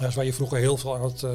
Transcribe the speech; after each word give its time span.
Ja, 0.00 0.06
dus 0.06 0.14
waar 0.14 0.24
je 0.24 0.32
vroeger 0.32 0.58
heel 0.58 0.76
veel 0.76 0.94
aan 0.94 1.02
het, 1.02 1.22
uh, 1.22 1.30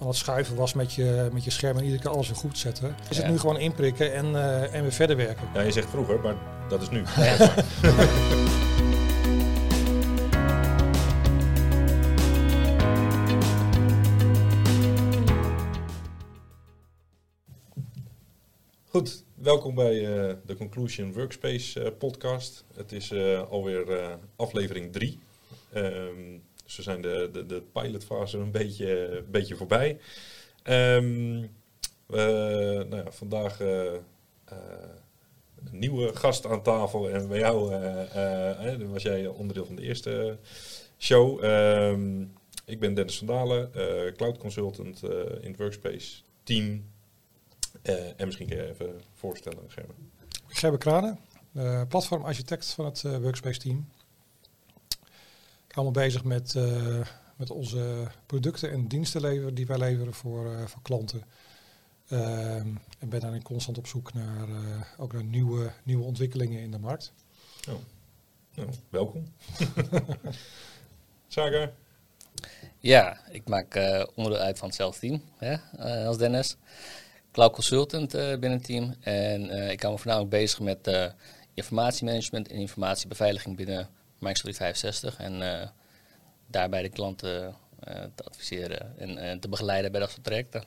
aan 0.00 0.06
het 0.06 0.16
schuiven 0.16 0.56
was 0.56 0.72
met 0.72 0.92
je, 0.92 1.28
met 1.32 1.44
je 1.44 1.50
scherm 1.50 1.76
en 1.76 1.82
iedere 1.82 2.02
keer 2.02 2.10
alles 2.10 2.28
weer 2.28 2.36
goed 2.36 2.58
zetten. 2.58 2.94
Is 3.10 3.16
het 3.16 3.28
nu 3.28 3.38
gewoon 3.38 3.58
inprikken 3.58 4.14
en, 4.14 4.26
uh, 4.26 4.74
en 4.74 4.82
weer 4.82 4.92
verder 4.92 5.16
werken. 5.16 5.48
Ja, 5.54 5.60
je 5.60 5.72
zegt 5.72 5.90
vroeger, 5.90 6.20
maar 6.20 6.36
dat 6.68 6.82
is 6.82 6.90
nu. 6.90 7.04
Goed, 18.84 19.24
welkom 19.34 19.74
bij 19.74 19.94
uh, 19.94 20.34
de 20.46 20.56
Conclusion 20.56 21.12
Workspace 21.12 21.80
uh, 21.80 21.86
podcast. 21.98 22.64
Het 22.74 22.92
is 22.92 23.10
uh, 23.10 23.42
alweer 23.50 24.18
aflevering 24.36 24.92
3. 24.92 25.18
Um, 25.74 26.42
dus 26.66 26.76
we 26.76 26.82
zijn 26.82 27.02
de, 27.02 27.28
de, 27.32 27.46
de 27.46 27.62
pilotfase 27.72 28.38
een 28.38 28.50
beetje, 28.50 29.16
een 29.16 29.30
beetje 29.30 29.56
voorbij. 29.56 30.00
Um, 30.64 31.50
nou 32.06 32.96
ja, 32.96 33.10
vandaag 33.10 33.60
een 33.60 33.98
nieuwe 35.70 36.16
gast 36.16 36.46
aan 36.46 36.62
tafel. 36.62 37.10
En 37.10 37.28
bij 37.28 37.38
jou 37.38 37.70
dan 38.78 38.92
was 38.92 39.02
jij 39.02 39.26
onderdeel 39.26 39.66
van 39.66 39.76
de 39.76 39.82
eerste 39.82 40.38
show. 40.98 41.44
Um, 41.44 42.32
ik 42.64 42.80
ben 42.80 42.94
Dennis 42.94 43.18
van 43.18 43.26
Dalen, 43.26 43.70
cloud 44.16 44.38
consultant 44.38 45.02
in 45.40 45.50
het 45.50 45.56
Workspace 45.56 46.22
team 46.42 46.84
uh, 47.88 48.06
en 48.16 48.24
misschien 48.24 48.46
kun 48.46 48.56
je 48.56 48.68
even 48.68 49.00
voorstellen, 49.14 49.62
Gerben. 49.68 49.94
Gerben 50.46 51.18
uh, 51.52 51.82
platformarchitect 51.88 52.66
van 52.66 52.84
het 52.84 53.02
uh, 53.06 53.16
Workspace 53.16 53.58
team. 53.58 53.88
Me 55.84 55.90
bezig 55.90 56.24
met, 56.24 56.54
met 57.36 57.50
onze 57.50 58.06
producten 58.26 58.70
en 58.70 58.86
diensten 58.86 59.20
leveren 59.20 59.54
die 59.54 59.66
wij 59.66 59.78
leveren 59.78 60.14
voor, 60.14 60.68
voor 60.68 60.82
klanten. 60.82 61.22
Ehm, 62.08 62.68
en 62.98 63.08
ben 63.08 63.20
daarin 63.20 63.42
constant 63.42 63.78
op 63.78 63.86
zoek 63.86 64.12
naar, 64.12 64.48
ook 64.96 65.12
naar 65.12 65.24
nieuwe, 65.24 65.70
nieuwe 65.82 66.04
ontwikkelingen 66.04 66.60
in 66.60 66.70
de 66.70 66.78
markt. 66.78 67.12
Oh. 67.68 67.74
Nou, 68.54 68.68
welkom. 68.88 69.32
Saga? 71.28 71.72
Ja, 72.78 73.20
ik 73.30 73.48
maak 73.48 73.74
onderdeel 74.14 74.44
uit 74.44 74.58
van 74.58 74.68
hetzelfde 74.68 75.00
team 75.00 75.22
hè, 75.36 75.56
als 76.06 76.18
Dennis 76.18 76.56
cloud 77.36 77.52
consultant 77.52 78.14
uh, 78.14 78.30
binnen 78.30 78.52
het 78.52 78.64
team. 78.64 78.94
En 79.00 79.44
uh, 79.44 79.70
ik 79.70 79.80
hou 79.80 79.92
me 79.92 79.98
voornamelijk 79.98 80.30
bezig 80.30 80.60
met 80.60 80.88
uh, 80.88 81.06
informatiemanagement 81.54 82.48
en 82.48 82.56
informatiebeveiliging 82.56 83.56
binnen 83.56 83.88
Microsoft 84.18 84.56
365. 84.56 85.18
En 85.18 85.72
daarbij 86.46 86.82
de 86.82 86.88
klanten 86.88 87.54
te 88.14 88.24
adviseren 88.24 88.98
en 88.98 89.40
te 89.40 89.48
begeleiden 89.48 89.90
bij 89.90 90.00
dat 90.00 90.10
soort 90.10 90.24
trajecten. 90.24 90.64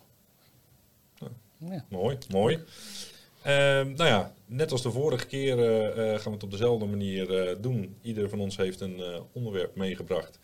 Ja. 1.57 1.85
Mooi, 1.89 2.17
mooi. 2.29 2.63
Ehm, 3.41 3.93
nou 3.93 4.09
ja, 4.09 4.33
net 4.45 4.71
als 4.71 4.81
de 4.81 4.91
vorige 4.91 5.25
keer 5.25 5.55
gaan 5.95 6.31
we 6.31 6.31
het 6.31 6.43
op 6.43 6.51
dezelfde 6.51 6.85
manier 6.85 7.57
doen. 7.61 7.97
Ieder 8.01 8.29
van 8.29 8.39
ons 8.39 8.57
heeft 8.57 8.79
een 8.79 9.23
onderwerp 9.31 9.75
meegebracht 9.75 10.39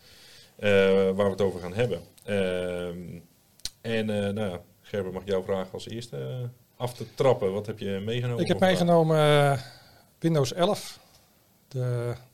waar 0.56 1.14
we 1.14 1.30
het 1.30 1.40
over 1.40 1.60
gaan 1.60 1.74
hebben. 1.74 2.00
Ehm, 2.24 3.20
en 3.80 4.06
nou 4.06 4.50
ja, 4.50 4.60
Gerber, 4.88 5.12
mag 5.12 5.22
ik 5.22 5.28
jou 5.28 5.44
vragen 5.44 5.72
als 5.72 5.88
eerste 5.88 6.16
eh, 6.16 6.48
af 6.76 6.94
te 6.94 7.14
trappen. 7.14 7.52
Wat 7.52 7.66
heb 7.66 7.78
je 7.78 8.02
meegenomen? 8.04 8.42
Ik 8.42 8.48
heb 8.48 8.60
meegenomen 8.60 9.16
uh, 9.16 9.58
Windows 10.18 10.52
11. 10.52 10.98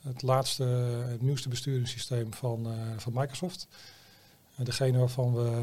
Het 0.00 0.22
laatste, 0.22 0.64
het 1.08 1.22
nieuwste 1.22 1.48
besturingssysteem 1.48 2.34
van, 2.34 2.66
uh, 2.66 2.72
van 2.96 3.12
Microsoft. 3.14 3.66
Uh, 4.58 4.66
degene 4.66 4.98
waarvan 4.98 5.34
we 5.34 5.62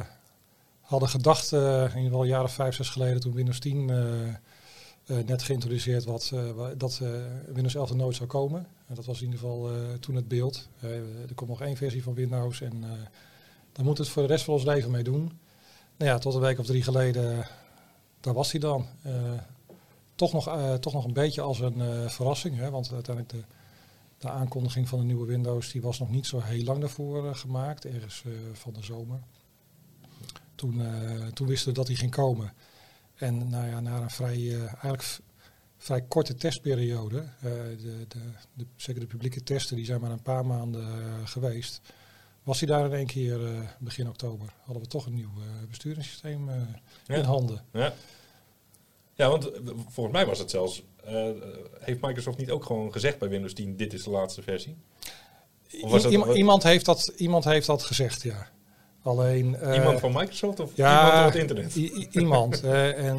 hadden 0.81 1.09
gedacht, 1.09 1.51
in 1.51 1.87
ieder 1.87 2.01
geval 2.01 2.23
jaren 2.23 2.49
vijf, 2.49 2.75
zes 2.75 2.89
geleden, 2.89 3.19
toen 3.19 3.33
Windows 3.33 3.59
10 3.59 3.85
net 5.25 5.43
geïntroduceerd 5.43 6.03
was, 6.03 6.33
dat 6.77 7.01
Windows 7.45 7.75
11 7.75 7.89
er 7.89 7.95
nooit 7.95 8.15
zou 8.15 8.29
komen. 8.29 8.67
En 8.87 8.95
dat 8.95 9.05
was 9.05 9.21
in 9.21 9.25
ieder 9.25 9.39
geval 9.39 9.69
toen 9.99 10.15
het 10.15 10.27
beeld. 10.27 10.69
er 10.81 11.33
komt 11.35 11.49
nog 11.49 11.61
één 11.61 11.77
versie 11.77 12.03
van 12.03 12.13
Windows 12.13 12.61
en 12.61 12.83
daar 13.71 13.85
moet 13.85 13.97
het 13.97 14.09
voor 14.09 14.21
de 14.21 14.27
rest 14.27 14.43
van 14.43 14.53
ons 14.53 14.63
leven 14.63 14.91
mee 14.91 15.03
doen. 15.03 15.39
Nou 15.97 16.11
ja, 16.11 16.17
tot 16.17 16.33
een 16.33 16.39
week 16.39 16.59
of 16.59 16.65
drie 16.65 16.83
geleden, 16.83 17.47
daar 18.19 18.33
was 18.33 18.51
hij 18.51 18.59
dan. 18.59 18.85
Toch, 20.15 20.33
nog, 20.33 20.77
toch 20.79 20.93
nog 20.93 21.05
een 21.05 21.13
beetje 21.13 21.41
als 21.41 21.59
een 21.59 22.09
verrassing, 22.09 22.57
hè, 22.57 22.69
want 22.69 22.93
uiteindelijk 22.93 23.35
de, 23.35 23.43
de 24.19 24.29
aankondiging 24.29 24.89
van 24.89 24.99
de 24.99 25.05
nieuwe 25.05 25.25
Windows 25.25 25.71
die 25.71 25.81
was 25.81 25.99
nog 25.99 26.09
niet 26.09 26.25
zo 26.25 26.39
heel 26.39 26.63
lang 26.63 26.79
daarvoor 26.79 27.35
gemaakt, 27.35 27.85
ergens 27.85 28.23
van 28.53 28.73
de 28.73 28.83
zomer. 28.83 29.19
Toen, 30.55 30.81
toen 31.33 31.47
wisten 31.47 31.67
we 31.67 31.73
dat 31.73 31.87
hij 31.87 31.95
ging 31.95 32.11
komen. 32.11 32.53
En 33.15 33.49
nou 33.49 33.67
ja, 33.67 33.79
na 33.79 34.01
een 34.01 34.09
vrij, 34.09 34.57
eigenlijk 34.59 35.19
vrij 35.77 36.01
korte 36.01 36.35
testperiode, 36.35 37.25
de, 37.41 38.05
de, 38.07 38.17
de, 38.53 38.65
zeker 38.75 39.01
de 39.01 39.07
publieke 39.07 39.43
testen, 39.43 39.75
die 39.75 39.85
zijn 39.85 40.01
maar 40.01 40.11
een 40.11 40.21
paar 40.21 40.45
maanden 40.45 40.87
geweest 41.27 41.81
was 42.43 42.59
hij 42.59 42.67
daar 42.67 42.85
in 42.85 42.93
één 42.93 43.07
keer 43.07 43.39
uh, 43.39 43.59
begin 43.79 44.07
oktober. 44.07 44.53
Hadden 44.63 44.83
we 44.83 44.89
toch 44.89 45.05
een 45.05 45.13
nieuw 45.13 45.31
besturingssysteem 45.69 46.49
ja. 47.05 47.15
in 47.15 47.23
handen. 47.23 47.63
Ja. 47.73 47.93
Ja, 49.19 49.29
want 49.29 49.51
volgens 49.89 50.15
mij 50.15 50.25
was 50.25 50.39
het 50.39 50.49
zelfs... 50.49 50.83
heeft 51.79 52.01
Microsoft 52.01 52.37
niet 52.37 52.51
ook 52.51 52.65
gewoon 52.65 52.91
gezegd 52.91 53.19
bij 53.19 53.29
Windows 53.29 53.53
10... 53.53 53.75
dit 53.75 53.93
is 53.93 54.03
de 54.03 54.09
laatste 54.09 54.41
versie? 54.41 54.77
Of 55.81 56.09
iemand, 56.33 56.63
heeft 56.63 56.85
dat, 56.85 57.13
iemand 57.17 57.43
heeft 57.43 57.65
dat 57.65 57.83
gezegd, 57.83 58.21
ja. 58.21 58.47
Alleen, 59.03 59.57
iemand 59.73 59.99
van 59.99 60.11
Microsoft 60.13 60.59
of 60.59 60.71
ja, 60.75 61.05
iemand 61.05 61.19
op 61.19 61.33
het 61.33 61.41
internet? 61.41 61.75
iemand. 62.11 62.63
en 62.63 63.15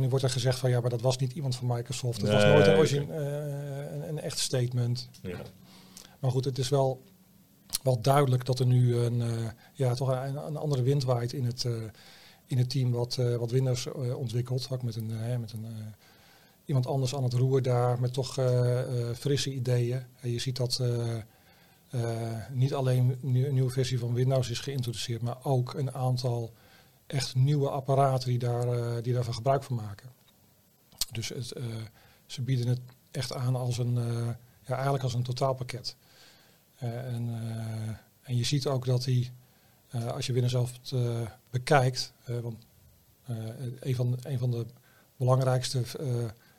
nu 0.00 0.08
wordt 0.08 0.24
er 0.24 0.30
gezegd 0.30 0.58
van 0.58 0.70
ja, 0.70 0.80
maar 0.80 0.90
dat 0.90 1.00
was 1.00 1.16
niet 1.16 1.32
iemand 1.32 1.56
van 1.56 1.66
Microsoft. 1.66 2.20
Het 2.20 2.30
was 2.30 2.44
nooit 2.44 2.66
een, 2.66 2.76
origin, 2.76 3.10
een, 3.10 4.08
een, 4.08 4.20
echt 4.20 4.38
statement. 4.38 5.08
Ja. 5.22 5.38
Maar 6.18 6.30
goed, 6.30 6.44
het 6.44 6.58
is 6.58 6.68
wel 6.68 7.02
wel 7.82 8.00
duidelijk 8.00 8.44
dat 8.44 8.58
er 8.58 8.66
nu 8.66 8.96
een, 8.96 9.22
ja, 9.72 9.94
toch 9.94 10.08
een, 10.08 10.36
een, 10.36 10.56
andere 10.56 10.82
wind 10.82 11.04
waait 11.04 11.32
in 11.32 11.44
het, 11.44 11.66
in 12.48 12.58
het 12.58 12.70
team 12.70 12.90
wat, 12.90 13.16
uh, 13.20 13.36
wat 13.36 13.50
Windows 13.50 13.86
ontwikkelt. 13.92 14.68
Ook 14.70 14.82
met, 14.82 14.96
een, 14.96 15.40
met 15.40 15.52
een, 15.52 15.66
iemand 16.64 16.86
anders 16.86 17.14
aan 17.14 17.22
het 17.22 17.32
roer 17.32 17.62
daar, 17.62 18.00
met 18.00 18.12
toch 18.12 18.38
frisse 19.14 19.54
ideeën. 19.54 20.02
En 20.20 20.30
je 20.30 20.38
ziet 20.38 20.56
dat 20.56 20.82
niet 22.52 22.74
alleen 22.74 23.18
een 23.22 23.54
nieuwe 23.54 23.70
versie 23.70 23.98
van 23.98 24.14
Windows 24.14 24.50
is 24.50 24.60
geïntroduceerd, 24.60 25.22
maar 25.22 25.44
ook 25.44 25.74
een 25.74 25.94
aantal 25.94 26.52
echt 27.06 27.34
nieuwe 27.34 27.68
apparaten 27.68 28.28
die, 28.28 28.38
daar, 28.38 29.02
die 29.02 29.12
daarvan 29.12 29.34
gebruik 29.34 29.62
van 29.62 29.76
maken. 29.76 30.10
Dus 31.12 31.28
het, 31.28 31.52
ze 32.26 32.42
bieden 32.42 32.66
het 32.66 32.80
echt 33.10 33.32
aan 33.32 33.56
als 33.56 33.78
een, 33.78 33.94
ja, 34.66 34.74
eigenlijk 34.74 35.02
als 35.02 35.14
een 35.14 35.22
totaalpakket. 35.22 35.96
Eh, 36.78 37.14
en, 37.14 37.28
eh, 38.22 38.36
je 38.36 38.44
ziet 38.44 38.66
ook 38.66 38.84
dat 38.84 39.04
hij, 39.04 39.32
eh, 39.90 40.06
als 40.06 40.26
je 40.26 40.32
Windows 40.32 40.52
zelf 40.52 40.72
bekijkt, 41.50 42.12
want 42.42 42.56
een, 43.80 43.94
van, 43.94 44.18
een 44.22 44.38
van 44.38 44.50
de 44.50 44.66
belangrijkste 45.16 45.82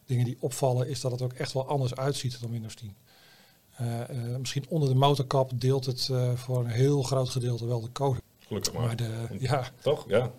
dingen 0.06 0.26
die 0.26 0.38
opvallen 0.40 0.90
is 0.90 1.02
dat 1.02 1.12
het 1.12 1.22
ook 1.22 1.34
echt 1.34 1.54
wel 1.54 1.68
anders 1.68 1.96
uitziet 1.96 2.42
dan 2.42 2.52
Windows 2.52 2.76
10. 2.76 2.96
misschien 4.38 4.66
onder 4.70 4.90
de 4.90 4.96
motorkap 4.96 5.52
deelt 5.56 5.86
het 5.86 6.10
voor 6.36 6.60
een 6.60 6.70
heel 6.70 7.04
groot 7.04 7.30
gedeelte 7.30 7.66
wel 7.66 7.82
de 7.82 7.92
code. 7.92 8.20
Gelukkig 8.40 8.74
maar. 8.74 8.86
maar 8.86 8.96
de, 8.96 9.28
ja. 9.40 9.72
Toch? 9.82 10.06
Ja. 10.08 10.32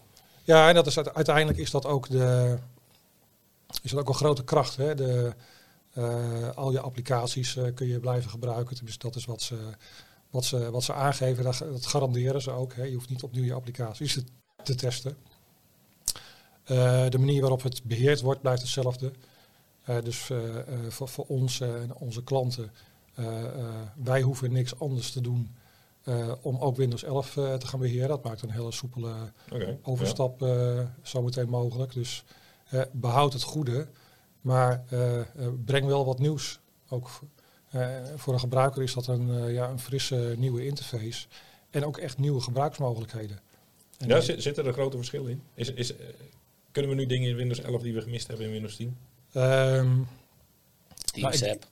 Ja, 0.42 0.68
en 0.68 0.74
dat 0.74 0.86
is 0.86 0.98
uiteindelijk 0.98 1.58
is 1.58 1.70
dat 1.70 1.86
ook 1.86 2.08
de 2.08 2.58
is 3.82 3.90
dat 3.90 4.00
ook 4.00 4.08
een 4.08 4.14
grote 4.14 4.44
kracht. 4.44 4.76
Hè? 4.76 4.94
De, 4.94 5.32
al 6.54 6.72
je 6.72 6.80
applicaties 6.80 7.58
kun 7.74 7.86
je 7.86 8.00
blijven 8.00 8.30
gebruiken. 8.30 8.84
Dus 8.84 8.98
dat 8.98 9.16
is 9.16 9.24
wat 9.24 9.42
ze, 9.42 9.56
wat 10.30 10.44
ze, 10.44 10.70
wat 10.70 10.82
ze 10.82 10.94
aangeven. 10.94 11.44
Dat, 11.44 11.58
dat 11.58 11.86
garanderen 11.86 12.42
ze 12.42 12.50
ook. 12.50 12.74
Hè. 12.74 12.82
Je 12.82 12.94
hoeft 12.94 13.08
niet 13.08 13.22
opnieuw 13.22 13.44
je 13.44 13.52
applicaties 13.52 14.12
te, 14.12 14.24
te 14.62 14.74
testen. 14.74 15.16
Uh, 16.66 17.08
de 17.08 17.18
manier 17.18 17.40
waarop 17.40 17.62
het 17.62 17.82
beheerd 17.84 18.20
wordt 18.20 18.40
blijft 18.40 18.62
hetzelfde. 18.62 19.12
dus 20.02 20.30
voor, 20.88 21.08
voor 21.08 21.24
ons 21.26 21.60
en 21.60 21.94
onze 21.94 22.24
klanten, 22.24 22.72
wij 23.96 24.20
hoeven 24.20 24.52
niks 24.52 24.78
anders 24.78 25.12
te 25.12 25.20
doen 25.20 25.54
om 26.40 26.58
ook 26.58 26.76
Windows 26.76 27.02
11 27.02 27.32
te 27.32 27.66
gaan 27.66 27.80
beheren. 27.80 28.08
Dat 28.08 28.24
maakt 28.24 28.42
een 28.42 28.50
hele 28.50 28.72
soepele 28.72 29.14
okay, 29.52 29.78
overstap 29.82 30.40
ja. 30.40 30.94
zometeen 31.02 31.48
mogelijk. 31.48 31.92
Dus 31.92 32.24
behoud 32.92 33.32
het 33.32 33.42
goede. 33.42 33.88
Maar 34.40 34.84
breng 35.64 35.86
wel 35.86 36.04
wat 36.04 36.18
nieuws. 36.18 36.60
Ook 36.88 37.10
voor 38.16 38.32
een 38.32 38.40
gebruiker 38.40 38.82
is 38.82 38.94
dat 38.94 39.06
een, 39.06 39.52
ja, 39.52 39.68
een 39.68 39.78
frisse 39.78 40.34
nieuwe 40.38 40.66
interface. 40.66 41.26
En 41.70 41.84
ook 41.84 41.98
echt 41.98 42.18
nieuwe 42.18 42.40
gebruiksmogelijkheden. 42.40 43.40
En 43.98 44.08
ja, 44.08 44.20
zit, 44.20 44.42
zit 44.42 44.58
er 44.58 44.66
een 44.66 44.72
grote 44.72 44.96
verschil 44.96 45.26
in? 45.26 45.42
Is, 45.54 45.72
is, 45.72 45.92
kunnen 46.72 46.90
we 46.90 46.96
nu 46.96 47.06
dingen 47.06 47.28
in 47.28 47.36
Windows 47.36 47.60
11 47.60 47.82
die 47.82 47.94
we 47.94 48.00
gemist 48.00 48.26
hebben 48.28 48.46
in 48.46 48.52
Windows 48.52 48.76
10? 48.76 48.96
Um, 49.34 50.08
Teams 51.12 51.44
app. 51.44 51.66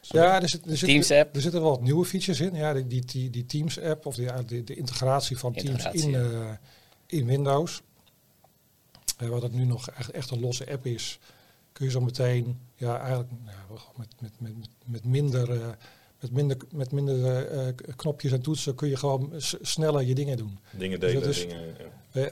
Ja, 0.00 0.42
er, 0.42 0.48
zit, 0.48 0.66
er, 0.66 0.76
zit, 0.76 0.88
Teams 0.88 1.10
app. 1.10 1.34
er 1.34 1.40
zitten 1.40 1.60
wel 1.60 1.70
wat 1.70 1.80
nieuwe 1.80 2.04
features 2.04 2.40
in. 2.40 2.54
Ja, 2.54 2.72
die, 2.72 2.86
die, 2.86 3.04
die, 3.04 3.30
die 3.30 3.46
Teams 3.46 3.80
app 3.80 4.06
of 4.06 4.14
die, 4.14 4.44
de, 4.44 4.64
de 4.64 4.74
integratie 4.74 5.38
van 5.38 5.52
Teams 5.52 5.84
in, 5.84 6.10
uh, 6.10 6.50
in 7.06 7.26
Windows. 7.26 7.82
Uh, 9.22 9.28
wat 9.28 9.42
het 9.42 9.52
nu 9.52 9.64
nog 9.64 9.90
echt, 9.90 10.10
echt 10.10 10.30
een 10.30 10.40
losse 10.40 10.70
app 10.70 10.86
is, 10.86 11.18
kun 11.72 11.84
je 11.84 11.90
zo 11.90 12.00
meteen 12.00 12.60
ja, 12.74 12.98
eigenlijk 12.98 13.30
nou, 13.44 13.80
met, 13.96 14.08
met, 14.20 14.32
met, 14.40 14.68
met 14.84 15.04
minder, 15.04 15.54
uh, 15.54 15.68
met 16.20 16.30
minder, 16.32 16.56
met 16.70 16.92
minder 16.92 17.74
knopjes 17.96 18.32
en 18.32 18.42
toetsen 18.42 18.74
kun 18.74 18.88
je 18.88 18.96
gewoon 18.96 19.32
sneller 19.60 20.02
je 20.02 20.14
dingen 20.14 20.36
doen. 20.36 20.58
Dingen 20.70 21.00
delen, 21.00 21.22
dus 21.22 21.38
dingen, 21.40 21.74
ja. 22.12 22.30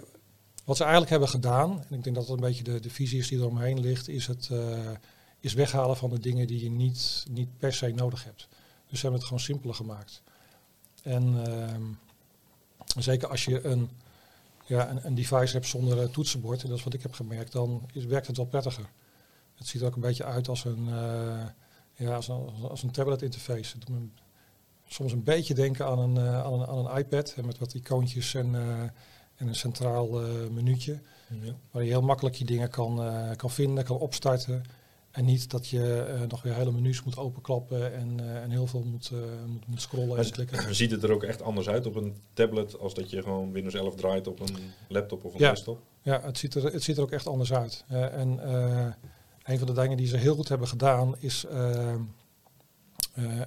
Wat 0.64 0.76
ze 0.76 0.82
eigenlijk 0.82 1.10
hebben 1.10 1.28
gedaan, 1.28 1.70
en 1.88 1.96
ik 1.96 2.04
denk 2.04 2.16
dat 2.16 2.26
dat 2.26 2.36
een 2.36 2.42
beetje 2.42 2.64
de, 2.64 2.80
de 2.80 2.90
visie 2.90 3.18
is 3.18 3.28
die 3.28 3.38
er 3.38 3.46
omheen 3.46 3.80
ligt, 3.80 4.08
is 4.08 4.26
het 4.26 4.50
is 5.40 5.54
weghalen 5.54 5.96
van 5.96 6.10
de 6.10 6.18
dingen 6.18 6.46
die 6.46 6.62
je 6.62 6.70
niet, 6.70 7.24
niet 7.30 7.58
per 7.58 7.72
se 7.72 7.88
nodig 7.88 8.24
hebt. 8.24 8.48
Dus 8.88 8.98
ze 8.98 9.00
hebben 9.00 9.12
het 9.12 9.24
gewoon 9.24 9.40
simpeler 9.42 9.74
gemaakt. 9.74 10.22
En 11.02 11.44
uh, 11.48 13.02
zeker 13.02 13.28
als 13.28 13.44
je 13.44 13.64
een, 13.64 13.90
ja, 14.66 14.90
een, 14.90 15.06
een, 15.06 15.14
device 15.14 15.52
hebt 15.52 15.66
zonder 15.66 16.10
toetsenbord, 16.10 16.62
en 16.62 16.68
dat 16.68 16.78
is 16.78 16.84
wat 16.84 16.94
ik 16.94 17.02
heb 17.02 17.12
gemerkt, 17.12 17.52
dan 17.52 17.88
is, 17.92 18.04
werkt 18.04 18.26
het 18.26 18.36
wel 18.36 18.46
prettiger. 18.46 18.90
Het 19.60 19.68
ziet 19.68 19.80
er 19.80 19.86
ook 19.86 19.94
een 19.94 20.00
beetje 20.00 20.24
uit 20.24 20.48
als 20.48 20.64
een, 20.64 20.88
uh, 20.88 21.46
ja, 21.94 22.14
als 22.14 22.28
een, 22.28 22.48
als 22.68 22.82
een 22.82 22.90
tablet 22.90 23.22
interface. 23.22 23.76
Het 23.76 23.86
doet 23.86 23.98
me 23.98 24.08
soms 24.86 25.12
een 25.12 25.24
beetje 25.24 25.54
denken 25.54 25.86
aan 25.86 25.98
een, 25.98 26.16
uh, 26.16 26.44
aan 26.44 26.52
een, 26.52 26.66
aan 26.66 26.86
een 26.86 26.98
iPad 26.98 27.36
met 27.44 27.58
wat 27.58 27.74
icoontjes 27.74 28.34
en, 28.34 28.54
en 29.36 29.48
een 29.48 29.54
centraal 29.54 30.08
menuutje. 30.50 31.00
Ja. 31.42 31.54
Waar 31.70 31.82
je 31.82 31.90
heel 31.90 32.02
makkelijk 32.02 32.34
je 32.34 32.44
dingen 32.44 32.70
kan, 32.70 33.00
kan 33.36 33.50
vinden, 33.50 33.84
kan 33.84 33.98
opstarten. 33.98 34.62
En 35.10 35.24
niet 35.24 35.50
dat 35.50 35.68
je 35.68 36.16
uh, 36.20 36.28
nog 36.28 36.42
weer 36.42 36.54
hele 36.54 36.72
menus 36.72 37.02
moet 37.02 37.16
openklappen 37.16 37.94
en, 37.94 38.18
uh, 38.20 38.42
en 38.42 38.50
heel 38.50 38.66
veel 38.66 38.82
moet, 38.82 39.10
uh, 39.12 39.18
moet, 39.46 39.66
moet, 39.66 39.80
scrollen 39.80 40.18
en 40.18 40.30
klikken. 40.30 40.74
Ziet 40.74 40.90
het 40.90 41.02
er 41.02 41.12
ook 41.12 41.22
echt 41.22 41.42
anders 41.42 41.68
uit 41.68 41.86
op 41.86 41.94
een 41.94 42.16
tablet 42.32 42.78
als 42.78 42.94
dat 42.94 43.10
je 43.10 43.22
gewoon 43.22 43.52
Windows 43.52 43.74
11 43.74 43.94
draait 43.94 44.26
op 44.26 44.40
een 44.40 44.56
laptop 44.88 45.24
of 45.24 45.34
een 45.34 45.40
ja. 45.40 45.50
desktop? 45.50 45.80
Ja, 46.02 46.20
het 46.22 46.38
ziet, 46.38 46.54
er, 46.54 46.72
het 46.72 46.82
ziet 46.82 46.96
er 46.96 47.02
ook 47.02 47.10
echt 47.10 47.26
anders 47.26 47.52
uit. 47.52 47.84
en 47.88 48.40
een 49.50 49.58
van 49.58 49.66
de 49.66 49.80
dingen 49.80 49.96
die 49.96 50.06
ze 50.06 50.16
heel 50.16 50.34
goed 50.34 50.48
hebben 50.48 50.68
gedaan 50.68 51.14
is 51.18 51.46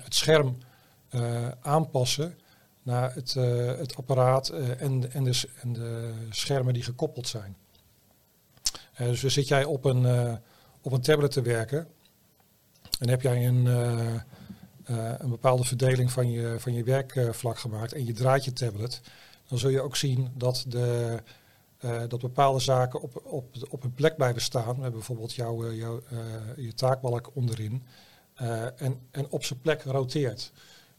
het 0.04 0.16
scherm 0.16 0.58
aanpassen 1.62 2.38
naar 2.84 3.14
het, 3.14 3.34
het 3.78 3.96
apparaat 3.96 4.50
en, 4.50 5.12
en, 5.12 5.24
de, 5.24 5.50
en 5.62 5.74
de 5.74 6.14
schermen 6.30 6.74
die 6.74 6.84
gekoppeld 6.84 7.28
zijn. 7.28 7.56
dus 8.98 9.22
zit 9.24 9.48
jij 9.48 9.64
op 9.64 9.86
een 9.86 10.40
op 10.84 10.92
een 10.92 11.02
tablet 11.02 11.32
te 11.32 11.42
werken. 11.42 11.88
En 13.00 13.10
heb 13.10 13.22
jij 13.22 13.48
een, 13.48 13.66
een 14.86 15.30
bepaalde 15.30 15.64
verdeling 15.64 16.12
van 16.12 16.32
je, 16.32 16.56
van 16.60 16.74
je 16.74 16.84
werkvlak 16.84 17.58
gemaakt 17.58 17.94
en 17.94 18.06
je 18.06 18.14
draait 18.14 18.46
je 18.46 18.54
tablet, 18.54 19.02
dan 19.48 19.58
zul 19.58 19.70
je 19.70 19.82
ook 19.82 19.96
zien 19.96 20.32
dat, 20.36 20.66
de, 20.68 21.18
uh, 21.86 22.02
dat 22.08 22.22
bepaalde 22.22 22.60
zaken 22.60 23.02
op, 23.02 23.22
op, 23.24 23.46
op 23.70 23.84
een 23.84 23.94
plek 23.94 24.16
blijven 24.16 24.42
staan. 24.42 24.76
We 24.76 24.82
hebben 24.82 24.92
bijvoorbeeld 24.92 25.34
jouw, 25.34 25.74
jouw, 25.74 26.02
je 26.58 26.74
taakbalk 26.74 27.32
onderin 27.34 27.84
en, 28.76 29.00
en 29.12 29.28
op 29.30 29.44
zijn 29.44 29.62
plek 29.62 29.84
roteert. 29.84 30.52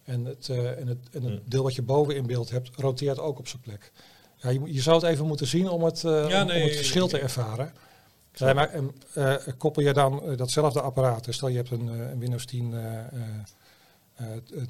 En 0.04 0.24
het, 0.24 0.48
en, 0.48 0.86
het, 0.86 0.98
en 1.10 1.22
het 1.22 1.32
hmm. 1.32 1.40
deel 1.44 1.62
wat 1.62 1.74
je 1.74 1.82
boven 1.82 2.16
in 2.16 2.26
beeld 2.26 2.50
hebt, 2.50 2.70
roteert 2.76 3.18
ook 3.18 3.38
op 3.38 3.48
zijn 3.48 3.62
plek. 3.62 3.92
Ja, 4.36 4.50
je, 4.50 4.60
je 4.64 4.80
zou 4.80 4.96
het 4.96 5.04
even 5.04 5.26
moeten 5.26 5.46
zien 5.46 5.68
om 5.68 5.82
het, 5.82 6.00
ja, 6.00 6.44
nee, 6.44 6.62
om 6.62 6.68
het 6.68 6.76
verschil 6.76 7.08
te 7.08 7.18
ervaren. 7.18 7.72
Ja, 8.34 8.52
maar 8.52 8.70
uh, 9.14 9.34
koppel 9.58 9.82
je 9.82 9.92
dan 9.92 10.22
uh, 10.24 10.36
datzelfde 10.36 10.80
apparaat, 10.80 11.26
stel 11.30 11.48
je 11.48 11.56
hebt 11.56 11.70
een, 11.70 11.86
uh, 11.86 12.10
een 12.10 12.18
Windows 12.18 12.46
10 12.46 12.74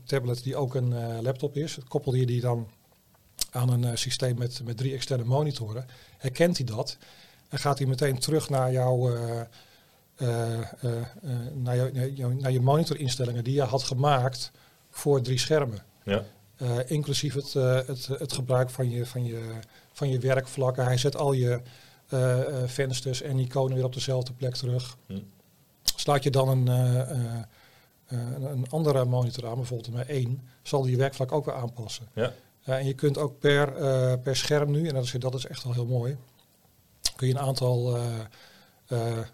tablet 0.04 0.42
die 0.42 0.56
ook 0.56 0.74
een 0.74 1.22
laptop 1.22 1.56
is, 1.56 1.78
koppel 1.88 2.14
je 2.14 2.26
die 2.26 2.40
dan 2.40 2.68
aan 3.50 3.68
een 3.68 3.98
systeem 3.98 4.38
met, 4.38 4.60
met 4.64 4.76
drie 4.76 4.94
externe 4.94 5.24
monitoren, 5.24 5.86
herkent 6.18 6.56
hij 6.56 6.66
dat 6.66 6.96
en 7.48 7.58
gaat 7.58 7.78
hij 7.78 7.86
meteen 7.86 8.18
terug 8.18 8.48
naar, 8.48 8.72
jouw, 8.72 9.16
naar, 11.54 11.76
jou, 12.10 12.34
naar 12.34 12.52
je 12.52 12.60
monitorinstellingen 12.60 13.44
die 13.44 13.54
je 13.54 13.62
had 13.62 13.82
gemaakt 13.82 14.50
voor 14.90 15.22
drie 15.22 15.38
schermen. 15.38 15.78
Ja. 16.04 16.22
inclusief 16.86 17.34
het, 17.34 17.52
het, 17.86 18.06
het 18.06 18.32
gebruik 18.32 18.70
van 18.70 18.90
je, 18.90 19.06
van, 19.06 19.24
je, 19.24 19.58
van 19.92 20.08
je 20.08 20.18
werkvlakken. 20.18 20.84
Hij 20.84 20.96
zet 20.96 21.16
al 21.16 21.32
je 21.32 21.60
vensters 22.66 23.22
en 23.22 23.38
iconen 23.38 23.74
weer 23.74 23.84
op 23.84 23.94
dezelfde 23.94 24.32
plek 24.32 24.54
terug. 24.54 24.96
Hm. 25.06 25.18
Slaat 25.96 26.22
je 26.22 26.30
dan 26.30 26.48
een, 26.48 26.66
een 28.08 28.66
andere 28.70 29.04
monitor 29.04 29.46
aan, 29.46 29.54
bijvoorbeeld 29.54 29.94
met 29.94 30.08
één, 30.08 30.48
zal 30.62 30.82
die 30.82 30.90
je 30.90 30.96
werkvlak 30.96 31.32
ook 31.32 31.44
weer 31.44 31.54
aanpassen. 31.54 32.08
Ja. 32.14 32.32
En 32.64 32.86
je 32.86 32.94
kunt 32.94 33.18
ook 33.18 33.38
per, 33.38 33.72
per 34.18 34.36
scherm 34.36 34.70
nu, 34.70 34.88
en 34.88 34.94
dat 34.94 35.04
is, 35.04 35.12
dat 35.12 35.34
is 35.34 35.46
echt 35.46 35.64
wel 35.64 35.72
heel 35.72 35.86
mooi, 35.86 36.16
kun 37.16 37.26
je 37.26 37.34
een 37.34 37.40
aantal, 37.40 37.98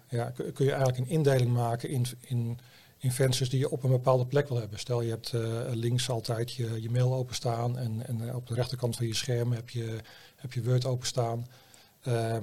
ja, 0.07 0.33
kun 0.53 0.65
je 0.65 0.71
eigenlijk 0.71 0.97
een 0.97 1.09
indeling 1.09 1.51
maken 1.51 1.89
in, 1.89 2.05
in, 2.19 2.59
in 2.97 3.11
vensters 3.11 3.49
die 3.49 3.59
je 3.59 3.71
op 3.71 3.83
een 3.83 3.89
bepaalde 3.89 4.25
plek 4.25 4.47
wil 4.47 4.59
hebben. 4.59 4.79
Stel 4.79 5.01
je 5.01 5.09
hebt 5.09 5.33
links 5.75 6.09
altijd 6.09 6.53
je, 6.53 6.81
je 6.81 6.89
mail 6.89 7.13
openstaan 7.13 7.77
en, 7.77 8.07
en 8.07 8.35
op 8.35 8.47
de 8.47 8.53
rechterkant 8.53 8.95
van 8.95 9.07
je 9.07 9.15
scherm 9.15 9.51
heb 9.51 9.69
je, 9.69 9.97
heb 10.35 10.53
je 10.53 10.63
Word 10.63 10.85
openstaan. 10.85 11.47
Uh, 12.07 12.37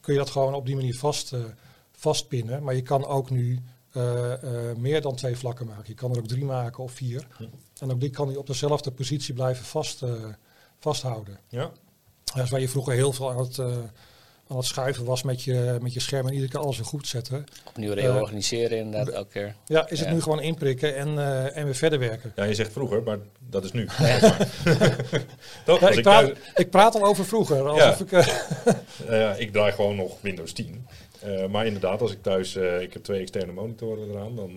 kun 0.00 0.12
je 0.12 0.18
dat 0.18 0.30
gewoon 0.30 0.54
op 0.54 0.66
die 0.66 0.74
manier 0.74 0.96
vast, 0.96 1.32
vastpinnen. 1.92 2.62
Maar 2.62 2.74
je 2.74 2.82
kan 2.82 3.06
ook 3.06 3.30
nu 3.30 3.62
meer 4.76 5.00
dan 5.00 5.14
twee 5.14 5.36
vlakken 5.36 5.66
maken. 5.66 5.84
Je 5.86 5.94
kan 5.94 6.10
er 6.10 6.18
ook 6.18 6.26
drie 6.26 6.44
maken 6.44 6.82
of 6.82 6.92
vier. 6.92 7.26
En 7.78 7.92
ook 7.92 8.00
die 8.00 8.10
kan 8.10 8.28
die 8.28 8.38
op 8.38 8.46
dezelfde 8.46 8.90
positie 8.90 9.34
blijven 9.34 9.64
vast, 9.64 10.02
vasthouden. 10.78 11.38
Ja. 11.48 11.70
Dat 12.24 12.44
is 12.44 12.50
waar 12.50 12.60
je 12.60 12.68
vroeger 12.68 12.92
heel 12.92 13.12
veel 13.12 13.30
aan 13.30 13.38
het, 13.38 13.58
aan 14.52 14.58
het 14.58 14.66
schuiven 14.66 15.04
was 15.04 15.22
met 15.22 15.42
je, 15.42 15.78
met 15.80 15.92
je 15.92 16.00
scherm 16.00 16.26
en 16.26 16.32
iedere 16.32 16.50
keer 16.50 16.60
alles 16.60 16.76
weer 16.76 16.86
goed 16.86 17.06
zetten. 17.06 17.44
Opnieuw 17.68 17.92
reorganiseren 17.92 18.78
inderdaad 18.78 19.14
elke 19.14 19.30
keer. 19.30 19.54
Ja, 19.64 19.88
is 19.88 20.00
het 20.00 20.10
nu 20.10 20.20
gewoon 20.20 20.40
inprikken 20.40 20.96
en, 20.96 21.08
en 21.54 21.64
weer 21.64 21.74
verder 21.74 21.98
werken. 21.98 22.32
Ja, 22.36 22.44
je 22.44 22.54
zegt 22.54 22.72
vroeger, 22.72 23.02
maar 23.02 23.18
dat 23.38 23.64
is 23.64 23.72
nu. 23.72 23.88
Toch, 25.64 25.80
ja, 25.80 25.88
ik, 25.88 25.96
ik, 25.96 26.02
praat, 26.02 26.32
ik, 26.54 26.70
praat, 26.70 26.94
al 26.94 27.04
over 27.04 27.24
vroeger. 27.24 27.68
Alsof 27.68 28.00
ik, 28.00 28.10
uh, 29.10 29.40
ik 29.40 29.52
draai 29.52 29.72
gewoon 29.72 29.96
nog 29.96 30.20
Windows 30.20 30.52
10. 30.52 30.86
Uh, 31.24 31.46
maar 31.46 31.66
inderdaad, 31.66 32.00
als 32.00 32.12
ik 32.12 32.22
thuis, 32.22 32.56
uh, 32.56 32.80
ik 32.80 32.92
heb 32.92 33.02
twee 33.02 33.20
externe 33.20 33.52
monitoren 33.52 34.10
eraan, 34.10 34.36
dan, 34.36 34.54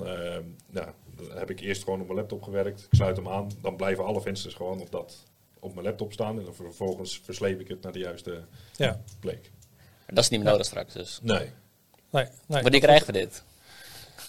nou, 0.71 0.87
dan 1.15 1.37
heb 1.37 1.49
ik 1.49 1.59
eerst 1.59 1.83
gewoon 1.83 1.99
op 1.99 2.05
mijn 2.05 2.19
laptop 2.19 2.43
gewerkt. 2.43 2.79
Ik 2.79 2.97
sluit 2.97 3.15
hem 3.15 3.27
aan, 3.27 3.51
dan 3.61 3.75
blijven 3.75 4.05
alle 4.05 4.21
vensters 4.21 4.53
gewoon 4.53 4.81
op, 4.81 4.91
dat, 4.91 5.23
op 5.59 5.73
mijn 5.73 5.85
laptop 5.85 6.13
staan. 6.13 6.39
En 6.39 6.45
dan 6.45 6.55
vervolgens 6.55 7.21
versleep 7.23 7.59
ik 7.59 7.67
het 7.67 7.81
naar 7.81 7.91
de 7.91 7.99
juiste 7.99 8.43
ja. 8.75 9.01
plek. 9.19 9.51
Dat 10.07 10.23
is 10.23 10.29
niet 10.29 10.43
meer 10.43 10.51
nodig 10.51 10.65
straks 10.65 10.93
dus. 10.93 11.19
Nee. 11.21 11.51
nee, 12.09 12.27
nee 12.45 12.61
Wanneer 12.61 12.79
krijgen 12.79 13.05
we 13.05 13.11
dit? 13.11 13.43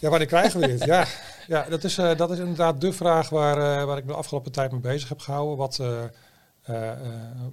Ja, 0.00 0.08
wanneer 0.08 0.28
krijgen 0.28 0.60
we 0.60 0.66
dit? 0.66 0.84
ja, 0.94 1.06
ja 1.46 1.62
dat, 1.68 1.84
is, 1.84 1.98
uh, 1.98 2.16
dat 2.16 2.30
is 2.30 2.38
inderdaad 2.38 2.80
de 2.80 2.92
vraag 2.92 3.28
waar, 3.28 3.58
uh, 3.58 3.84
waar 3.84 3.98
ik 3.98 4.04
me 4.04 4.10
de 4.10 4.18
afgelopen 4.18 4.52
tijd 4.52 4.70
mee 4.70 4.80
bezig 4.80 5.08
heb 5.08 5.20
gehouden. 5.20 5.56
Wat, 5.56 5.78
uh, 5.78 6.04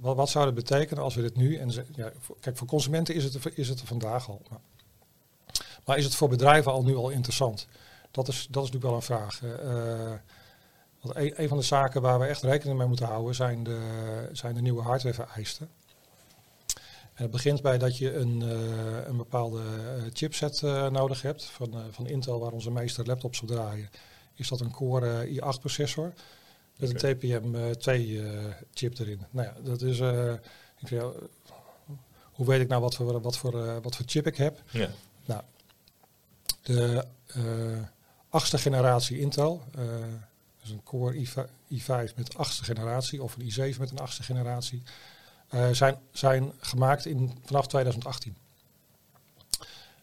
wat, 0.00 0.16
wat, 0.16 0.30
zou 0.30 0.46
het 0.46 0.54
betekenen 0.54 1.02
als 1.02 1.14
we 1.14 1.22
dit 1.22 1.36
nu... 1.36 1.56
En 1.56 1.70
ja, 1.94 2.12
voor, 2.18 2.36
kijk, 2.40 2.56
voor 2.56 2.66
consumenten 2.66 3.14
is 3.14 3.24
het, 3.24 3.38
is 3.54 3.68
het 3.68 3.80
er 3.80 3.86
vandaag 3.86 4.28
al. 4.28 4.42
Maar, 4.50 4.60
maar, 5.84 5.98
is 5.98 6.04
het 6.04 6.14
voor 6.14 6.28
bedrijven 6.28 6.72
al 6.72 6.82
nu 6.82 6.96
al 6.96 7.10
interessant? 7.10 7.66
Dat 8.10 8.28
is, 8.28 8.46
dat 8.50 8.64
is 8.64 8.70
natuurlijk 8.70 8.84
wel 8.84 8.94
een 8.94 9.02
vraag. 9.02 9.40
want 11.00 11.16
een, 11.16 11.42
een, 11.42 11.48
van 11.48 11.58
de 11.58 11.64
zaken 11.64 12.02
waar 12.02 12.18
we 12.18 12.26
echt 12.26 12.42
rekening 12.42 12.78
mee 12.78 12.86
moeten 12.88 13.06
houden... 13.06 13.34
zijn 13.34 13.64
de, 13.64 13.78
zijn 14.32 14.54
de 14.54 14.62
nieuwe 14.62 14.82
hardware-vereisten. 14.82 15.68
En 17.14 17.22
het 17.22 17.30
begint 17.30 17.62
bij 17.62 17.78
dat 17.78 17.98
je 17.98 18.14
een, 18.14 18.42
uh, 18.42 19.06
een 19.06 19.16
bepaalde 19.16 19.60
uh, 19.96 20.02
chipset 20.12 20.60
uh, 20.60 20.90
nodig 20.90 21.22
hebt. 21.22 21.44
Van, 21.44 21.74
van 21.90 22.06
Intel, 22.06 22.40
waar 22.40 22.52
onze 22.52 22.70
meeste 22.70 23.04
laptops 23.04 23.40
op 23.42 23.48
draaien, 23.48 23.90
is 24.34 24.48
dat 24.48 24.60
een 24.60 24.70
Core 24.70 25.28
i8 25.28 25.60
processor. 25.60 26.12
Met 26.76 26.90
okay. 26.90 27.10
een 27.10 27.18
TPM 27.18 27.78
2 27.78 28.22
chip 28.74 28.98
erin. 28.98 29.20
Nou 29.30 29.46
ja, 29.46 29.54
dat 29.62 29.82
is. 29.82 29.98
ik 30.80 31.02
hoe 32.32 32.46
weet 32.46 32.60
ik 32.60 32.68
nou 32.68 32.82
wat 32.82 32.94
voor, 32.94 33.20
wat 33.20 33.36
voor, 33.36 33.82
wat 33.82 33.96
voor 33.96 34.04
chip 34.08 34.26
ik 34.26 34.36
heb? 34.36 34.62
Ja. 34.70 34.88
Nou, 35.24 35.42
de 36.62 37.04
achtste 38.28 38.58
generatie 38.58 39.18
Intel. 39.18 39.62
dus 40.60 40.70
een 40.70 40.82
Core 40.82 41.26
i5, 41.26 41.50
i5 41.74 42.14
met 42.16 42.36
achtste 42.36 42.64
generatie 42.64 43.22
of 43.22 43.36
een 43.36 43.74
i7 43.74 43.78
met 43.78 43.90
een 43.90 43.98
achtste 43.98 44.22
generatie. 44.22 44.82
Uh, 45.54 45.68
zijn, 45.70 45.96
zijn 46.12 46.52
gemaakt 46.58 47.06
in, 47.06 47.38
vanaf 47.44 47.66
2018. 47.66 48.36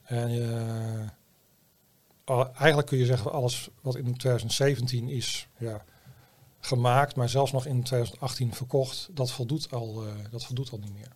En 0.04 0.32
uh, 0.32 1.10
eigenlijk 2.56 2.88
kun 2.88 2.98
je 2.98 3.06
zeggen, 3.06 3.32
alles 3.32 3.70
wat 3.82 3.96
in 3.96 4.18
2017 4.18 5.10
is 5.10 5.48
ja, 5.58 5.84
gemaakt, 6.60 7.16
maar 7.16 7.30
zelfs 7.30 7.52
nog 7.52 7.66
in 7.66 7.84
2018 7.84 8.54
verkocht, 8.54 9.10
dat 9.12 9.32
voldoet 9.32 9.72
al, 9.72 10.08
uh, 10.08 10.14
dat 10.30 10.46
voldoet 10.46 10.72
al 10.72 10.78
niet 10.78 10.94
meer. 10.94 11.12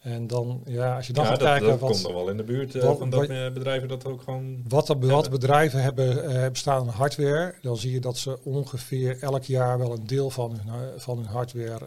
En 0.00 0.26
dan, 0.26 0.62
ja, 0.66 0.96
als 0.96 1.06
je 1.06 1.12
dan 1.12 1.26
gaat 1.26 1.38
kijken... 1.38 1.68
dat 1.68 1.78
wat, 1.78 1.90
komt 1.90 2.02
dan 2.02 2.14
wel 2.14 2.28
in 2.28 2.36
de 2.36 2.42
buurt 2.42 2.74
wat, 2.74 2.98
van 2.98 3.10
dat 3.10 3.28
bedrijven 3.28 3.88
dat 3.88 4.04
ook 4.04 4.22
gewoon... 4.22 4.62
Wat, 4.68 4.88
wat 4.88 5.30
bedrijven 5.30 5.82
hebben, 5.82 6.30
hebben 6.40 6.58
staan 6.58 6.82
in 6.82 6.88
hardware, 6.88 7.54
dan 7.62 7.76
zie 7.76 7.92
je 7.92 8.00
dat 8.00 8.18
ze 8.18 8.38
ongeveer 8.44 9.22
elk 9.22 9.44
jaar 9.44 9.78
wel 9.78 9.92
een 9.92 10.06
deel 10.06 10.30
van 10.30 10.60
hun, 10.60 11.00
van 11.00 11.16
hun 11.16 11.26
hardware 11.26 11.78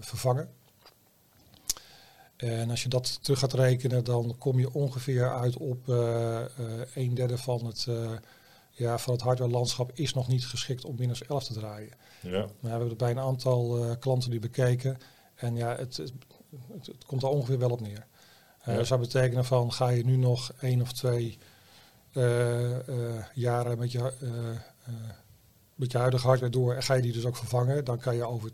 vervangen. 0.00 0.48
En 2.36 2.70
als 2.70 2.82
je 2.82 2.88
dat 2.88 3.18
terug 3.22 3.38
gaat 3.38 3.52
rekenen, 3.52 4.04
dan 4.04 4.34
kom 4.38 4.58
je 4.58 4.72
ongeveer 4.72 5.30
uit 5.30 5.56
op 5.56 5.88
een 6.94 7.14
derde 7.14 7.38
van 7.38 7.66
het, 7.66 7.86
ja, 8.70 8.98
van 8.98 9.12
het 9.12 9.22
hardware 9.22 9.50
landschap 9.50 9.90
is 9.94 10.14
nog 10.14 10.28
niet 10.28 10.46
geschikt 10.46 10.84
om 10.84 10.96
Windows 10.96 11.26
11 11.26 11.44
te 11.44 11.52
draaien. 11.52 11.92
Ja. 12.20 12.30
Maar 12.30 12.48
we 12.60 12.68
hebben 12.68 12.88
het 12.88 12.98
bij 12.98 13.10
een 13.10 13.18
aantal 13.18 13.96
klanten 13.98 14.30
die 14.30 14.40
bekeken. 14.40 14.98
En 15.34 15.56
ja, 15.56 15.76
het, 15.76 15.96
het, 15.96 16.12
het, 16.72 17.04
komt 17.06 17.22
er 17.22 17.28
ongeveer 17.28 17.58
wel 17.58 17.70
op 17.70 17.80
neer. 17.80 18.06
Ja. 18.64 18.74
Dat 18.76 18.86
zou 18.86 19.00
betekenen 19.00 19.44
van 19.44 19.72
ga 19.72 19.88
je 19.88 20.04
nu 20.04 20.16
nog 20.16 20.52
één 20.60 20.80
of 20.80 20.92
twee 20.92 21.38
jaren 23.34 23.78
met 23.78 23.92
je, 23.92 24.12
met 25.74 25.92
je 25.92 25.98
huidige 25.98 26.26
hardware 26.26 26.52
door 26.52 26.74
en 26.74 26.82
ga 26.82 26.94
je 26.94 27.02
die 27.02 27.12
dus 27.12 27.26
ook 27.26 27.36
vervangen, 27.36 27.84
dan 27.84 27.98
kan 27.98 28.16
je 28.16 28.24
over 28.24 28.50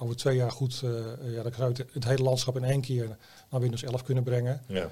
over 0.00 0.16
twee 0.16 0.36
jaar 0.36 0.50
goed, 0.50 0.80
uh, 0.84 0.90
ja, 1.34 1.42
dan 1.42 1.72
je 1.74 1.86
het 1.92 2.04
hele 2.04 2.22
landschap 2.22 2.56
in 2.56 2.64
één 2.64 2.80
keer 2.80 3.16
naar 3.50 3.60
Windows 3.60 3.82
11 3.82 4.02
kunnen 4.02 4.24
brengen. 4.24 4.62
Ja. 4.66 4.90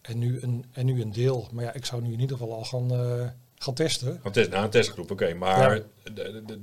En, 0.00 0.18
nu 0.18 0.38
een, 0.40 0.64
en 0.72 0.86
nu 0.86 1.00
een 1.00 1.12
deel. 1.12 1.48
Maar 1.52 1.64
ja, 1.64 1.72
ik 1.72 1.84
zou 1.84 2.02
nu 2.02 2.12
in 2.12 2.20
ieder 2.20 2.36
geval 2.36 2.54
al 2.54 2.64
gaan, 2.64 2.92
uh, 2.92 3.28
gaan 3.54 3.74
testen. 3.74 4.20
Gaan 4.22 4.32
testen, 4.32 4.52
nou, 4.52 4.64
een 4.64 4.70
testgroep, 4.70 5.10
oké. 5.10 5.34
Maar 5.34 5.82
de, 6.02 6.12
de, 6.12 6.42
de, 6.46 6.60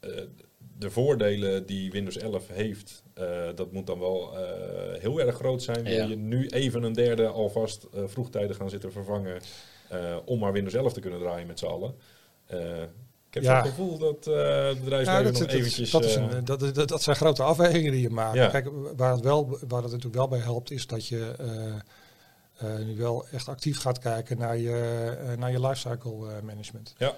eh, 0.00 0.22
de, 0.78 0.90
voordelen 0.90 1.66
die 1.66 1.90
Windows 1.90 2.16
11 2.16 2.48
heeft, 2.48 3.02
dat 3.54 3.72
moet 3.72 3.86
dan 3.86 3.98
wel 3.98 4.36
heel 4.98 5.20
erg 5.20 5.34
groot 5.34 5.62
zijn. 5.62 5.82
Wil 5.82 6.08
je 6.08 6.16
nu 6.16 6.46
even 6.46 6.82
een 6.82 6.92
derde 6.92 7.26
alvast 7.26 7.86
vroegtijdig 8.06 8.56
gaan 8.56 8.70
zitten 8.70 8.92
vervangen 8.92 9.40
om 10.24 10.38
maar 10.38 10.52
Windows 10.52 10.74
11 10.74 10.92
te 10.92 11.00
kunnen 11.00 11.20
draaien 11.20 11.46
met 11.46 11.58
z'n 11.58 11.66
allen. 11.66 11.94
Ik 13.28 13.34
heb 13.34 13.42
ja. 13.42 13.56
het 13.56 13.68
gevoel 13.68 13.98
dat 13.98 14.26
uh, 14.26 14.66
het 14.66 14.80
bedrijfsleven 14.80 15.24
ja, 15.24 15.30
dat, 15.30 15.40
nog 15.40 15.50
eventjes... 15.50 15.90
Dat, 15.90 16.04
is 16.04 16.14
een, 16.14 16.30
uh, 16.30 16.36
dat, 16.44 16.74
dat, 16.74 16.88
dat, 16.88 17.02
zijn 17.02 17.16
grote 17.16 17.42
afwegingen 17.42 17.92
die 17.92 18.00
je 18.00 18.10
maakt. 18.10 18.36
Ja. 18.36 18.48
Kijk, 18.48 18.68
waar 18.96 19.12
het, 19.12 19.20
wel, 19.20 19.48
waar 19.48 19.82
het 19.82 19.90
natuurlijk 19.90 20.14
wel 20.14 20.28
bij 20.28 20.38
helpt, 20.38 20.70
is 20.70 20.86
dat 20.86 21.06
je 21.06 21.34
uh, 22.62 22.78
nu 22.86 22.96
wel 22.96 23.26
echt 23.28 23.48
actief 23.48 23.78
gaat 23.78 23.98
kijken 23.98 24.38
naar 24.38 24.56
je, 24.56 25.34
naar 25.38 25.50
je 25.50 25.60
lifecycle 25.60 26.42
management. 26.42 26.94
Ja. 26.98 27.14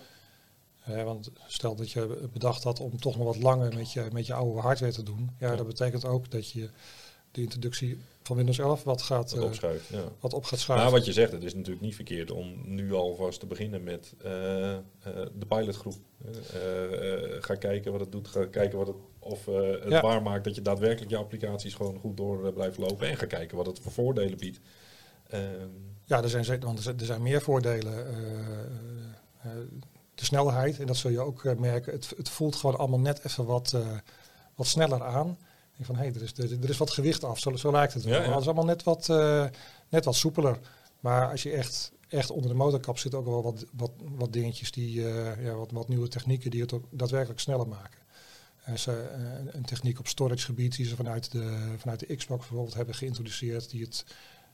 Want 0.85 1.31
stel 1.47 1.75
dat 1.75 1.91
je 1.91 2.29
bedacht 2.33 2.63
had 2.63 2.81
om 2.81 3.01
toch 3.01 3.17
nog 3.17 3.27
wat 3.27 3.43
langer 3.43 3.75
met 3.75 3.93
je, 3.93 4.09
met 4.13 4.27
je 4.27 4.35
oude 4.35 4.61
hardware 4.61 4.93
te 4.93 5.03
doen. 5.03 5.31
Ja, 5.39 5.57
dat 5.57 5.67
betekent 5.67 6.05
ook 6.05 6.31
dat 6.31 6.51
je 6.51 6.71
de 7.31 7.43
introductie 7.43 7.99
van 8.23 8.37
Windows 8.37 8.59
11 8.59 8.83
wat 8.83 9.03
gaat 9.03 9.31
wat, 9.31 9.45
opschuift, 9.45 9.89
ja. 9.89 10.05
wat 10.21 10.35
op 10.35 10.45
gaat 10.45 10.59
schuiven. 10.59 10.91
Maar 10.91 10.99
wat 10.99 11.07
je 11.07 11.13
zegt, 11.13 11.33
het 11.33 11.45
is 11.45 11.55
natuurlijk 11.55 11.81
niet 11.81 11.95
verkeerd 11.95 12.31
om 12.31 12.61
nu 12.65 12.93
alvast 12.93 13.41
te 13.41 13.47
beginnen 13.47 13.83
met 13.83 14.15
uh, 14.25 14.31
uh, 14.31 14.79
de 15.35 15.47
pilotgroep. 15.49 15.95
Uh, 16.25 16.31
ga 17.41 17.55
kijken 17.55 17.93
wat 17.93 18.01
het 18.01 18.13
doet, 18.13 18.29
ga 18.29 18.47
kijken 18.47 18.79
wat 18.79 18.87
het, 18.87 18.97
of 19.19 19.47
het 19.47 19.89
ja. 19.89 20.01
waar 20.01 20.23
maakt 20.23 20.45
dat 20.45 20.55
je 20.55 20.63
daadwerkelijk 20.63 21.11
je 21.11 21.17
applicaties 21.17 21.75
gewoon 21.75 21.99
goed 21.99 22.17
door 22.17 22.53
blijft 22.53 22.79
lopen. 22.79 23.09
En 23.09 23.17
ga 23.17 23.27
kijken 23.27 23.57
wat 23.57 23.67
het 23.67 23.79
voor 23.81 23.93
voordelen 23.93 24.39
biedt. 24.39 24.61
Ehm, 25.29 25.69
ja, 26.05 26.23
er 26.23 26.45
zijn, 26.45 26.61
want 26.61 26.87
er 26.87 26.95
zijn 27.07 27.23
meer 27.23 27.43
voordelen. 27.43 28.07
De 30.21 30.27
snelheid, 30.27 30.81
en 30.81 30.87
dat 30.87 30.97
zul 30.97 31.11
je 31.11 31.21
ook 31.21 31.59
merken, 31.59 31.93
het, 31.93 32.13
het 32.17 32.29
voelt 32.29 32.57
gewoon 32.57 32.79
allemaal 32.79 33.01
net 33.01 33.25
even 33.25 33.45
wat, 33.45 33.77
wat 34.55 34.67
sneller 34.67 35.05
aan 35.05 35.37
van 35.85 35.97
hé, 35.97 36.03
hey, 36.03 36.15
er, 36.15 36.23
is, 36.23 36.33
er, 36.33 36.71
is 36.71 36.77
wat 36.77 36.91
gewicht 36.91 37.25
af. 37.25 37.39
Zo, 37.39 37.57
zo 37.57 37.71
lijkt 37.71 37.95
het 37.95 38.05
wel. 38.05 38.15
Ja, 38.15 38.23
ja. 38.23 38.31
Het 38.31 38.41
is 38.41 38.47
allemaal 38.47 38.65
net 38.65 38.83
wat, 38.83 39.09
uh, 39.09 39.47
net 39.89 40.05
wat 40.05 40.15
soepeler. 40.15 40.59
Maar 41.01 41.31
als 41.31 41.43
je 41.43 41.51
echt, 41.51 41.93
echt 42.09 42.31
onder 42.31 42.51
de 42.51 42.57
motorkap 42.57 42.99
zit, 42.99 43.15
ook 43.15 43.27
wel 43.27 43.43
wat, 43.43 43.65
wat, 43.73 43.91
wat 44.17 44.33
dingetjes 44.33 44.71
die, 44.71 45.01
ja, 45.41 45.55
wat, 45.55 45.71
wat 45.71 45.89
nieuwe 45.89 46.09
technieken 46.09 46.51
die 46.51 46.61
het 46.61 46.73
ook 46.73 46.85
daadwerkelijk 46.91 47.41
sneller 47.41 47.69
maken. 47.69 47.99
Er 48.65 48.73
is 48.73 48.87
een 49.47 49.65
techniek 49.65 49.99
op 49.99 50.09
storage 50.09 50.45
gebied 50.45 50.77
die 50.77 50.87
ze 50.87 50.97
vanuit 50.97 51.33
de, 51.33 51.75
vanuit 51.77 52.01
de 52.01 52.17
Xbox 52.17 52.41
bijvoorbeeld 52.41 52.75
hebben 52.75 52.95
geïntroduceerd, 52.95 53.71
die 53.71 53.83
het, 53.83 54.05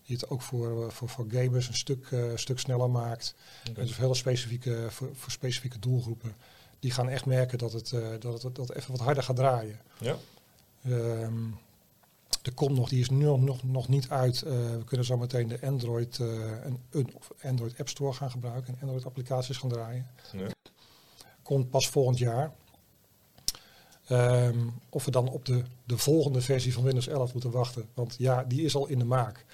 die 0.07 0.17
het 0.17 0.29
ook 0.29 0.43
voor, 0.43 0.93
voor, 0.93 1.09
voor 1.09 1.27
gamers 1.29 1.69
een 1.69 1.75
stuk, 1.75 2.09
stuk 2.35 2.59
sneller 2.59 2.91
maakt. 2.91 3.35
Dus 3.75 3.97
hele 3.97 4.15
specifieke, 4.15 4.87
voor, 4.89 5.09
voor 5.13 5.31
specifieke 5.31 5.79
doelgroepen. 5.79 6.35
Die 6.79 6.91
gaan 6.91 7.09
echt 7.09 7.27
merken 7.27 7.59
dat 7.59 7.73
het, 7.73 7.95
dat 8.19 8.43
het 8.43 8.55
dat 8.55 8.75
even 8.75 8.91
wat 8.91 9.01
harder 9.01 9.23
gaat 9.23 9.37
draaien. 9.37 9.81
Ja. 9.99 10.17
Um, 10.89 11.59
er 12.47 12.55
komt 12.55 12.77
nog, 12.77 12.89
die 12.89 13.01
is 13.01 13.11
nu 13.11 13.25
nog, 13.39 13.63
nog 13.63 13.89
niet 13.89 14.09
uit. 14.09 14.43
Uh, 14.47 14.51
we 14.53 14.85
kunnen 14.85 15.07
zo 15.07 15.17
meteen 15.17 15.49
de 15.49 15.59
Android, 15.63 16.19
uh, 16.19 16.29
een, 16.65 16.81
een 16.91 17.15
Android 17.43 17.79
App 17.79 17.89
Store 17.89 18.13
gaan 18.13 18.31
gebruiken 18.31 18.75
en 18.75 18.81
Android 18.81 19.05
applicaties 19.05 19.57
gaan 19.57 19.71
draaien. 19.71 20.07
Ja. 20.33 20.49
Komt 21.43 21.71
pas 21.71 21.89
volgend 21.89 22.19
jaar. 22.19 22.53
Um, 24.11 24.81
of 24.89 25.05
we 25.05 25.11
dan 25.11 25.29
op 25.29 25.45
de, 25.45 25.63
de 25.85 25.99
volgende 25.99 26.41
versie 26.41 26.73
van 26.73 26.83
Windows 26.83 27.09
11 27.09 27.33
moeten 27.33 27.51
wachten. 27.51 27.89
Want 27.95 28.15
ja, 28.19 28.45
die 28.45 28.63
is 28.63 28.75
al 28.75 28.87
in 28.87 28.99
de 28.99 29.05
maak. 29.05 29.45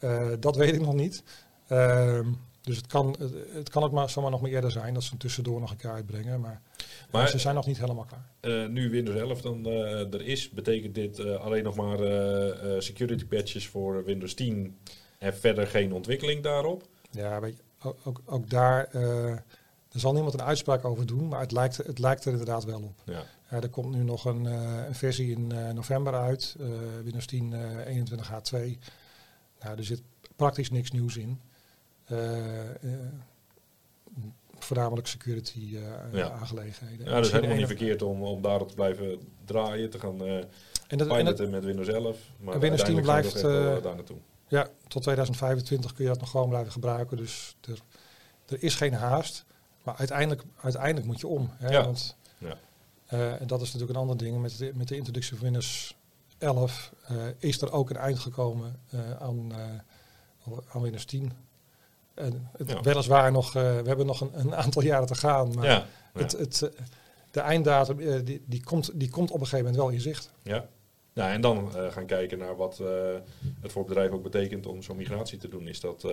Uh, 0.00 0.32
dat 0.40 0.56
weet 0.56 0.74
ik 0.74 0.80
nog 0.80 0.94
niet. 0.94 1.22
Um, 1.70 2.38
dus 2.62 2.76
het 2.76 2.86
kan, 2.86 3.16
het 3.52 3.68
kan 3.68 3.82
ook 3.82 3.92
maar 3.92 4.10
zomaar 4.10 4.30
nog 4.30 4.40
meer 4.40 4.52
eerder 4.52 4.70
zijn 4.70 4.94
dat 4.94 5.02
ze 5.02 5.08
hem 5.08 5.18
tussendoor 5.18 5.60
nog 5.60 5.70
een 5.70 5.76
keer 5.76 5.90
uitbrengen. 5.90 6.40
Maar, 6.40 6.62
maar 7.10 7.28
ze 7.28 7.38
zijn 7.38 7.54
nog 7.54 7.66
niet 7.66 7.78
helemaal 7.78 8.04
klaar. 8.04 8.26
Uh, 8.40 8.68
nu 8.68 8.90
Windows 8.90 9.18
11 9.18 9.40
dan 9.40 9.66
uh, 9.66 10.14
er 10.14 10.22
is, 10.22 10.50
betekent 10.50 10.94
dit 10.94 11.20
alleen 11.20 11.64
nog 11.64 11.76
maar 11.76 11.98
security 12.82 13.24
patches 13.24 13.66
voor 13.66 14.04
Windows 14.04 14.34
10 14.34 14.78
en 15.18 15.34
verder 15.34 15.66
geen 15.66 15.92
ontwikkeling 15.92 16.42
daarop? 16.42 16.82
Ja, 17.10 17.40
weet 17.40 17.56
je, 17.56 17.88
ook, 17.88 17.96
ook, 18.04 18.20
ook 18.24 18.50
daar, 18.50 18.94
er 18.94 20.00
zal 20.00 20.12
niemand 20.12 20.34
een 20.34 20.42
uitspraak 20.42 20.84
over 20.84 21.06
doen, 21.06 21.28
maar 21.28 21.40
het 21.40 21.52
lijkt, 21.52 21.76
het 21.76 21.98
lijkt 21.98 22.24
er 22.24 22.30
inderdaad 22.30 22.64
wel 22.64 22.82
op. 22.82 23.02
Ja. 23.04 23.24
er 23.60 23.68
komt 23.68 23.94
nu 23.94 24.02
nog 24.02 24.24
een, 24.24 24.44
een 24.44 24.94
versie 24.94 25.30
in 25.30 25.46
november 25.74 26.14
uit, 26.14 26.56
Windows 27.02 27.26
10 27.26 27.54
21H2. 27.86 28.78
Nou, 29.66 29.78
er 29.78 29.84
zit 29.84 30.02
praktisch 30.36 30.70
niks 30.70 30.90
nieuws 30.90 31.16
in. 31.16 31.40
Eh, 32.04 32.70
eh, 32.70 32.76
voornamelijk 34.58 35.06
security 35.06 35.76
eh, 35.76 36.12
ja. 36.12 36.30
aangelegenheden. 36.30 37.06
Ja, 37.06 37.14
dat 37.14 37.24
is 37.24 37.32
helemaal 37.32 37.56
niet 37.56 37.66
verkeerd 37.66 38.02
om, 38.02 38.22
om 38.22 38.42
daarop 38.42 38.68
te 38.68 38.74
blijven 38.74 39.18
draaien, 39.44 39.90
te 39.90 39.98
gaan 39.98 40.20
en 40.88 40.98
dat, 40.98 41.08
piloten 41.08 41.50
met 41.50 41.64
Windows 41.64 41.88
11. 41.88 42.18
Maar 42.38 42.60
Windows 42.60 42.82
10 42.82 43.00
blijft 43.00 43.42
daar 43.42 43.82
naartoe. 43.82 44.16
Ja, 44.48 44.68
tot 44.88 45.02
2025 45.02 45.92
kun 45.92 46.04
je 46.04 46.10
dat 46.10 46.20
nog 46.20 46.30
gewoon 46.30 46.48
blijven 46.48 46.72
gebruiken. 46.72 47.16
Dus 47.16 47.56
er, 47.68 47.78
er 48.46 48.62
is 48.62 48.74
geen 48.74 48.92
haast. 48.92 49.44
Maar 49.82 49.96
uiteindelijk, 49.96 50.42
uiteindelijk 50.60 51.06
moet 51.06 51.20
je 51.20 51.26
om. 51.26 51.50
Hè, 51.56 51.68
ja. 51.68 51.84
Want, 51.84 52.16
ja. 52.38 52.58
Uh, 53.12 53.40
en 53.40 53.46
dat 53.46 53.60
is 53.60 53.66
natuurlijk 53.66 53.92
een 53.92 54.00
ander 54.00 54.16
ding. 54.16 54.40
Met 54.40 54.58
de, 54.58 54.72
met 54.74 54.88
de 54.88 54.96
introductie 54.96 55.36
van 55.36 55.44
Windows 55.44 55.95
11 56.38 56.92
uh, 57.10 57.16
is 57.38 57.60
er 57.60 57.72
ook 57.72 57.90
een 57.90 57.96
eind 57.96 58.18
gekomen 58.18 58.80
aan, 59.18 59.52
aan 60.68 60.82
Windows 60.82 61.04
10. 61.04 61.32
En 62.14 62.48
het, 62.56 62.80
Weliswaar 62.82 63.32
nog, 63.32 63.52
we 63.52 63.82
hebben 63.84 64.06
nog 64.06 64.20
een, 64.20 64.30
een, 64.40 64.54
aantal 64.54 64.82
jaren 64.82 65.06
te 65.06 65.14
gaan, 65.14 65.54
maar 65.54 65.64
ja, 65.64 65.86
Het, 66.12 66.32
het, 66.32 66.62
eh, 66.62 66.70
de 67.30 67.40
einddatum 67.40 68.24
die, 68.24 68.42
die, 68.46 68.64
komt, 68.64 68.90
die 68.94 69.10
komt 69.10 69.30
op 69.30 69.40
een 69.40 69.46
gegeven 69.46 69.64
moment 69.64 69.82
wel 69.82 69.92
in 69.92 70.00
zicht. 70.00 70.32
Ja, 70.42 70.68
nou, 71.12 71.30
en 71.30 71.40
dan 71.40 71.72
uh, 71.76 71.92
gaan 71.92 72.06
kijken 72.06 72.38
naar 72.38 72.56
wat 72.56 72.78
het 73.60 73.72
voor 73.72 73.84
bedrijf 73.84 74.10
ook 74.10 74.22
betekent 74.22 74.66
om 74.66 74.82
zo'n 74.82 74.96
migratie 74.96 75.38
te 75.38 75.48
doen. 75.48 75.68
Is 75.68 75.80
dat, 75.80 76.06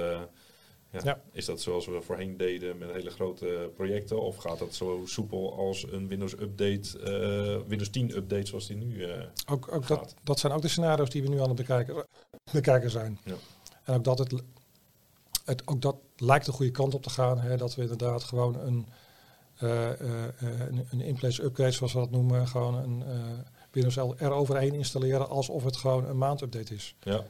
ja, 0.94 1.00
ja. 1.04 1.22
is 1.32 1.46
dat 1.46 1.62
zoals 1.62 1.86
we 1.86 2.02
voorheen 2.02 2.38
deden 2.38 2.78
met 2.78 2.92
hele 2.92 3.10
grote 3.10 3.72
projecten? 3.76 4.22
Of 4.22 4.36
gaat 4.36 4.60
dat 4.60 4.74
zo 4.74 5.02
soepel 5.06 5.58
als 5.58 5.92
een 5.92 6.08
Windows 6.08 6.34
Update, 6.34 7.64
Windows 7.68 7.90
10 7.90 8.16
update 8.16 8.48
zoals 8.48 8.68
die 8.68 8.78
nu 8.78 9.06
ook, 9.50 9.72
ook 9.72 9.88
dat, 9.88 10.16
dat 10.24 10.40
zijn 10.40 10.54
ook 10.54 10.62
de 10.62 10.68
scenario's 10.68 11.10
die 11.10 11.22
we 11.24 11.30
nu 11.30 11.40
aan 11.40 11.48
het 11.48 11.56
bekijken, 11.56 12.06
bekijken 12.52 12.90
zijn. 12.90 13.20
Ja. 13.24 13.36
En 13.84 13.96
ook 13.96 14.04
dat 14.04 14.18
het 14.18 14.44
het, 15.46 15.68
ook 15.68 15.82
dat 15.82 15.96
lijkt 16.16 16.46
de 16.46 16.52
goede 16.52 16.72
kant 16.72 16.94
op 16.94 17.04
te 17.04 17.10
gaan. 17.10 17.40
Hè, 17.40 17.58
dat 17.58 17.76
we 17.76 17.82
inderdaad 17.82 18.24
gewoon 18.24 18.60
een, 18.60 18.88
uh, 19.64 19.90
een, 20.40 20.88
een 20.90 21.02
in-place 21.02 21.44
upgrade, 21.44 21.72
zoals 21.72 21.94
we 21.94 22.00
dat 22.00 22.12
noemen, 22.12 22.48
gewoon 22.48 22.76
een 22.76 23.04
Windows 23.72 23.98
er 23.98 24.32
overheen 24.32 24.74
installeren 24.74 25.30
alsof 25.30 25.64
het 25.64 25.78
gewoon 25.78 26.06
een 26.06 26.18
maandupdate 26.18 26.74
is. 26.74 26.96
Ja. 27.00 27.24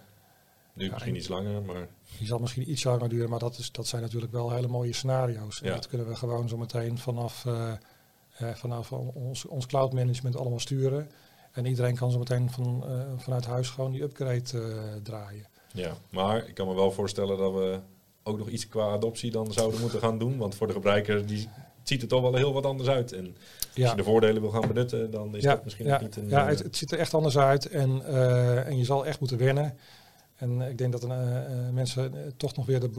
Nu 0.74 0.90
misschien 0.92 1.16
iets 1.16 1.28
langer, 1.28 1.62
maar... 1.62 1.88
Die 2.18 2.28
zal 2.28 2.40
misschien 2.40 2.72
iets 2.72 2.84
langer 2.84 3.10
duren, 3.10 3.30
maar 3.30 3.40
dat, 3.40 3.58
is, 3.58 3.72
dat 3.72 3.88
zijn 3.88 4.02
natuurlijk 4.02 4.32
wel 4.32 4.52
hele 4.52 4.68
mooie 4.68 4.94
scenario's. 4.94 5.62
En 5.62 5.72
dat 5.72 5.88
kunnen 5.88 6.08
we 6.08 6.16
gewoon 6.16 6.50
zo 6.50 6.58
meteen 6.58 6.98
vanaf, 6.98 7.46
vanaf 8.54 8.92
ons, 8.92 9.46
ons 9.46 9.66
cloud 9.66 9.94
management 9.94 10.36
allemaal 10.36 10.60
sturen. 10.60 11.10
En 11.52 11.66
iedereen 11.66 11.96
kan 11.96 12.12
zo 12.12 12.18
meteen 12.18 12.50
van, 12.50 12.86
vanuit 13.18 13.46
huis 13.46 13.70
gewoon 13.70 13.92
die 13.92 14.02
upgrade 14.02 15.02
draaien. 15.04 15.46
Ja, 15.74 15.94
maar 16.10 16.48
ik 16.48 16.54
kan 16.54 16.68
me 16.68 16.74
wel 16.74 16.92
voorstellen 16.92 17.38
dat 17.38 17.54
we 17.54 17.80
ook 18.24 18.38
nog 18.38 18.50
iets 18.50 18.68
qua 18.68 18.92
adoptie 18.92 19.32
dan 19.32 19.54
zouden 19.54 19.82
moeten 19.82 20.00
gaan 20.00 20.18
doen. 20.18 20.38
Want 20.38 20.56
voor 20.56 20.68
de 20.68 20.74
gebruiker 20.74 21.26
die 21.26 21.50
ziet 21.84 22.02
het 22.02 22.10
toch 22.10 22.22
wel 22.22 22.36
heel 22.36 22.54
wat 22.54 22.66
anders 22.66 22.90
uit. 22.90 23.12
En 23.12 23.36
als 23.82 23.90
je 23.90 23.96
de 23.96 24.04
voordelen 24.04 24.42
wil 24.42 24.52
gaan 24.52 24.68
benutten, 24.68 25.12
dan 25.12 25.36
is 25.36 25.44
dat 25.44 25.64
misschien 25.64 25.86
ja, 25.86 26.02
niet 26.02 26.16
een... 26.16 26.30
Ja, 26.30 26.48
het, 26.48 26.60
het, 26.60 26.78
ziet 26.78 26.92
er 26.92 27.00
echt 27.00 27.14
anders 27.14 27.38
uit 27.38 27.70
en, 27.70 28.02
uh, 28.08 28.68
en 28.68 28.78
je 28.78 28.86
zal 28.86 29.06
echt 29.06 29.20
moeten 29.20 29.38
wennen. 29.38 29.78
En 30.36 30.62
ik 30.62 30.78
denk 30.78 30.92
dat 30.92 31.08
mensen 31.72 32.34
toch 32.38 32.56
nog 32.56 32.66
weer 32.66 32.80
de, 32.80 32.90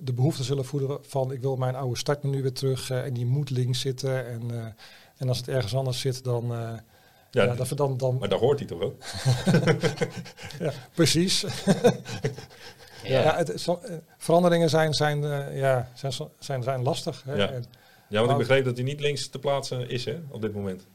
de, 0.00 0.12
behoefte 0.12 0.42
zullen 0.42 0.64
voeden 0.64 0.98
van 1.02 1.32
ik 1.32 1.40
wil 1.40 1.56
mijn 1.56 1.74
oude 1.74 1.96
startmenu 1.96 2.42
weer 2.42 2.52
terug 2.52 2.90
en 2.90 3.14
die 3.14 3.26
moet 3.26 3.50
links 3.50 3.80
zitten. 3.80 4.26
En, 4.26 4.74
en 5.16 5.28
als 5.28 5.38
het 5.38 5.48
ergens 5.48 5.74
anders 5.74 6.00
zit, 6.00 6.24
dan, 6.24 6.46
ja, 6.46 6.82
ja 7.30 7.54
dat, 7.54 7.72
dan, 7.76 7.96
dan... 7.96 8.18
Maar 8.18 8.28
daar 8.28 8.38
hoort 8.38 8.58
hij 8.58 8.68
toch 8.68 8.80
ook? 8.80 8.94
ja, 10.64 10.72
precies. 10.94 11.40
ja, 13.04 13.20
ja 13.20 13.36
het, 13.36 13.68
veranderingen 14.16 14.70
zijn, 14.70 14.94
zijn, 14.94 15.20
ja, 15.54 15.88
zijn, 15.94 16.12
zijn, 16.38 16.62
zijn 16.62 16.82
lastig. 16.82 17.22
Hè? 17.24 17.34
Ja. 17.34 17.50
En, 17.50 17.64
ja, 18.08 18.18
want 18.20 18.30
ik 18.30 18.38
begreep 18.38 18.64
dat 18.64 18.76
hij 18.76 18.84
niet 18.84 19.00
links 19.00 19.28
te 19.28 19.38
plaatsen 19.38 19.88
is 19.88 20.04
hè, 20.04 20.18
op 20.28 20.40
dit 20.40 20.54
moment. 20.54 20.86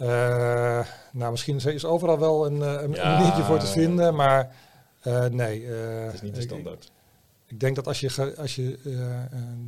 Uh, 0.00 0.06
nou, 1.12 1.30
misschien 1.30 1.56
is 1.56 1.84
overal 1.84 2.18
wel 2.18 2.46
een, 2.46 2.62
eh, 2.62 2.82
een 2.82 2.92
ja, 2.92 3.42
voor 3.42 3.58
te 3.58 3.66
vinden, 3.66 4.14
maar 4.14 4.54
uh, 5.02 5.24
nee. 5.26 5.64
het 5.64 6.14
is 6.14 6.22
niet 6.22 6.34
de 6.34 6.40
standaard. 6.40 6.84
Ik, 6.84 7.52
ik, 7.52 7.60
denk 7.60 7.76
dat 7.76 7.86
als 7.86 8.00
je, 8.00 8.34
als 8.36 8.54
je 8.54 8.78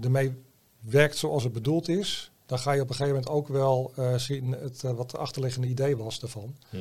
ermee 0.03 0.35
werkt 0.81 1.17
zoals 1.17 1.43
het 1.43 1.53
bedoeld 1.53 1.89
is, 1.89 2.33
dan 2.47 2.59
ga 2.59 2.73
je 2.73 2.81
op 2.81 2.89
een 2.89 2.95
gegeven 2.95 3.15
moment 3.15 3.35
ook 3.35 3.49
wel 3.49 3.93
zien 4.17 4.53
het, 4.53 4.83
wat 4.83 5.11
de 5.11 5.19
achterliggende 5.19 5.67
idee 5.67 5.97
was 5.97 6.21
daarvan. 6.21 6.57
Hm. 6.71 6.77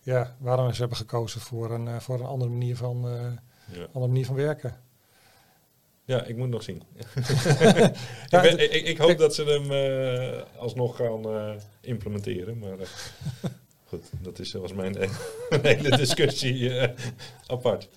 ja, 0.00 0.36
waarom 0.38 0.72
ze 0.72 0.80
hebben 0.80 0.98
gekozen 0.98 1.40
voor 1.40 1.70
een, 1.70 2.00
voor 2.00 2.20
een 2.20 2.26
andere 2.26 2.50
manier 2.50 2.76
van, 2.76 3.00
ja. 3.72 3.82
andere 3.84 4.06
manier 4.06 4.26
van 4.26 4.34
werken. 4.34 4.80
Ja, 6.04 6.24
ik 6.24 6.36
moet 6.36 6.48
nog 6.48 6.62
zien. 6.62 6.82
ja, 8.28 8.42
ik, 8.42 8.70
ik, 8.70 8.86
ik, 8.86 8.98
hoop 8.98 9.18
dat 9.18 9.34
ze 9.34 9.44
hem 9.44 9.70
alsnog 10.56 10.96
gaan 10.96 11.26
implementeren. 11.80 12.58
Maar 12.58 12.76
goed, 13.88 14.04
dat 14.22 14.38
is 14.38 14.50
zoals 14.50 14.72
mijn 14.80 14.96
hele 15.62 15.96
discussie 15.96 16.72
apart. 17.46 17.88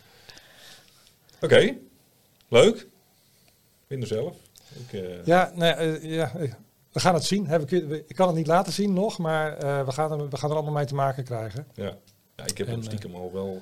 Oké, 1.35 1.45
okay. 1.45 1.79
leuk. 2.47 2.87
Vind 3.87 4.01
er 4.01 4.07
zelf. 4.07 4.35
Ik, 4.89 5.25
ja, 5.25 5.51
nee, 5.55 6.07
ja, 6.07 6.31
we 6.91 6.99
gaan 6.99 7.13
het 7.13 7.25
zien. 7.25 7.51
Ik 8.07 8.15
kan 8.15 8.27
het 8.27 8.35
niet 8.35 8.47
laten 8.47 8.73
zien 8.73 8.93
nog, 8.93 9.17
maar 9.17 9.57
we, 9.85 9.91
gaan 9.91 10.11
er, 10.11 10.29
we 10.29 10.37
gaan 10.37 10.49
er 10.49 10.55
allemaal 10.55 10.73
mee 10.73 10.85
te 10.85 10.95
maken 10.95 11.23
krijgen. 11.23 11.67
Ja, 11.73 11.97
ja 12.35 12.45
ik 12.45 12.57
heb 12.57 12.67
hem 12.67 12.83
stiekem 12.83 13.15
al 13.15 13.31
wel 13.33 13.61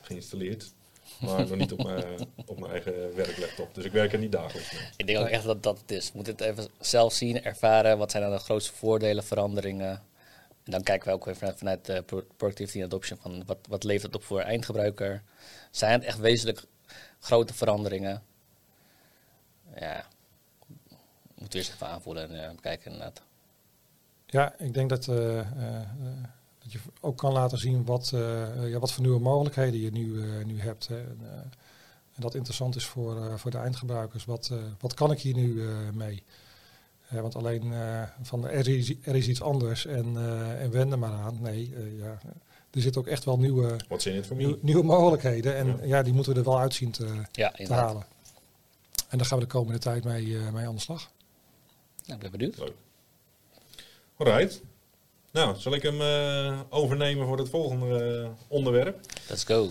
geïnstalleerd. 0.00 0.72
Maar 1.20 1.48
nog 1.48 1.56
niet 1.56 1.72
op 1.72 1.82
mijn, 1.82 2.04
op 2.46 2.60
mijn 2.60 2.72
eigen 2.72 3.14
werklaptop. 3.14 3.74
Dus 3.74 3.84
ik 3.84 3.92
werk 3.92 4.12
er 4.12 4.18
niet 4.18 4.32
dagelijks 4.32 4.72
mee. 4.72 4.82
Ik 4.96 5.06
denk 5.06 5.18
ook 5.18 5.26
echt 5.26 5.44
dat 5.44 5.62
dat 5.62 5.78
het 5.78 5.90
is. 5.90 6.12
Moet 6.12 6.26
het 6.26 6.40
even 6.40 6.68
zelf 6.80 7.12
zien, 7.12 7.42
ervaren. 7.42 7.98
Wat 7.98 8.10
zijn 8.10 8.22
dan 8.22 8.32
de 8.32 8.38
grootste 8.38 8.72
voordelen, 8.72 9.24
veranderingen? 9.24 10.02
En 10.64 10.70
dan 10.70 10.82
kijken 10.82 11.08
we 11.08 11.14
ook 11.14 11.24
weer 11.24 11.36
vanuit, 11.36 11.58
vanuit 11.58 11.84
de 11.84 12.04
productivity 12.36 12.78
en 12.78 12.84
adoption 12.84 13.18
van 13.18 13.44
wat, 13.46 13.58
wat 13.68 13.84
levert 13.84 14.12
het 14.12 14.22
op 14.22 14.24
voor 14.24 14.40
eindgebruiker. 14.40 15.22
Zijn 15.70 15.92
het 15.92 16.04
echt 16.04 16.18
wezenlijk 16.18 16.64
grote 17.18 17.54
veranderingen? 17.54 18.22
Ja, 19.74 20.06
moeten 21.34 21.50
we 21.50 21.58
eerst 21.58 21.72
even 21.72 21.86
aanvoelen 21.86 22.30
en 22.30 22.44
uh, 22.44 22.54
bekijken 22.54 22.92
inderdaad. 22.92 23.22
Ja, 24.26 24.54
ik 24.58 24.74
denk 24.74 24.88
dat 24.88 25.06
uh, 25.06 25.40
dat 26.58 26.72
je 26.72 26.78
ook 27.00 27.16
kan 27.16 27.32
laten 27.32 27.58
zien 27.58 27.84
wat, 27.84 28.08
ja, 28.60 28.78
wat 28.78 28.92
voor 28.92 29.02
nieuwe 29.02 29.20
mogelijkheden 29.20 29.80
je 29.80 29.90
nu, 29.90 30.24
nu 30.44 30.60
hebt. 30.60 30.86
En, 30.86 31.18
en, 32.14 32.20
dat 32.20 32.34
interessant 32.34 32.76
is 32.76 32.86
voor, 32.86 33.38
voor 33.38 33.50
de 33.50 33.58
eindgebruikers. 33.58 34.24
Wat, 34.24 34.52
wat 34.80 34.94
kan 34.94 35.10
ik 35.10 35.20
hier 35.20 35.34
nu 35.34 35.62
mee? 35.92 36.22
Want 37.20 37.36
alleen 37.36 37.72
van 38.22 38.48
er 38.48 38.68
is, 38.68 38.94
er 39.02 39.16
is 39.16 39.28
iets 39.28 39.42
anders 39.42 39.86
en, 39.86 40.16
en 40.58 40.70
wend 40.70 40.92
er 40.92 40.98
maar 40.98 41.12
aan. 41.12 41.38
Nee, 41.40 41.74
ja, 41.98 42.18
er 42.70 42.80
zitten 42.80 43.00
ook 43.00 43.06
echt 43.06 43.24
wel 43.24 43.38
nieuwe, 43.38 43.76
nieuw, 44.34 44.58
nieuwe 44.60 44.82
mogelijkheden. 44.82 45.56
En 45.56 45.66
ja. 45.66 45.76
ja. 45.84 46.02
die 46.02 46.12
moeten 46.12 46.32
we 46.32 46.38
er 46.38 46.44
wel 46.44 46.58
uitzien 46.58 46.90
te, 46.90 47.06
ja, 47.32 47.50
te 47.50 47.72
halen. 47.72 48.02
En 49.08 49.18
daar 49.18 49.26
gaan 49.26 49.38
we 49.38 49.44
de 49.44 49.50
komende 49.50 49.78
tijd 49.78 50.04
mee, 50.04 50.36
mee 50.52 50.66
aan 50.66 50.74
de 50.74 50.80
slag. 50.80 51.10
Nou, 52.04 52.14
ik 52.14 52.18
ben 52.20 52.30
benieuwd. 52.30 52.58
Leuk. 52.58 52.74
Alright. 54.16 54.60
Nou, 55.32 55.56
zal 55.56 55.74
ik 55.74 55.82
hem 55.82 56.00
uh, 56.00 56.60
overnemen 56.68 57.26
voor 57.26 57.38
het 57.38 57.48
volgende 57.48 58.20
uh, 58.22 58.28
onderwerp? 58.48 59.00
Let's 59.28 59.44
go. 59.44 59.68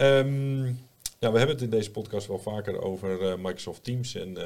Um, 0.00 0.80
ja, 1.18 1.32
we 1.32 1.38
hebben 1.38 1.56
het 1.56 1.64
in 1.64 1.70
deze 1.70 1.90
podcast 1.90 2.26
wel 2.26 2.38
vaker 2.38 2.82
over 2.82 3.22
uh, 3.22 3.34
Microsoft 3.36 3.84
Teams 3.84 4.14
en, 4.14 4.36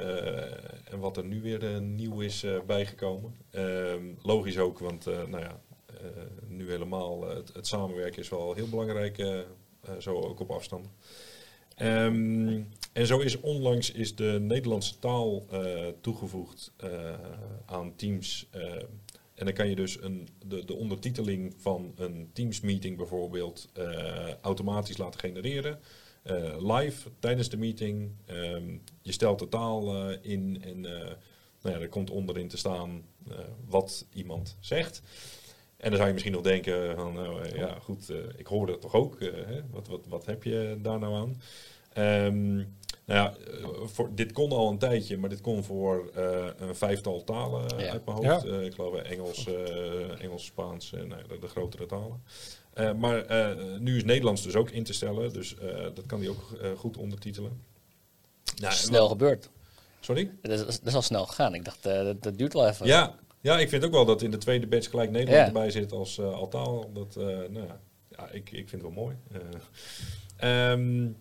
en 0.85 0.98
wat 0.98 1.16
er 1.16 1.24
nu 1.24 1.40
weer 1.40 1.83
nieuw 1.83 2.20
is 2.20 2.44
bijgekomen. 2.66 3.35
Um, 3.50 4.18
logisch 4.22 4.59
ook, 4.59 4.78
want 4.78 5.04
nou 5.04 5.38
ja, 5.38 5.61
nu 6.46 6.70
helemaal 6.70 7.28
het, 7.28 7.66
samenwerken 7.66 8.22
is 8.22 8.28
wel 8.28 8.54
heel 8.54 8.68
belangrijk, 8.68 9.44
zo 9.98 10.14
ook 10.14 10.40
op 10.40 10.50
afstand. 10.50 10.88
Um, 11.83 12.68
en 12.92 13.07
zo 13.07 13.18
is 13.18 13.40
onlangs 13.40 13.92
is 13.92 14.14
de 14.14 14.38
Nederlandse 14.40 14.98
taal 14.98 15.46
toegevoegd 16.00 16.72
aan 17.66 17.96
Teams 17.96 18.48
en 19.35 19.44
dan 19.44 19.52
kan 19.52 19.68
je 19.68 19.76
dus 19.76 20.02
een, 20.02 20.28
de, 20.46 20.64
de 20.64 20.74
ondertiteling 20.74 21.54
van 21.59 21.92
een 21.96 22.31
Teams 22.33 22.61
meeting 22.61 22.96
bijvoorbeeld 22.96 23.68
automatisch 24.40 24.96
laten 24.96 25.20
genereren. 25.20 25.78
Uh, 26.30 26.76
live 26.76 27.10
tijdens 27.18 27.48
de 27.48 27.56
meeting. 27.56 28.10
Um, 28.30 28.82
je 29.02 29.12
stelt 29.12 29.38
de 29.38 29.48
taal 29.48 30.10
uh, 30.10 30.16
in 30.20 30.62
en 30.62 30.80
nou 30.80 31.74
ja, 31.74 31.80
er 31.80 31.88
komt 31.88 32.10
onderin 32.10 32.48
te 32.48 32.56
staan 32.56 33.02
wat 33.66 34.06
iemand 34.12 34.56
zegt. 34.60 35.02
En 35.76 35.88
dan 35.88 35.96
zou 35.96 36.06
je 36.06 36.12
misschien 36.12 36.34
nog 36.34 36.42
denken 36.42 36.94
van, 36.94 37.12
nou, 37.12 37.56
ja 37.56 37.78
goed, 37.80 38.12
ik 38.36 38.46
hoorde 38.46 38.72
het 38.72 38.80
toch 38.80 38.94
ook. 38.94 39.20
Hè? 39.20 39.60
Wat, 39.70 39.88
wat, 39.88 40.06
wat 40.08 40.26
heb 40.26 40.42
je 40.42 40.78
daar 40.82 40.98
nou 40.98 41.14
aan? 41.14 41.40
Um, 42.26 42.76
nou 43.08 43.20
ja, 43.20 43.34
eh, 43.36 43.67
voor, 43.88 44.14
dit 44.14 44.33
kon 44.33 44.51
al 44.51 44.70
een 44.70 44.79
tijdje, 44.79 45.18
maar 45.18 45.29
dit 45.29 45.40
kon 45.40 45.64
voor 45.64 46.11
uh, 46.16 46.46
een 46.57 46.77
vijftal 46.77 47.24
talen 47.24 47.62
uit 47.77 48.05
mijn 48.05 48.16
hoofd. 48.16 48.42
Ja. 48.42 48.44
Uh, 48.44 48.64
ik 48.64 48.74
geloof 48.74 48.94
Engels, 48.94 49.46
uh, 49.46 50.22
Engels 50.22 50.44
Spaans 50.44 50.92
en 50.92 51.09
de, 51.09 51.38
de, 51.40 51.48
grotere 51.48 51.87
talen. 51.87 52.22
maar 52.98 53.27
nu 53.81 53.96
is 53.96 54.05
Nederlands 54.05 54.42
dus 54.42 54.55
ook 54.55 54.70
in 54.70 54.85
te 54.85 54.92
stellen, 54.92 55.33
dus 55.33 55.57
dat 55.94 56.07
kan 56.07 56.20
hij 56.20 56.29
ook 56.29 56.59
goed 56.77 56.96
ondertitelen. 56.96 57.62
Nou, 58.61 58.74
snel 58.74 59.09
gebeurd. 59.09 59.51
Sorry? 60.01 60.31
Dat 60.42 60.59
is, 60.59 60.64
dat 60.64 60.87
is 60.87 60.94
al 60.94 61.03
snel 61.03 61.27
gegaan. 61.27 61.55
Ik 61.55 61.64
dacht, 61.64 61.83
dat, 61.83 62.22
dat, 62.22 62.38
duurt 62.38 62.53
wel 62.53 62.68
even. 62.68 62.87
Ja, 62.87 63.14
ja, 63.40 63.59
ik 63.59 63.68
vind 63.68 63.85
ook 63.85 63.92
wel 63.92 64.05
dat 64.05 64.22
in 64.22 64.31
de 64.31 64.38
tweede 64.38 64.66
batch 64.66 64.90
gelijk 64.90 65.11
Nederland 65.11 65.46
erbij 65.46 65.70
zit 65.70 65.92
als 65.92 66.20
altaal. 66.20 66.90
Dat, 66.92 67.14
nou 67.51 67.66
ja, 68.11 68.29
ik, 68.31 68.51
ik 68.51 68.68
vind 68.68 68.83
het 68.83 68.94
wel 68.94 69.05
mooi. 69.05 69.16
Um, 70.72 71.16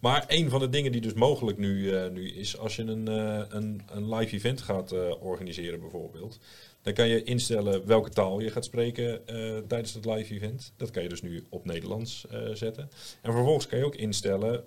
maar 0.00 0.24
een 0.28 0.50
van 0.50 0.60
de 0.60 0.68
dingen 0.68 0.92
die 0.92 1.00
dus 1.00 1.12
mogelijk 1.12 1.58
nu, 1.58 1.80
uh, 1.80 2.08
nu 2.08 2.30
is, 2.30 2.58
als 2.58 2.76
je 2.76 2.82
een, 2.82 3.08
uh, 3.08 3.42
een, 3.48 3.82
een 3.90 4.14
live 4.14 4.34
event 4.34 4.60
gaat 4.60 4.92
uh, 4.92 5.22
organiseren 5.22 5.80
bijvoorbeeld, 5.80 6.38
dan 6.82 6.92
kan 6.92 7.08
je 7.08 7.22
instellen 7.22 7.86
welke 7.86 8.10
taal 8.10 8.40
je 8.40 8.50
gaat 8.50 8.64
spreken 8.64 9.24
tijdens 9.68 9.94
het 9.94 10.04
live 10.04 10.34
event. 10.34 10.72
Dat 10.76 10.90
kan 10.90 11.02
je 11.02 11.08
dus 11.08 11.22
nu 11.22 11.46
op 11.48 11.64
Nederlands 11.64 12.26
zetten. 12.52 12.90
En 13.22 13.32
vervolgens 13.32 13.66
kan 13.66 13.78
je 13.78 13.84
ook 13.84 13.94
instellen 13.94 14.64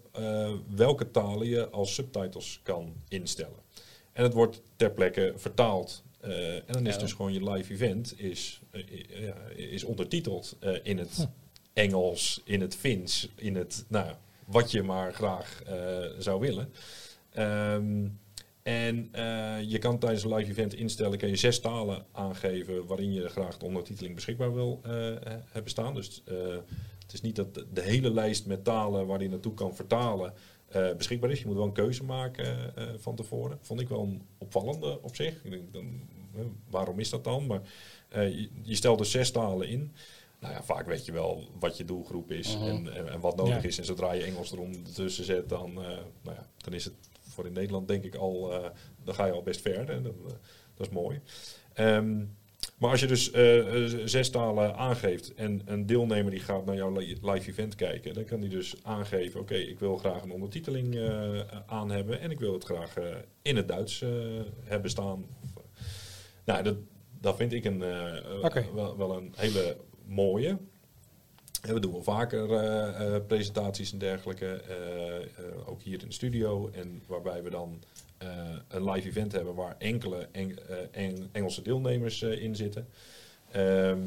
welke 0.76 1.12
talen 1.12 1.48
je 1.48 1.70
als 1.70 1.94
subtitles 1.94 2.60
kan 2.64 2.94
instellen. 3.08 3.60
En 4.12 4.24
het 4.24 4.34
wordt 4.34 4.62
ter 4.76 4.92
plekke 4.92 5.34
vertaald. 5.36 6.04
en 6.20 6.64
dan 6.68 6.88
is 6.88 6.98
dus 6.98 7.14
gewoon 7.14 7.34
je 7.34 7.52
live 7.52 7.74
event 7.74 8.20
is, 8.20 8.62
is 9.56 9.84
ondertiteld 9.84 10.58
in 10.84 10.98
het 10.98 11.16
hm. 11.16 11.26
Engels, 11.74 12.42
in 12.44 12.62
het 12.62 12.76
Fins, 12.76 13.30
in 13.36 13.56
het... 13.56 13.86
Nou, 13.88 14.14
wat 14.46 14.72
je 14.72 14.84
maar 14.84 15.14
graag 15.14 15.62
uh, 15.70 16.06
zou 16.18 16.40
willen. 16.40 16.74
Um, 17.38 18.20
en 18.64 19.10
uh, 19.16 19.62
je 19.62 19.78
kan 19.78 20.00
tijdens 20.00 20.24
een 20.24 20.34
live 20.34 20.52
event 20.52 20.74
instellen, 20.74 21.18
kan 21.18 21.30
je 21.30 21.36
zes 21.36 21.60
talen 21.60 22.06
aangeven 22.12 22.86
waarin 22.86 23.14
je 23.14 23.30
graag 23.30 23.58
de 23.58 23.66
ondertiteling 23.66 24.16
beschikbaar 24.16 24.54
wil 24.54 24.82
uh, 24.86 24.92
hebben 25.52 25.72
staan. 25.72 25.94
Dus 25.94 26.24
het 27.00 27.14
is 27.14 27.22
niet 27.22 27.36
dat 27.36 27.54
de, 27.54 27.82
hele 27.82 28.14
lijst 28.14 28.46
met 28.46 28.64
talen 28.64 29.08
waar 29.08 29.22
je 29.22 29.30
naartoe 29.30 29.54
kan 29.54 29.76
vertalen 29.76 30.34
beschikbaar 30.98 31.32
is. 31.32 31.40
Je 31.40 31.46
moet 31.46 31.56
wel 31.56 31.66
een 31.66 31.72
keuze 31.72 32.04
maken 32.04 32.74
van 32.98 33.16
tevoren. 33.16 33.58
Vond 33.62 33.80
ik 33.80 33.90
wel 33.90 34.02
een 34.02 34.22
opvallende 34.38 35.02
op 35.02 35.16
zich. 35.16 35.44
Ik 35.44 35.52
denk, 35.52 35.74
dan, 35.74 36.10
waarom 36.70 37.00
is 37.00 37.10
dat 37.10 37.24
dan? 37.24 37.46
Maar 37.46 37.62
je, 38.10 38.50
je 38.62 38.76
stelt 38.76 38.98
dus 38.98 39.12
zes 39.12 39.32
talen 39.32 39.68
in 39.68 39.94
nou 40.44 40.56
ja, 40.56 40.64
vaak 40.64 40.86
weet 40.86 41.06
je 41.06 41.12
wel 41.12 41.44
wat 41.60 41.78
je 41.78 41.86
doelgroep 41.86 42.32
is 42.32 42.58
mhm. 42.58 42.68
en, 42.68 43.08
en, 43.12 43.20
wat 43.20 43.36
nodig 43.36 43.64
is. 43.64 43.78
En 43.78 43.86
zodra 43.86 44.12
je 44.12 44.24
Engels 44.24 44.54
ertussen 44.54 45.26
zet, 45.26 45.50
dan, 45.50 45.70
uh, 45.70 45.76
nou 46.22 46.36
ja, 46.36 46.48
dan 46.58 46.74
is 46.74 46.86
het 46.86 46.94
voor 47.20 47.46
in 47.46 47.54
Nederland 47.54 47.88
denk 47.88 48.04
ik 48.04 48.16
al, 48.16 48.54
uh, 48.54 48.70
dan 49.04 49.16
ga 49.16 49.26
je 49.26 49.32
al 49.32 49.44
best 49.44 49.62
ver. 49.62 49.88
Hè? 49.88 50.02
Dat, 50.02 50.14
uh, 50.14 50.32
dat, 50.76 50.88
is 50.88 50.94
mooi. 50.94 51.22
Um, 51.76 52.36
maar 52.78 52.90
als 52.90 53.00
je 53.00 53.08
dus 53.08 53.32
zes 54.12 54.30
talen 54.30 54.76
aangeeft 54.76 55.34
en 55.34 55.62
een 55.66 55.86
deelnemer 55.86 56.32
die 56.32 56.40
gaat 56.40 56.66
naar 56.66 56.76
jouw 56.76 56.98
live 57.22 57.50
event 57.50 57.76
kijken, 57.76 58.14
dan 58.14 58.26
kan 58.26 58.40
die 58.40 58.50
dus 58.50 58.76
aangeven, 58.84 59.40
oké, 59.40 59.56
ik 59.56 59.80
wil 59.80 59.98
graag 59.98 60.24
een 60.24 60.32
ondertiteling 60.32 61.00
aan 61.66 61.92
hebben 61.92 62.20
en 62.20 62.32
ik 62.32 62.40
wil 62.40 62.54
het 62.54 62.64
graag 62.64 62.94
in 63.42 63.56
het 63.56 63.68
Duits 63.68 64.04
hebben 64.64 64.90
staan. 64.90 65.26
Nou, 66.44 66.64
dat, 66.64 66.76
dat 67.20 67.36
vind 67.36 67.54
ik 67.54 67.66
een, 67.66 67.84
okay. 68.42 68.66
wel, 68.74 68.98
wel 68.98 69.18
een 69.18 69.34
hele 69.36 69.78
mooie. 70.14 70.58
we 71.62 71.80
doen 71.80 71.92
wel 71.92 72.04
vaker 72.04 73.22
presentaties 73.22 73.92
en 73.92 73.98
dergelijke, 73.98 74.62
ook 75.66 75.82
hier 75.82 76.02
in 76.02 76.08
de 76.08 76.14
studio. 76.14 76.70
En 76.70 77.02
waarbij 77.08 77.44
we 77.44 77.50
dan 77.50 77.84
een 78.68 78.92
live 78.92 79.08
event 79.08 79.32
hebben 79.32 79.56
waar 79.56 79.76
enkele 79.78 80.28
Engelse 81.32 81.62
deelnemers 81.62 82.22
in 82.22 82.56
zitten. 82.56 82.88
Ehm, 83.52 84.00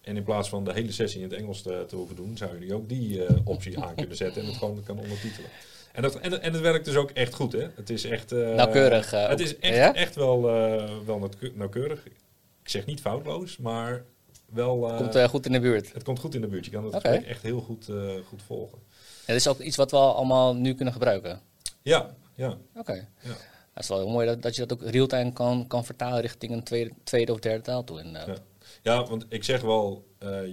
en 0.00 0.16
in 0.16 0.22
plaats 0.22 0.48
van 0.48 0.64
de 0.64 0.72
hele 0.72 0.92
sessie 0.92 1.22
in 1.22 1.30
het 1.30 1.38
Engels 1.38 1.62
te, 1.62 1.84
te 1.88 1.96
hoeven 1.96 2.16
doen, 2.16 2.36
zou 2.36 2.66
je 2.66 2.74
ook 2.74 2.88
die 2.88 3.44
optie 3.46 3.80
aan 3.84 3.94
kunnen 3.94 4.16
zetten 4.16 4.42
en 4.42 4.48
het 4.48 4.56
gewoon 4.56 4.82
kan 4.82 4.98
ondertitelen. 4.98 5.50
En, 5.94 6.02
dat, 6.02 6.18
en, 6.18 6.42
en 6.42 6.52
het 6.52 6.60
werkt 6.60 6.84
dus 6.84 6.96
ook 6.96 7.10
echt 7.10 7.34
goed, 7.34 7.52
hè? 7.52 7.66
Het 7.74 7.90
is 7.90 8.04
echt... 8.04 8.32
Uh, 8.32 8.54
nauwkeurig. 8.54 9.12
Uh, 9.14 9.28
het 9.28 9.40
is 9.40 9.58
echt, 9.58 9.96
echt 9.96 10.14
wel, 10.14 10.38
uh, 10.38 10.90
wel 11.06 11.30
nauwkeurig. 11.54 12.06
Ik 12.62 12.68
zeg 12.68 12.86
niet 12.86 13.00
foutloos, 13.00 13.56
maar 13.56 14.04
wel... 14.46 14.88
Het 14.88 14.96
komt 14.96 15.30
goed 15.30 15.46
in 15.46 15.52
de 15.52 15.60
buurt. 15.60 15.92
Het 15.92 16.02
komt 16.02 16.18
goed 16.18 16.34
in 16.34 16.40
de 16.40 16.46
buurt. 16.46 16.64
Je 16.64 16.70
kan 16.70 16.84
het 16.84 16.94
okay. 16.94 17.16
echt 17.16 17.42
heel 17.42 17.60
goed, 17.60 17.90
goed 18.28 18.42
volgen. 18.42 18.78
En 18.78 19.34
dat 19.34 19.36
is 19.36 19.48
ook 19.48 19.58
iets 19.58 19.76
wat 19.76 19.90
we 19.90 19.96
allemaal 19.96 20.54
nu 20.54 20.74
kunnen 20.74 20.92
gebruiken? 20.94 21.40
Ja, 21.82 22.14
ja. 22.34 22.48
Oké. 22.48 22.58
Okay. 22.78 23.08
Ja. 23.20 23.36
Dat 23.74 23.82
is 23.82 23.88
wel 23.88 23.98
heel 23.98 24.10
mooi 24.10 24.26
dat, 24.26 24.42
dat 24.42 24.56
je 24.56 24.66
dat 24.66 24.72
ook 24.72 24.90
real-time 24.90 25.32
kan, 25.32 25.66
kan 25.66 25.84
vertalen 25.84 26.20
richting 26.20 26.52
een 26.52 26.62
tweede, 26.62 26.92
tweede 27.04 27.32
of 27.32 27.38
derde 27.38 27.62
taal 27.62 27.84
toe. 27.84 28.02
Ja. 28.04 28.26
ja, 28.82 29.06
want 29.06 29.26
ik 29.28 29.44
zeg 29.44 29.60
wel 29.60 30.06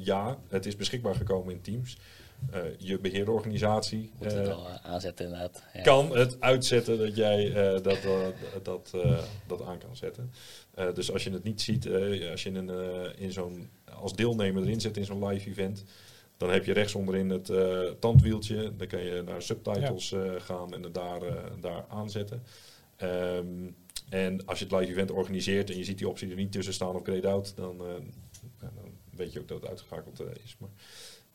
ja, 0.03 0.37
het 0.49 0.65
is 0.65 0.75
beschikbaar 0.75 1.15
gekomen 1.15 1.53
in 1.53 1.61
Teams. 1.61 1.97
Uh, 2.53 2.59
je 2.77 2.99
beheerorganisatie 2.99 4.11
Moet 4.17 4.31
het 4.31 4.47
uh, 4.47 4.75
aanzetten 4.81 5.25
inderdaad. 5.25 5.63
Ja. 5.73 5.81
kan 5.81 6.17
het 6.17 6.41
uitzetten 6.41 6.97
dat 6.97 7.15
jij 7.15 7.47
uh, 7.47 7.81
dat, 7.81 7.99
dat, 8.63 8.95
dat 9.47 9.61
aan 9.61 9.77
kan 9.77 9.95
zetten. 9.95 10.31
dus 10.93 11.11
als 11.11 11.23
je 11.23 11.31
het 11.31 11.43
niet 11.43 11.61
ziet, 11.61 11.89
als 12.31 12.43
je 12.43 12.49
in, 12.49 12.55
een, 12.55 13.15
in 13.17 13.31
zo'n, 13.31 13.69
als 13.93 14.13
deelnemer 14.13 14.63
erin 14.63 14.81
zit 14.81 14.97
in 14.97 15.05
zo'n 15.05 15.27
live 15.27 15.49
event, 15.49 15.83
dan 16.37 16.49
heb 16.49 16.65
je 16.65 16.73
rechts 16.73 16.95
onderin 16.95 17.29
het 17.29 17.51
tandwieltje. 17.99 18.75
Dan 18.75 18.87
kan 18.87 19.03
je 19.03 19.21
naar 19.25 19.41
subtitles 19.41 20.09
ja. 20.09 20.39
gaan 20.39 20.73
en 20.73 20.83
het 20.83 20.93
daar, 20.93 21.21
daar 21.59 21.85
aanzetten. 21.89 22.43
Um, 23.03 23.75
en 24.09 24.45
als 24.45 24.59
je 24.59 24.65
het 24.65 24.73
live 24.73 24.91
event 24.91 25.11
organiseert 25.11 25.69
en 25.69 25.77
je 25.77 25.83
ziet 25.83 25.97
die 25.97 26.09
optie 26.09 26.29
er 26.29 26.35
niet 26.35 26.51
tussen 26.51 26.73
staan 26.73 26.95
of 26.95 27.03
grade 27.03 27.27
out, 27.27 27.53
dan, 27.55 27.77
dan 28.59 28.71
weet 29.09 29.33
je 29.33 29.39
ook 29.39 29.47
dat 29.47 29.61
het 29.61 29.69
uitgeschakeld 29.69 30.21
is. 30.43 30.55
Maar, 30.59 30.69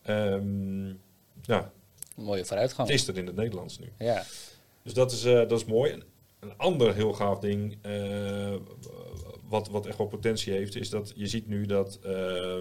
Um, 0.09 1.01
ja. 1.43 1.73
Mooie 2.17 2.45
vooruitgang. 2.45 2.89
Het 2.89 3.01
is 3.01 3.09
er 3.09 3.17
in 3.17 3.27
het 3.27 3.37
Nederlands 3.37 3.79
nu. 3.79 3.93
Ja. 3.99 4.25
Dus 4.83 4.95
dat 4.95 5.13
is, 5.13 5.25
uh, 5.25 5.33
dat 5.33 5.53
is 5.53 5.65
mooi. 5.65 5.93
En 5.93 6.03
een 6.39 6.57
ander 6.57 6.95
heel 6.95 7.13
gaaf 7.13 7.39
ding, 7.39 7.79
uh, 7.87 8.55
wat, 9.49 9.69
wat 9.69 9.87
echt 9.87 9.99
wel 9.99 10.07
potentie 10.07 10.53
heeft, 10.53 10.77
is 10.77 10.91
dat 10.91 11.13
je 11.17 11.27
ziet 11.27 11.49
nu 11.49 11.67
dat 11.67 11.99
uh, 12.05 12.57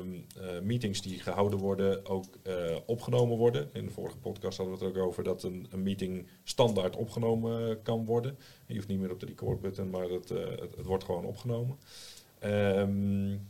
meetings 0.63 1.01
die 1.01 1.19
gehouden 1.19 1.60
worden 1.60 2.05
ook 2.05 2.25
opgenomen 2.86 3.38
worden. 3.38 3.69
In 3.73 3.86
de 3.86 3.91
vorige 3.91 4.17
podcast 4.17 4.58
hadden 4.58 4.77
we 4.77 4.86
het 4.86 4.95
ook 4.95 5.03
over 5.03 5.23
dat 5.23 5.43
een, 5.43 5.67
een 5.71 5.84
meeting 5.84 6.27
standaard 6.43 6.95
opgenomen 6.95 7.81
kan 7.81 8.05
worden. 8.05 8.38
Je 8.67 8.75
hoeft 8.75 8.88
niet 8.88 8.99
meer 8.99 9.12
op 9.12 9.19
de 9.19 9.25
record 9.25 9.62
button, 9.62 9.89
maar 9.89 10.10
het, 10.10 10.29
het, 10.29 10.75
het, 10.75 10.86
wordt 10.86 11.03
gewoon 11.03 11.25
opgenomen. 11.25 11.77
Um, 12.43 13.47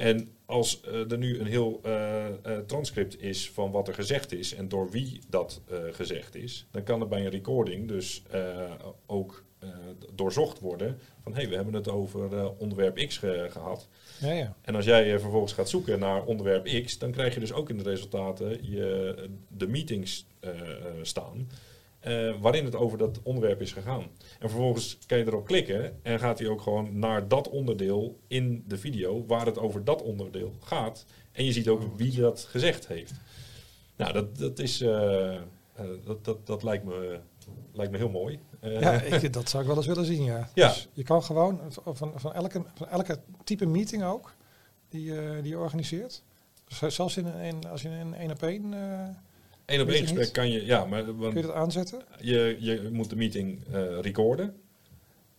en 0.00 0.28
als 0.46 0.80
uh, 0.86 1.10
er 1.10 1.18
nu 1.18 1.40
een 1.40 1.46
heel 1.46 1.80
uh, 1.86 2.26
uh, 2.46 2.58
transcript 2.58 3.22
is 3.22 3.50
van 3.50 3.70
wat 3.70 3.88
er 3.88 3.94
gezegd 3.94 4.32
is 4.32 4.54
en 4.54 4.68
door 4.68 4.90
wie 4.90 5.20
dat 5.28 5.60
gezegd 5.90 6.34
is, 6.34 6.66
dan 6.70 6.82
kan 6.82 7.00
er 7.00 7.08
bij 7.08 7.24
een 7.24 7.30
recording 7.30 7.88
dus 7.88 8.22
ook 9.06 9.44
doorzocht 10.14 10.60
worden 10.60 10.98
van 11.22 11.32
hé, 11.32 11.40
hey, 11.40 11.48
we 11.48 11.54
hebben 11.54 11.74
het 11.74 11.88
over 11.88 12.50
onderwerp 12.56 12.96
X 12.96 13.16
gehad. 13.48 13.88
Ja, 14.20 14.32
ja. 14.32 14.56
En 14.62 14.74
als 14.74 14.84
jij 14.84 15.18
vervolgens 15.18 15.52
gaat 15.52 15.68
zoeken 15.68 15.98
naar 15.98 16.24
onderwerp 16.24 16.82
X, 16.84 16.98
dan 16.98 17.10
krijg 17.10 17.34
je 17.34 17.40
dus 17.40 17.52
ook 17.52 17.70
in 17.70 17.76
de 17.76 17.82
resultaten 17.82 18.70
je, 18.70 19.14
de 19.48 19.68
meetings 19.68 20.26
staan. 21.02 21.48
Uh, 22.06 22.34
waarin 22.40 22.64
het 22.64 22.74
over 22.74 22.98
dat 22.98 23.20
onderwerp 23.22 23.60
is 23.60 23.72
gegaan. 23.72 24.02
En 24.38 24.48
vervolgens 24.48 24.98
kan 25.06 25.18
je 25.18 25.26
erop 25.26 25.46
klikken 25.46 25.98
en 26.02 26.18
gaat 26.18 26.38
hij 26.38 26.48
ook 26.48 26.60
gewoon 26.60 26.98
naar 26.98 27.28
dat 27.28 27.48
onderdeel 27.48 28.18
in 28.26 28.64
de 28.66 28.78
video 28.78 29.26
waar 29.26 29.46
het 29.46 29.58
over 29.58 29.84
dat 29.84 30.02
onderdeel 30.02 30.52
gaat. 30.60 31.04
En 31.32 31.44
je 31.44 31.52
ziet 31.52 31.68
ook 31.68 31.82
wie 31.96 32.20
dat 32.20 32.40
gezegd 32.40 32.86
heeft. 32.86 33.12
Nou, 33.96 34.12
dat, 34.12 34.38
dat 34.38 34.58
is. 34.58 34.82
Uh, 34.82 34.90
uh, 34.90 35.40
dat, 36.04 36.24
dat, 36.24 36.46
dat 36.46 36.62
lijkt 36.62 36.84
me, 36.84 37.20
lijkt 37.72 37.92
me 37.92 37.98
heel 37.98 38.10
mooi. 38.10 38.38
ja, 38.60 38.92
ik, 38.92 39.32
dat 39.32 39.48
zou 39.48 39.62
ik 39.62 39.68
wel 39.68 39.78
eens 39.78 39.86
willen 39.86 40.04
zien, 40.04 40.24
ja. 40.24 40.48
ja. 40.54 40.68
Dus 40.68 40.88
je 40.92 41.02
kan 41.02 41.22
gewoon 41.22 41.60
van, 41.68 42.12
van, 42.14 42.32
elke, 42.32 42.62
van 42.74 42.88
elke 42.88 43.20
type 43.44 43.66
meeting 43.66 44.04
ook, 44.04 44.34
die, 44.88 45.12
die 45.42 45.50
je 45.50 45.58
organiseert. 45.58 46.22
Zelfs 46.88 47.16
in, 47.16 47.26
in, 47.34 47.68
als 47.68 47.82
je 47.82 47.88
een 47.88 48.14
één 48.14 48.30
op 48.30 48.42
één 48.42 48.74
Eén 49.70 49.80
op 49.80 49.88
één 49.88 50.02
gesprek 50.02 50.32
kan 50.32 50.50
je, 50.50 50.64
ja, 50.66 50.84
maar 50.84 51.16
want 51.16 51.32
kun 51.32 51.40
je 51.40 51.46
dat 51.46 51.56
aanzetten? 51.56 52.02
Je, 52.20 52.56
je 52.58 52.88
moet 52.92 53.10
de 53.10 53.16
meeting 53.16 53.64
uh, 53.68 54.00
recorden. 54.00 54.60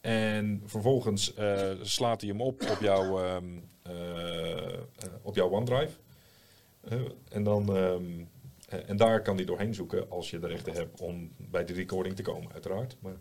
En 0.02 0.64
vervolgens 0.66 1.34
uh, 1.40 1.70
slaat 1.82 2.22
hij 2.22 2.30
hem 2.30 2.42
op 2.42 2.62
op 2.72 2.78
jouw, 2.82 3.36
um, 3.36 3.64
uh, 3.88 4.80
op 5.22 5.36
jouw 5.36 5.50
OneDrive. 5.50 5.94
en, 7.30 7.44
dan, 7.44 7.76
um, 7.76 8.30
en 8.68 8.98
daar 8.98 9.22
kan 9.22 9.36
hij 9.36 9.46
doorheen 9.46 9.74
zoeken 9.74 10.10
als 10.10 10.30
je 10.30 10.40
de 10.40 10.48
rechten 10.48 10.74
hebt 10.74 11.02
om 11.02 11.32
bij 11.38 11.66
de 11.66 11.74
recording 11.74 12.16
te 12.16 12.22
komen, 12.22 12.52
uiteraard. 12.54 12.98
Maar, 13.00 13.18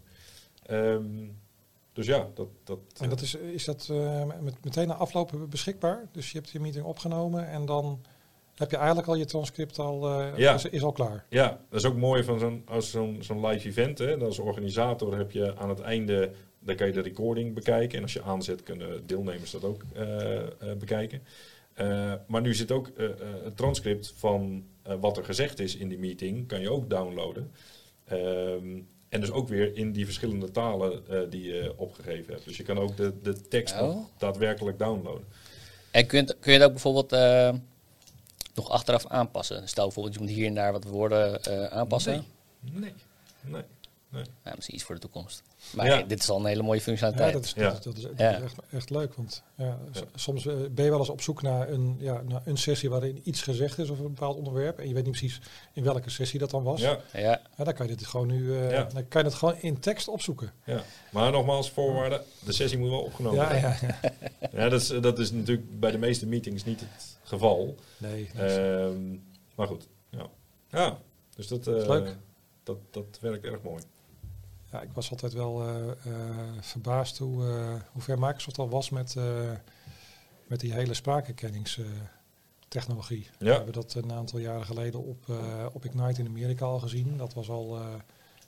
um, 0.70 1.38
dus 1.92 2.06
ja, 2.06 2.28
dat. 2.34 2.48
dat 2.64 2.78
en 3.00 3.08
dat 3.08 3.20
is, 3.20 3.34
is 3.34 3.64
dat 3.64 3.88
met, 4.40 4.64
meteen 4.64 4.88
na 4.88 4.94
afloop 4.94 5.46
beschikbaar? 5.48 6.08
Dus 6.12 6.32
je 6.32 6.38
hebt 6.38 6.50
je 6.50 6.60
meeting 6.60 6.84
opgenomen 6.84 7.48
en 7.48 7.66
dan 7.66 8.00
heb 8.60 8.70
je 8.70 8.76
eigenlijk 8.76 9.08
al 9.08 9.14
je 9.14 9.24
transcript 9.24 9.78
al, 9.78 10.20
uh, 10.20 10.26
ja. 10.36 10.54
is, 10.54 10.64
is, 10.64 10.82
al 10.82 10.92
klaar. 10.92 11.24
Ja, 11.28 11.60
dat 11.70 11.80
is 11.80 11.86
ook 11.86 11.96
mooi 11.96 12.24
van 12.24 12.38
zo'n 12.38 12.64
zo'n 12.78 13.16
zo'n 13.20 13.46
live 13.46 13.68
event. 13.68 13.98
Hè. 13.98 14.16
Als 14.16 14.38
organisator 14.38 15.16
heb 15.16 15.30
je 15.30 15.56
aan 15.56 15.68
het 15.68 15.80
einde, 15.80 16.30
dan 16.58 16.76
kan 16.76 16.86
je 16.86 16.92
de 16.92 17.00
recording 17.00 17.54
bekijken. 17.54 17.96
En 17.96 18.02
als 18.02 18.12
je 18.12 18.22
aanzet, 18.22 18.62
kunnen 18.62 19.06
deelnemers 19.06 19.50
dat 19.50 19.64
ook 19.64 19.82
uh, 19.96 20.02
uh, 20.02 20.42
bekijken. 20.78 21.22
maar 22.26 22.40
nu 22.40 22.54
zit 22.54 22.72
ook 22.72 22.90
het 23.44 23.56
transcript 23.56 24.12
van 24.16 24.64
wat 25.00 25.16
er 25.16 25.24
gezegd 25.24 25.58
is 25.58 25.76
in 25.76 25.88
die 25.88 25.98
meeting, 25.98 26.48
kan 26.48 26.60
je 26.60 26.70
ook 26.70 26.90
downloaden. 26.90 27.52
Um, 28.12 28.88
en 29.08 29.20
dus 29.20 29.30
ook 29.30 29.48
weer 29.48 29.76
in 29.76 29.92
die 29.92 30.04
verschillende 30.04 30.50
talen 30.50 31.02
die 31.30 31.52
je 31.52 31.72
opgegeven 31.76 32.32
hebt. 32.32 32.44
Dus 32.44 32.56
je 32.56 32.62
kan 32.62 32.78
ook 32.78 32.96
de, 32.96 33.12
de 33.22 33.40
tekst 33.40 33.80
oh. 33.80 34.04
daadwerkelijk 34.18 34.78
downloaden. 34.78 35.24
En 35.90 36.06
kun 36.06 36.26
je, 36.26 36.36
kun 36.40 36.52
je 36.52 36.58
dat 36.58 36.66
ook 36.66 36.72
bijvoorbeeld 36.72 37.12
nog 38.60 38.70
achteraf 38.70 39.06
aanpassen? 39.06 39.68
Stel 39.68 39.84
bijvoorbeeld, 39.84 40.14
je 40.14 40.20
moet 40.20 40.30
hier 40.30 40.46
en 40.46 40.54
daar 40.54 40.72
wat 40.72 40.84
woorden 40.84 41.40
uh, 41.48 41.64
aanpassen. 41.64 42.24
Nee, 42.60 42.94
nee. 43.40 43.62
Nee. 44.10 44.24
Ja, 44.44 44.52
misschien 44.54 44.74
iets 44.74 44.84
voor 44.84 44.94
de 44.94 45.00
toekomst. 45.00 45.42
Maar 45.74 45.86
ja. 45.86 46.02
dit 46.02 46.20
is 46.20 46.30
al 46.30 46.38
een 46.38 46.46
hele 46.46 46.62
mooie 46.62 46.80
functionaliteit. 46.80 47.32
Ja, 47.32 47.36
dat 47.38 47.44
is, 47.44 47.54
dat, 47.54 47.72
is, 47.72 47.84
dat 47.84 47.96
is, 47.96 48.02
dat 48.02 48.12
is 48.12 48.42
echt, 48.42 48.54
echt, 48.70 48.90
leuk. 48.90 49.14
Want 49.14 49.42
ja, 49.54 49.78
soms 50.14 50.46
eh, 50.46 50.54
ben 50.70 50.84
je 50.84 50.90
wel 50.90 50.98
eens 50.98 51.08
op 51.08 51.20
zoek 51.20 51.42
naar 51.42 51.68
een, 51.68 51.96
ja, 51.98 52.22
naar 52.22 52.42
een 52.44 52.56
sessie 52.56 52.90
waarin 52.90 53.20
iets 53.24 53.42
gezegd 53.42 53.78
is 53.78 53.90
over 53.90 54.04
een 54.04 54.14
bepaald 54.14 54.36
onderwerp. 54.36 54.78
En 54.78 54.88
je 54.88 54.94
weet 54.94 55.04
niet 55.04 55.16
precies 55.16 55.40
in 55.72 55.82
welke 55.82 56.10
sessie 56.10 56.38
dat 56.38 56.50
dan 56.50 56.62
was. 56.62 56.80
Ja. 56.80 57.00
Ja. 57.12 57.42
dan 57.56 57.74
kan 57.74 57.88
je 57.88 57.96
dit 57.96 58.06
gewoon 58.06 58.26
nu 58.26 58.42
uh, 58.42 58.70
dan 58.70 59.08
kan 59.08 59.22
je 59.22 59.28
het 59.28 59.34
gewoon 59.34 59.56
in 59.60 59.80
tekst 59.80 60.08
opzoeken. 60.08 60.52
Ja. 60.64 60.82
Maar 61.12 61.30
nogmaals, 61.32 61.70
voorwaarden, 61.70 62.24
de 62.44 62.52
sessie 62.52 62.78
moet 62.78 62.90
wel 62.90 63.02
opgenomen 63.02 63.38
worden. 63.38 63.60
Ja, 63.60 63.76
ja. 63.80 64.00
ja 64.62 64.68
dat, 64.68 64.80
is, 64.80 64.88
dat 64.88 65.18
is 65.18 65.32
natuurlijk 65.32 65.80
bij 65.80 65.90
de 65.90 65.98
meeste 65.98 66.26
meetings 66.26 66.64
niet 66.64 66.80
het 66.80 67.18
geval. 67.22 67.76
Nee. 67.96 68.30
Ehm, 68.36 69.16
maar 69.54 69.66
goed, 69.66 69.88
ja. 70.10 70.26
Ja, 70.70 70.98
dus 71.36 71.48
dat, 71.48 71.66
uh, 71.66 71.86
leuk. 71.86 72.16
Dat, 72.62 72.78
dat 72.90 73.18
werkt 73.20 73.44
erg 73.44 73.62
mooi. 73.62 73.82
Ja, 74.72 74.80
ik 74.80 74.90
was 74.92 75.10
altijd 75.10 75.32
wel 75.32 75.68
uh, 75.68 75.74
uh, 75.86 75.92
verbaasd 76.60 77.18
hoe, 77.18 77.44
hoe 77.92 78.02
ver 78.02 78.18
Microsoft 78.18 78.58
al 78.58 78.68
was 78.68 78.90
met, 78.90 79.16
met 80.46 80.60
die 80.60 80.72
hele 80.72 80.94
spraakherkenningstechnologie. 80.94 83.26
Ja. 83.38 83.40
We 83.46 83.52
hebben 83.52 83.72
dat 83.72 83.94
een 83.94 84.12
aantal 84.12 84.38
jaren 84.38 84.66
geleden 84.66 85.04
op, 85.04 85.24
op 85.72 85.84
Ignite 85.84 86.20
in 86.20 86.26
Amerika 86.26 86.64
al 86.64 86.78
gezien. 86.78 87.16
Dat 87.16 87.34
was 87.34 87.50
al, 87.50 87.78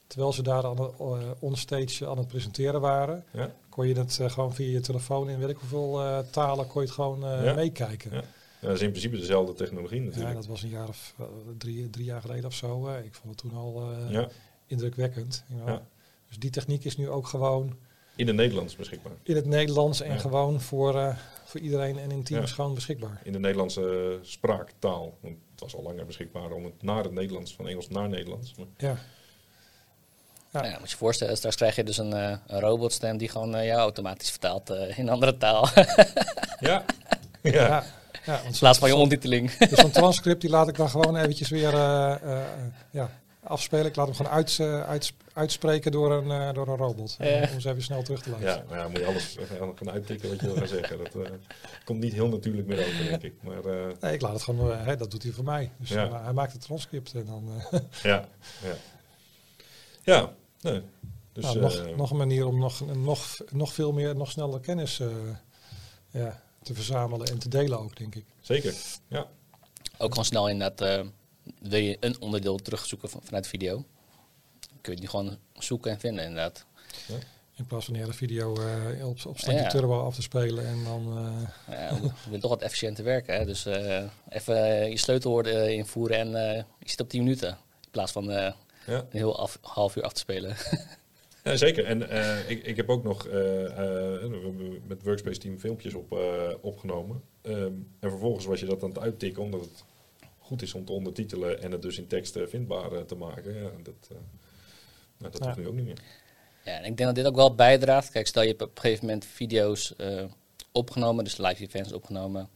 terwijl 0.06 0.32
ze 0.32 0.42
daar 0.42 0.64
aan 0.64 0.80
het, 0.80 0.92
onstage 1.38 2.08
aan 2.08 2.18
het 2.18 2.28
presenteren 2.28 2.80
waren, 2.80 3.24
ja. 3.30 3.54
kon 3.68 3.88
je 3.88 3.94
het 3.94 4.20
gewoon 4.26 4.54
via 4.54 4.70
je 4.70 4.80
telefoon 4.80 5.28
in 5.28 5.38
weet 5.38 5.48
ik 5.48 5.56
hoeveel 5.56 6.24
talen 6.30 6.66
kon 6.66 6.80
je 6.80 6.86
het 6.86 6.96
gewoon 6.96 7.20
ja. 7.20 7.54
meekijken. 7.54 8.12
Ja. 8.12 8.22
Ja, 8.60 8.68
dat 8.68 8.76
is 8.76 8.82
in 8.82 8.90
principe 8.90 9.16
dezelfde 9.16 9.54
technologie 9.54 10.00
natuurlijk. 10.00 10.28
Ja, 10.28 10.34
dat 10.34 10.46
was 10.46 10.62
een 10.62 10.68
jaar 10.68 10.88
of 10.88 11.14
drie, 11.58 11.90
drie 11.90 12.04
jaar 12.04 12.20
geleden 12.20 12.44
of 12.44 12.54
zo. 12.54 12.88
Ik 12.88 13.14
vond 13.14 13.28
het 13.28 13.38
toen 13.38 13.54
al 13.54 13.90
indrukwekkend. 14.66 15.44
Ja. 15.66 15.82
Dus 16.32 16.40
die 16.40 16.50
techniek 16.50 16.84
is 16.84 16.96
nu 16.96 17.10
ook 17.10 17.26
gewoon... 17.26 17.76
In 18.16 18.26
het 18.26 18.36
Nederlands 18.36 18.76
beschikbaar. 18.76 19.12
In 19.22 19.36
het 19.36 19.46
Nederlands 19.46 20.00
en 20.00 20.20
gewoon 20.20 20.60
voor, 20.60 21.16
voor 21.44 21.60
iedereen 21.60 21.98
en 21.98 22.10
in 22.10 22.22
teams 22.22 22.52
gewoon 22.52 22.74
beschikbaar. 22.74 23.20
In 23.24 23.32
de 23.32 23.38
Nederlandse 23.38 24.18
spraaktaal. 24.22 25.18
Want 25.20 25.36
het 25.50 25.60
was 25.60 25.76
al 25.76 25.82
langer 25.82 26.06
beschikbaar 26.06 26.50
om 26.50 26.64
het 26.64 26.82
naar 26.82 27.02
het 27.02 27.12
Nederlands, 27.12 27.54
van 27.54 27.68
Engels 27.68 27.88
naar 27.88 28.08
Nederlands. 28.08 28.54
Maar 28.54 28.66
ja. 28.76 28.96
Ja. 30.50 30.64
ja, 30.64 30.78
moet 30.78 30.90
je 30.90 30.96
voorstellen, 30.96 31.36
straks 31.36 31.56
krijg 31.56 31.76
je 31.76 31.84
dus 31.84 31.98
een, 31.98 32.12
een 32.12 32.60
robotstem 32.60 33.16
die 33.16 33.28
gewoon 33.28 33.64
jou 33.64 33.80
automatisch 33.80 34.30
vertaalt 34.30 34.70
in 34.70 34.94
een 34.96 35.08
andere 35.08 35.36
taal. 35.36 35.68
ja. 36.60 36.84
ja. 37.42 37.84
Ja, 38.24 38.40
in 38.40 38.52
plaats 38.58 38.78
van 38.78 38.88
je 38.88 38.94
ondertiteling. 38.94 39.52
Dus 39.68 39.78
zo'n 39.78 39.90
transcript 39.90 40.40
die 40.40 40.50
laat 40.50 40.68
ik 40.68 40.76
dan 40.76 40.88
gewoon 40.88 41.16
eventjes 41.16 41.48
weer 41.48 41.74
ja, 42.90 43.10
afspelen. 43.42 43.86
Ik 43.86 43.96
laat 43.96 44.06
hem 44.06 44.14
gewoon 44.14 44.32
uit, 44.32 44.60
uit, 44.86 45.12
uitspreken 45.32 45.92
door 45.92 46.12
een, 46.12 46.26
uh, 46.26 46.52
door 46.52 46.68
een 46.68 46.76
robot. 46.76 47.16
Uh, 47.20 47.52
om 47.52 47.60
ze 47.60 47.70
even 47.70 47.82
snel 47.82 48.02
terug 48.02 48.22
te 48.22 48.30
luisteren. 48.30 48.64
Ja, 48.68 48.74
nou 48.74 48.78
ja, 48.80 48.88
moet 48.88 48.98
je 48.98 49.06
alles 49.06 49.36
gaan 49.74 49.90
uittikken 49.90 50.28
wat 50.28 50.40
je 50.40 50.46
wil 50.46 50.56
gaan 50.56 50.68
zeggen. 50.68 50.98
Dat 50.98 51.14
uh, 51.14 51.22
komt 51.84 52.00
niet 52.00 52.12
heel 52.12 52.28
natuurlijk 52.28 52.66
meer 52.66 52.78
over, 52.78 53.04
denk 53.04 53.22
ik. 53.22 53.34
Maar, 53.42 53.62
nee, 54.00 54.12
ik 54.12 54.20
laat 54.20 54.32
het 54.32 54.42
gewoon, 54.42 54.76
hey, 54.76 54.96
dat 54.96 55.10
doet 55.10 55.22
hij 55.22 55.32
voor 55.32 55.44
mij. 55.44 55.70
Dus 55.76 55.88
ja. 55.88 56.22
hij 56.22 56.32
maakt 56.32 56.52
het 56.52 56.62
transcript 56.62 57.14
en 57.14 57.26
dan... 57.26 57.50
ja, 58.02 58.28
ja. 58.62 58.74
Ja, 60.04 60.32
nee. 60.60 60.82
Dus, 61.32 61.44
nou, 61.44 61.60
nog, 61.60 61.96
nog 61.96 62.10
een 62.10 62.16
manier 62.16 62.46
om 62.46 62.58
nog, 62.58 62.96
nog, 62.96 63.38
nog 63.50 63.72
veel 63.72 63.92
meer, 63.92 64.16
nog 64.16 64.30
sneller 64.30 64.60
kennis 64.60 65.00
ja, 66.10 66.42
te 66.62 66.74
verzamelen 66.74 67.26
en 67.26 67.38
te 67.38 67.48
delen 67.48 67.78
ook, 67.78 67.96
denk 67.96 68.14
ik. 68.14 68.24
Zeker, 68.40 68.74
ja. 69.08 69.26
Ook 69.98 70.10
gewoon 70.10 70.24
snel 70.24 70.48
inderdaad, 70.48 71.06
wil 71.58 71.80
je 71.80 71.96
een 72.00 72.20
onderdeel 72.20 72.56
terugzoeken 72.56 73.08
vanuit 73.08 73.46
video 73.46 73.84
kun 74.82 74.92
je 74.92 75.00
die 75.00 75.08
gewoon 75.08 75.38
zoeken 75.54 75.90
en 75.90 76.00
vinden 76.00 76.24
inderdaad. 76.24 76.66
Ja. 77.08 77.14
In 77.56 77.66
plaats 77.66 77.84
van 77.84 77.94
de 77.94 78.00
hele 78.00 78.12
video 78.12 78.56
uh, 78.60 79.06
op, 79.06 79.26
op 79.26 79.38
standje 79.38 79.66
turbo 79.66 80.00
af 80.00 80.14
te 80.14 80.22
spelen 80.22 80.66
en 80.66 80.84
dan... 80.84 81.18
Uh... 81.18 81.48
Ja, 81.76 81.88
je 82.24 82.30
wil 82.30 82.40
toch 82.40 82.50
wat 82.50 82.62
efficiënter 82.62 83.04
werken. 83.04 83.34
Hè? 83.34 83.44
Dus 83.44 83.66
uh, 83.66 84.02
even 84.28 84.90
je 84.90 84.98
sleutelwoorden 84.98 85.74
invoeren 85.74 86.18
en 86.18 86.30
je 86.78 86.88
zit 86.88 87.00
op 87.00 87.08
10 87.08 87.22
minuten. 87.22 87.48
In 87.48 87.90
plaats 87.90 88.12
van 88.12 88.24
ja. 88.24 88.54
een 88.86 89.04
heel 89.10 89.38
af, 89.38 89.58
half 89.60 89.96
uur 89.96 90.02
af 90.02 90.12
te 90.12 90.20
spelen. 90.20 90.56
Ja, 91.44 91.56
zeker. 91.56 91.84
En 91.84 92.00
ik, 92.48 92.66
ik 92.66 92.76
heb 92.76 92.88
ook 92.88 93.02
nog 93.02 93.28
met 94.86 95.02
Workspace 95.02 95.38
Team 95.38 95.58
filmpjes 95.58 95.94
op, 95.94 96.18
opgenomen. 96.60 97.22
Um, 97.42 97.88
en 98.00 98.10
vervolgens 98.10 98.44
was 98.44 98.60
je 98.60 98.66
dat 98.66 98.82
aan 98.82 98.88
het 98.88 98.98
uittikken 98.98 99.42
omdat 99.42 99.60
het 99.60 99.84
goed 100.42 100.62
is 100.62 100.74
om 100.74 100.84
te 100.84 100.92
ondertitelen 100.92 101.62
en 101.62 101.70
het 101.70 101.82
dus 101.82 101.98
in 101.98 102.06
tekst 102.06 102.38
vindbaar 102.46 103.04
te 103.04 103.14
maken. 103.14 103.54
Ja, 103.54 103.70
dat, 103.82 104.08
maar 105.16 105.30
dat 105.30 105.44
ja. 105.44 105.54
nu 105.56 105.66
ook 105.66 105.74
niet 105.74 105.84
meer. 105.84 105.98
Ja, 106.64 106.72
en 106.72 106.84
ik 106.84 106.96
denk 106.96 106.98
dat 106.98 107.14
dit 107.14 107.26
ook 107.26 107.34
wel 107.34 107.54
bijdraagt. 107.54 108.10
Kijk, 108.10 108.26
stel 108.26 108.42
je 108.42 108.48
hebt 108.48 108.62
op 108.62 108.76
een 108.76 108.80
gegeven 108.80 109.06
moment 109.06 109.24
video's 109.24 109.94
uh, 109.98 110.24
opgenomen, 110.72 111.24
dus 111.24 111.36
live 111.36 111.62
events 111.62 111.92
opgenomen. 111.92 112.48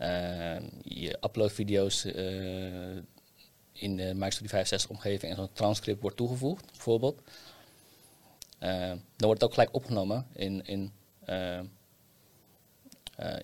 Uh, 0.00 0.56
je 0.82 1.18
upload 1.20 1.52
video's 1.52 2.04
uh, 2.04 2.14
in 3.72 3.96
de 3.96 4.14
Microsoft 4.14 4.50
65 4.50 4.90
omgeving 4.90 5.32
en 5.32 5.38
zo'n 5.38 5.52
transcript 5.52 6.00
wordt 6.00 6.16
toegevoegd, 6.16 6.66
bijvoorbeeld. 6.66 7.20
dan 8.58 9.00
wordt 9.16 9.40
het 9.40 9.44
ook 9.44 9.54
gelijk 9.54 9.74
opgenomen 9.74 10.26
in, 10.32 10.66
in 10.66 10.92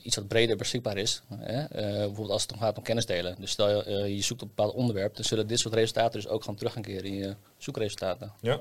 iets 0.03 0.17
wat 0.17 0.29
breder 0.29 0.57
beschikbaar 0.57 0.97
is. 0.97 1.23
Hè? 1.35 1.65
bijvoorbeeld 1.69 2.31
als 2.31 2.43
het 2.43 2.57
gaat 2.59 2.77
om 2.77 2.83
kennis 2.83 3.07
delen. 3.07 3.37
Dus 3.39 3.51
stel 3.51 3.91
je, 3.91 4.15
je 4.17 4.23
zoekt 4.23 4.43
op 4.43 4.49
een 4.49 4.55
bepaald 4.55 4.75
onderwerp, 4.75 5.15
dan 5.15 5.25
zullen 5.25 5.47
dit 5.47 5.59
soort 5.59 5.75
resultaten 5.75 6.21
dus 6.21 6.29
ook 6.29 6.45
gaan 6.45 6.55
terug 6.55 6.73
gaan 6.73 6.83
keren 6.83 7.05
in 7.05 7.15
je 7.15 7.37
zoekresultaten. 7.57 8.33
Ja. 8.41 8.61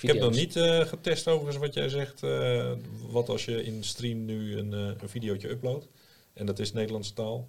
Ik 0.00 0.08
heb 0.08 0.18
nog 0.18 0.34
niet 0.34 0.52
getest 0.88 1.28
overigens 1.28 1.56
wat 1.56 1.74
jij 1.74 1.88
zegt. 1.88 2.20
Wat 3.10 3.28
als 3.28 3.44
je 3.44 3.64
in 3.64 3.84
stream 3.84 4.24
nu 4.24 4.58
een, 4.58 4.72
een 4.72 5.08
videootje 5.08 5.48
uploadt. 5.48 5.86
En 6.32 6.46
dat 6.46 6.58
is 6.58 6.72
Nederlandse 6.72 7.12
taal. 7.12 7.48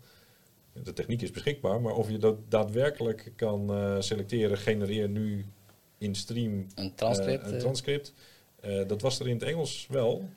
De 0.83 0.93
techniek 0.93 1.21
is 1.21 1.31
beschikbaar. 1.31 1.81
Maar 1.81 1.93
of 1.93 2.09
je 2.09 2.17
dat 2.17 2.35
daadwerkelijk 2.49 3.31
kan 3.35 3.71
selecteren. 4.03 4.57
Genereer 4.57 5.09
nu 5.09 5.45
in 5.97 6.15
stream 6.15 6.67
een 6.75 6.95
transcript. 6.95 7.51
een 7.51 7.59
transcript. 7.59 8.13
dat 8.87 9.01
was 9.01 9.19
er 9.19 9.27
in 9.27 9.35
het 9.35 9.43
Engels 9.43 9.87
wel. 9.89 10.29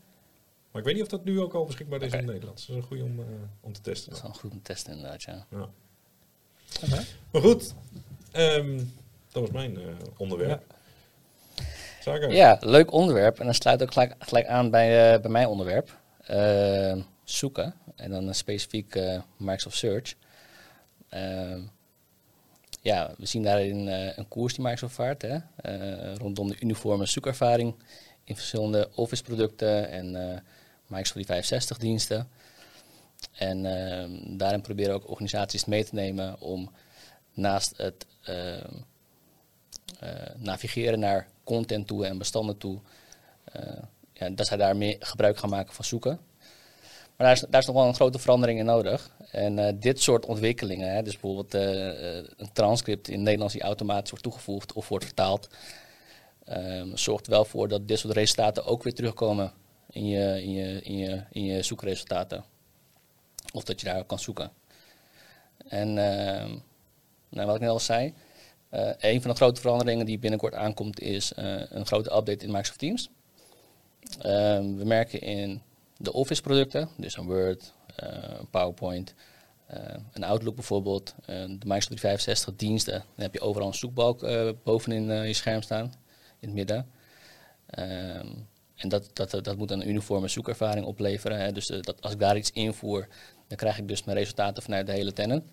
Maar 0.79 0.87
ik 0.87 0.95
weet 0.95 1.03
niet 1.05 1.13
of 1.13 1.19
dat 1.19 1.33
nu 1.33 1.41
ook 1.41 1.55
al 1.55 1.65
beschikbaar 1.65 2.03
is 2.03 2.13
in 2.13 2.19
het 2.19 2.27
Nederlands. 2.27 2.67
Dat 2.67 2.77
is 2.77 2.83
een 2.83 2.89
goede 2.89 3.05
om, 3.05 3.25
om 3.61 3.73
te 3.73 3.81
testen. 3.81 4.09
Dat 4.09 4.19
is 4.19 4.25
wel 4.25 4.33
goed 4.33 4.51
om 4.51 4.57
te 4.57 4.63
testen 4.63 4.93
inderdaad, 4.93 5.23
ja. 5.23 5.47
ja. 5.51 5.69
Maar 7.31 7.43
goed. 7.43 7.75
Um, 8.37 8.93
dat 9.33 9.43
was 9.43 9.51
mijn 9.51 9.79
uh, 9.79 9.87
onderwerp. 10.17 10.75
Ja. 12.05 12.29
ja. 12.29 12.57
leuk 12.61 12.93
onderwerp. 12.93 13.39
En 13.39 13.45
dan 13.45 13.55
sluit 13.55 13.83
ook 13.83 13.93
gelijk, 13.93 14.15
gelijk 14.19 14.47
aan 14.47 14.71
bij, 14.71 15.15
uh, 15.15 15.21
bij 15.21 15.31
mijn 15.31 15.47
onderwerp. 15.47 15.99
Uh, 16.31 17.03
zoeken. 17.25 17.75
En 17.97 18.11
dan 18.11 18.35
specifiek 18.35 18.99
Microsoft 19.37 19.77
Search. 19.77 20.15
Ehm, 21.09 21.61
ja, 22.81 23.15
we 23.17 23.27
zien 23.27 23.43
daarin 23.43 23.87
een 23.89 24.29
koers 24.29 24.55
die 24.55 24.63
Microsoft 24.63 24.95
vaart. 24.95 25.23
Hè? 25.23 25.39
rondom 26.15 26.49
de 26.49 26.57
uniforme 26.61 27.07
zoekervaring 27.07 27.75
in 28.25 28.37
verschillende 28.37 28.89
Office 28.95 29.23
producten 29.23 29.91
en 29.91 30.43
Microsoft 30.89 31.13
365 31.13 31.79
diensten. 31.79 32.29
En 33.33 33.67
ehm, 33.67 34.37
daarin 34.37 34.61
proberen 34.61 34.95
ook 34.95 35.11
organisaties 35.11 35.65
mee 35.65 35.85
te 35.85 35.95
nemen 35.95 36.41
om 36.41 36.71
naast 37.35 37.77
het 37.77 38.07
uh, 38.29 38.65
navigeren 40.37 40.99
naar 40.99 41.29
content 41.45 41.87
toe 41.87 42.07
en 42.07 42.19
bestanden 42.19 42.59
toe. 42.59 42.79
Uh, 43.57 43.63
ja, 44.13 44.31
dat 44.31 44.47
zij 44.47 44.57
daar 44.57 44.77
meer 44.77 44.97
gebruik 45.01 45.39
gaan 45.39 45.51
maken 45.51 45.75
van 45.75 45.85
zoeken. 45.85 46.21
Maar 47.17 47.27
daar 47.27 47.33
is, 47.33 47.45
daar 47.49 47.61
is 47.61 47.67
nog 47.67 47.77
wel 47.77 47.87
een 47.87 47.95
grote 47.95 48.19
verandering 48.19 48.59
in 48.59 48.65
nodig. 48.65 49.11
En 49.31 49.59
uh, 49.59 49.69
dit 49.75 50.03
soort 50.03 50.27
ontwikkelingen, 50.27 50.93
hè, 50.93 51.03
dus 51.03 51.19
bijvoorbeeld 51.19 51.55
een 51.55 52.53
transcript 52.53 53.09
in 53.09 53.23
Nederlands 53.23 53.53
die 53.53 53.63
automatisch 53.63 54.11
wordt 54.11 54.25
toegevoegd 54.25 54.73
of 54.73 54.89
wordt 54.89 55.05
vertaald, 55.05 55.49
ehm, 56.45 56.97
zorgt 56.97 57.27
wel 57.27 57.45
voor 57.45 57.69
dat 57.69 57.89
dit 57.89 57.99
soort 57.99 58.15
resultaten 58.15 58.65
ook 58.65 58.83
weer 58.83 58.95
terugkomen 58.95 59.53
in 59.99 60.07
je, 60.07 60.43
in 60.43 60.53
je, 60.53 60.81
in 60.83 60.97
je, 60.97 61.23
in 61.31 61.45
je 61.45 61.63
zoekresultaten. 61.63 62.45
Of 63.53 63.65
dat 63.65 63.81
je 63.81 63.87
daar 63.87 64.05
kan 64.05 64.19
zoeken. 64.19 64.51
En 65.69 65.89
uh, 65.89 66.57
nou, 67.29 67.47
wat 67.47 67.55
ik 67.55 67.61
net 67.61 67.71
al 67.71 67.81
zei, 67.81 68.15
uh, 68.71 68.91
een 68.99 69.23
van 69.23 69.31
de 69.31 69.37
grote 69.37 69.61
veranderingen 69.61 70.07
die 70.07 70.19
binnenkort 70.19 70.55
aankomt 70.55 71.01
is 71.01 71.33
uh, 71.39 71.63
een 71.71 71.87
grote 71.87 72.17
update 72.17 72.45
in 72.45 72.51
Microsoft 72.51 72.79
Teams. 72.79 73.11
Uh, 74.17 74.23
we 74.59 74.83
merken 74.85 75.21
in 75.21 75.63
de 75.97 76.13
Office 76.13 76.43
producten, 76.43 76.89
dus 76.97 77.17
een 77.17 77.27
Word, 77.27 77.73
uh, 78.03 78.41
PowerPoint, 78.51 79.15
een 80.13 80.25
Outlook 80.25 80.55
bijvoorbeeld, 80.55 81.15
de 81.27 81.49
Microsoft 81.49 81.87
365 81.87 82.57
diensten. 82.57 82.93
Dan 82.93 83.25
heb 83.25 83.35
je 83.35 83.41
overal 83.41 83.69
een 83.69 83.75
zoekbalk 83.75 84.27
bovenin 84.63 85.27
je 85.27 85.33
scherm 85.33 85.63
staan, 85.63 85.85
in 86.39 86.49
het 86.49 86.53
midden. 86.53 86.91
Ehm, 87.67 88.27
en 88.79 88.89
dat, 88.89 89.11
dat, 89.13 89.31
dat 89.31 89.57
moet 89.57 89.71
een 89.71 89.89
uniforme 89.89 90.29
zoekervaring 90.29 90.87
opleveren. 90.87 91.41
Hè. 91.41 91.53
Dus 91.53 91.67
dat 91.67 92.03
als 92.03 92.13
ik 92.13 92.19
daar 92.19 92.37
iets 92.37 92.51
invoer, 92.51 93.09
dan 93.47 93.57
krijg 93.57 93.79
ik 93.79 93.89
dus 93.89 94.05
mijn 94.05 94.19
resultaten 94.19 94.63
vanuit 94.63 94.87
de 94.87 94.93
hele 94.93 95.13
tenant. 95.13 95.45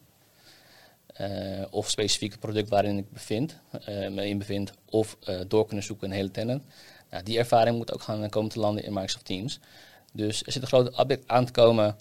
Uh, 1.22 1.66
of 1.70 1.90
specifieke 1.90 2.38
product 2.38 2.70
waarin 2.70 2.98
ik 2.98 3.12
bevind, 3.12 3.60
uh, 3.90 4.10
me 4.10 4.28
in 4.28 4.38
bevind, 4.38 4.72
of 4.90 5.18
door 5.48 5.66
kunnen 5.66 5.86
zoeken 5.86 6.08
een 6.08 6.16
hele 6.16 6.32
tenant. 6.32 6.64
Nou, 7.10 7.24
die 7.24 7.38
ervaring 7.38 7.78
moet 7.78 7.94
ook 7.94 8.02
gaan 8.02 8.30
komen 8.30 8.52
te 8.52 8.60
landen 8.60 8.84
in 8.84 8.94
Microsoft 8.94 9.26
Teams. 9.26 9.60
Dus 10.14 10.44
er 10.44 10.52
zit 10.52 10.62
een 10.62 10.68
grote 10.68 10.90
update 10.90 11.24
aan 11.26 11.46
te 11.46 11.52
komen 11.52 11.98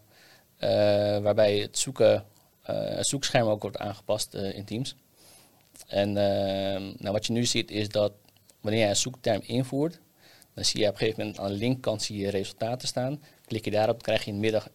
waarbij 1.23 1.59
het, 1.59 1.79
zoeken, 1.79 2.25
het 2.63 3.07
zoekscherm 3.07 3.49
ook 3.49 3.63
wordt 3.63 3.79
aangepast 3.79 4.35
in 4.35 4.65
Teams. 4.65 4.97
En 5.87 6.13
nou, 6.13 7.13
wat 7.13 7.27
je 7.27 7.33
nu 7.33 7.45
ziet 7.45 7.71
is 7.71 7.89
dat 7.89 8.13
wanneer 8.61 8.81
je 8.81 8.89
een 8.89 8.97
zoekterm 8.97 9.41
invoert, 9.43 10.01
dan 10.55 10.65
zie 10.65 10.81
je 10.81 10.87
op 10.87 10.93
een 10.93 10.99
gegeven 10.99 11.21
moment 11.21 11.39
aan 11.39 11.49
de 11.49 11.55
linkerkant 11.55 12.03
zie 12.03 12.19
je 12.19 12.31
resultaten 12.31 12.89
staan. 12.89 13.23
Klik 13.47 13.65
je 13.65 13.71
daarop, 13.71 14.03
krijg 14.03 14.25
je 14.25 14.31
in 14.31 14.35
de 14.35 14.41
middag 14.41 14.69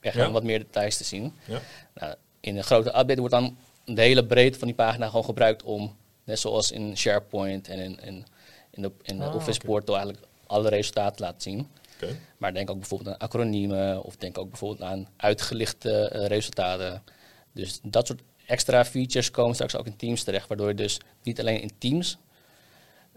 echt 0.00 0.16
ja. 0.16 0.30
wat 0.30 0.42
meer 0.42 0.58
details 0.58 0.96
te 0.96 1.04
zien. 1.04 1.32
Ja. 1.44 1.60
Nou, 1.94 2.14
in 2.40 2.56
een 2.56 2.64
grote 2.64 2.88
update 2.88 3.18
wordt 3.18 3.34
dan 3.34 3.56
de 3.84 4.02
hele 4.02 4.26
breedte 4.26 4.58
van 4.58 4.66
die 4.66 4.76
pagina 4.76 5.06
gewoon 5.06 5.24
gebruikt 5.24 5.62
om, 5.62 5.96
net 6.24 6.38
zoals 6.38 6.70
in 6.70 6.96
SharePoint 6.96 7.68
en 7.68 7.78
in, 7.78 8.00
in, 8.00 8.26
in 8.70 8.82
de, 8.82 8.92
in 9.02 9.18
de 9.18 9.24
ah, 9.24 9.34
Office 9.34 9.60
portal 9.60 9.96
eigenlijk 9.96 10.26
alle 10.46 10.68
resultaten 10.68 11.16
te 11.16 11.22
laten 11.22 11.40
zien. 11.40 11.68
Okay. 11.96 12.18
Maar 12.38 12.54
denk 12.54 12.70
ook 12.70 12.78
bijvoorbeeld 12.78 13.10
aan 13.10 13.28
acroniemen 13.28 14.02
of 14.02 14.16
denk 14.16 14.38
ook 14.38 14.48
bijvoorbeeld 14.48 14.82
aan 14.82 15.08
uitgelichte 15.16 16.12
uh, 16.14 16.26
resultaten. 16.26 17.02
Dus 17.52 17.80
dat 17.82 18.06
soort 18.06 18.22
extra 18.46 18.84
features 18.84 19.30
komen 19.30 19.54
straks 19.54 19.76
ook 19.76 19.86
in 19.86 19.96
Teams 19.96 20.22
terecht, 20.22 20.48
waardoor 20.48 20.68
je 20.68 20.74
dus 20.74 21.00
niet 21.22 21.40
alleen 21.40 21.60
in 21.60 21.70
Teams 21.78 22.18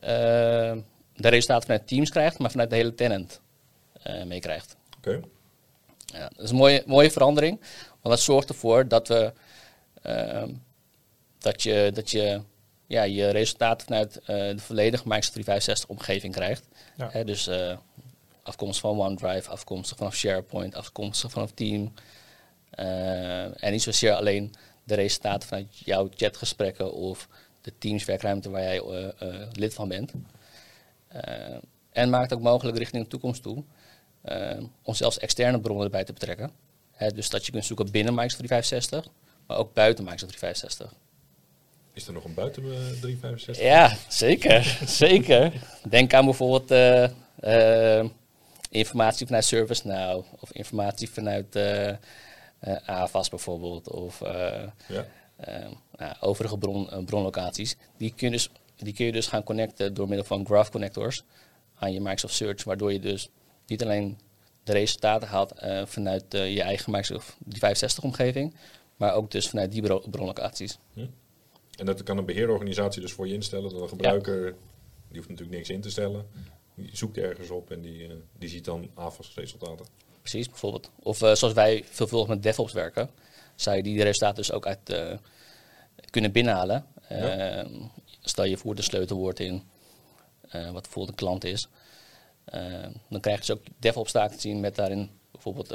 uh, 0.03 0.77
de 1.17 1.27
resultaten 1.27 1.67
vanuit 1.67 1.87
Teams 1.87 2.09
krijgt, 2.09 2.37
maar 2.37 2.51
vanuit 2.51 2.69
de 2.69 2.75
hele 2.75 2.95
tenant 2.95 3.41
uh, 4.07 4.23
meekrijgt. 4.23 4.75
Oké. 4.97 5.19
Ja, 6.05 6.29
dat 6.35 6.43
is 6.43 6.49
een 6.49 6.55
mooie, 6.55 6.83
mooie 6.85 7.11
verandering, 7.11 7.59
want 8.01 8.15
dat 8.15 8.19
zorgt 8.19 8.49
ervoor 8.49 8.87
dat 8.87 9.07
we 9.07 9.33
Ehm, 10.07 10.49
dat 11.37 11.63
je, 11.63 11.91
dat 11.93 12.11
je 12.11 12.41
ja, 12.87 13.03
je 13.03 13.29
resultaten 13.29 13.87
vanuit 13.87 14.19
uh, 14.21 14.27
de 14.27 14.57
volledige 14.57 15.03
Microsoft 15.03 15.33
365 15.33 15.89
omgeving 15.89 16.33
krijgt. 16.33 16.67
Ja. 16.97 17.23
dus 17.23 17.47
uh, 17.47 17.77
afkomstig 18.43 18.81
van 18.81 18.99
OneDrive, 18.99 19.49
afkomstig 19.49 19.97
vanaf 19.97 20.15
SharePoint, 20.15 20.75
afkomstig 20.75 21.31
vanaf 21.31 21.51
Team. 21.51 21.93
Uh, 22.79 23.63
en 23.63 23.71
niet 23.71 23.81
zozeer 23.81 24.13
alleen 24.13 24.53
de 24.83 24.95
resultaten 24.95 25.47
vanuit 25.47 25.77
jouw 25.77 26.09
chatgesprekken 26.15 26.93
of 26.93 27.27
de 27.61 27.73
Teams 27.77 28.05
werkruimte 28.05 28.49
waar 28.49 28.61
jij 28.61 28.81
lid 29.51 29.73
van 29.73 29.87
bent. 29.87 30.11
En 31.91 32.09
maakt 32.09 32.33
ook 32.33 32.41
mogelijk 32.41 32.77
richting 32.77 33.03
de 33.03 33.09
toekomst 33.09 33.43
toe 33.43 33.63
om 34.81 34.93
zelfs 34.93 35.19
externe 35.19 35.59
bronnen 35.59 35.85
erbij 35.85 36.03
te 36.03 36.13
betrekken. 36.13 36.51
Dus 37.13 37.29
dat 37.29 37.45
je 37.45 37.51
kunt 37.51 37.65
zoeken 37.65 37.91
binnen 37.91 38.13
Microsoft 38.13 38.37
365, 38.37 39.13
maar 39.47 39.57
ook 39.57 39.73
buiten 39.73 40.03
Microsoft 40.03 40.37
365. 40.37 40.93
Is 41.97 42.07
er 42.07 42.13
nog 42.13 42.23
een 42.23 42.33
buiten 42.33 42.63
365? 42.63 43.65
Ja, 43.65 43.97
zeker. 44.07 44.77
zeker. 45.03 45.53
Denk 45.89 46.13
aan 46.13 46.25
bijvoorbeeld 46.25 46.71
uh, 47.43 48.09
informatie 48.69 49.25
vanuit 49.25 49.45
ServiceNow 49.45 50.25
of 50.39 50.51
informatie 50.51 51.09
vanuit 51.09 51.55
uh, 51.55 51.93
AVAS 52.85 53.29
bijvoorbeeld 53.29 53.89
of 53.89 54.19
ja. 54.87 55.05
nou, 55.97 56.15
overige 56.19 56.57
bron, 56.57 57.05
bronlocaties. 57.05 57.75
Die 57.97 58.13
kun, 58.15 58.27
je 58.27 58.33
dus, 58.33 58.49
die 58.77 58.93
kun 58.93 59.05
je 59.05 59.11
dus 59.11 59.27
gaan 59.27 59.43
connecten 59.43 59.93
door 59.93 60.07
middel 60.07 60.25
van 60.25 60.45
graph 60.45 60.69
connectors 60.69 61.23
aan 61.75 61.93
je 61.93 61.99
Microsoft 61.99 62.33
Search, 62.33 62.63
waardoor 62.63 62.93
je 62.93 62.99
dus 62.99 63.29
niet 63.67 63.83
alleen 63.83 64.19
de 64.63 64.71
resultaten 64.71 65.27
haalt 65.27 65.53
vanuit 65.85 66.25
je 66.29 66.61
eigen 66.61 66.91
Microsoft 66.91 67.35
365 67.39 68.03
omgeving, 68.03 68.55
maar 68.95 69.13
ook 69.13 69.31
dus 69.31 69.49
vanuit 69.49 69.71
die 69.71 69.81
bronlocaties. 70.09 70.77
Hm. 70.93 71.05
En 71.77 71.85
dat 71.85 72.03
kan 72.03 72.17
een 72.17 72.25
beheerorganisatie 72.25 73.01
dus 73.01 73.13
voor 73.13 73.27
je 73.27 73.33
instellen. 73.33 73.69
Dat 73.69 73.81
een 73.81 73.89
gebruiker, 73.89 74.55
die 75.07 75.17
hoeft 75.17 75.29
natuurlijk 75.29 75.57
niks 75.57 75.69
in 75.69 75.81
te 75.81 75.89
stellen. 75.89 76.25
Die 76.75 76.89
zoekt 76.93 77.17
ergens 77.17 77.49
op 77.49 77.71
en 77.71 77.81
die, 77.81 78.07
uh, 78.07 78.13
die 78.37 78.49
ziet 78.49 78.65
dan 78.65 78.89
AFAS-resultaten. 78.93 79.85
Precies, 80.19 80.49
bijvoorbeeld. 80.49 80.91
Of 80.99 81.21
uh, 81.21 81.33
zoals 81.33 81.53
wij 81.53 81.83
veelvuldig 81.89 82.27
met 82.27 82.43
DevOps 82.43 82.73
werken, 82.73 83.09
zou 83.55 83.75
je 83.75 83.83
die 83.83 84.03
resultaten 84.03 84.35
dus 84.35 84.51
ook 84.51 84.65
uit 84.65 84.89
uh, 84.89 85.13
kunnen 86.09 86.31
binnenhalen. 86.31 86.85
Ja. 87.09 87.67
Stel 88.29 88.45
je 88.45 88.57
voert 88.57 88.77
een 88.77 88.83
sleutelwoord 88.83 89.39
in, 89.39 89.63
wat 90.51 90.81
bijvoorbeeld 90.81 91.09
een 91.09 91.15
klant 91.15 91.43
is. 91.43 91.67
dan 93.09 93.19
krijg 93.21 93.39
je 93.39 93.45
dus 93.45 93.51
ook 93.51 93.63
DevOps-taken 93.79 94.35
te 94.35 94.41
zien 94.41 94.59
met 94.59 94.75
daarin 94.75 95.09
bijvoorbeeld 95.31 95.69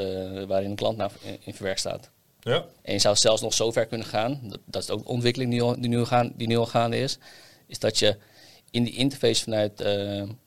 waarin 0.48 0.70
een 0.70 0.76
klant 0.76 0.96
nou 0.96 1.10
in, 1.40 1.54
verwerkt 1.54 1.80
staat. 1.80 2.10
Ja. 2.40 2.64
En 2.82 2.92
je 2.92 2.98
zou 2.98 3.16
zelfs 3.16 3.42
nog 3.42 3.54
zo 3.54 3.70
ver 3.70 3.86
kunnen 3.86 4.06
gaan, 4.06 4.40
dat, 4.42 4.60
dat 4.64 4.82
is 4.82 4.90
ook 4.90 5.02
de 5.02 5.08
ontwikkeling 5.08 5.50
die, 5.50 5.62
al, 5.62 5.80
die, 5.80 5.88
nu 5.88 6.04
gaan, 6.04 6.32
die 6.36 6.46
nu 6.46 6.56
al 6.56 6.66
gaande 6.66 6.98
is, 6.98 7.18
is 7.66 7.78
dat 7.78 7.98
je 7.98 8.16
in 8.70 8.84
die 8.84 8.94
interface 8.94 9.42
vanuit, 9.42 9.72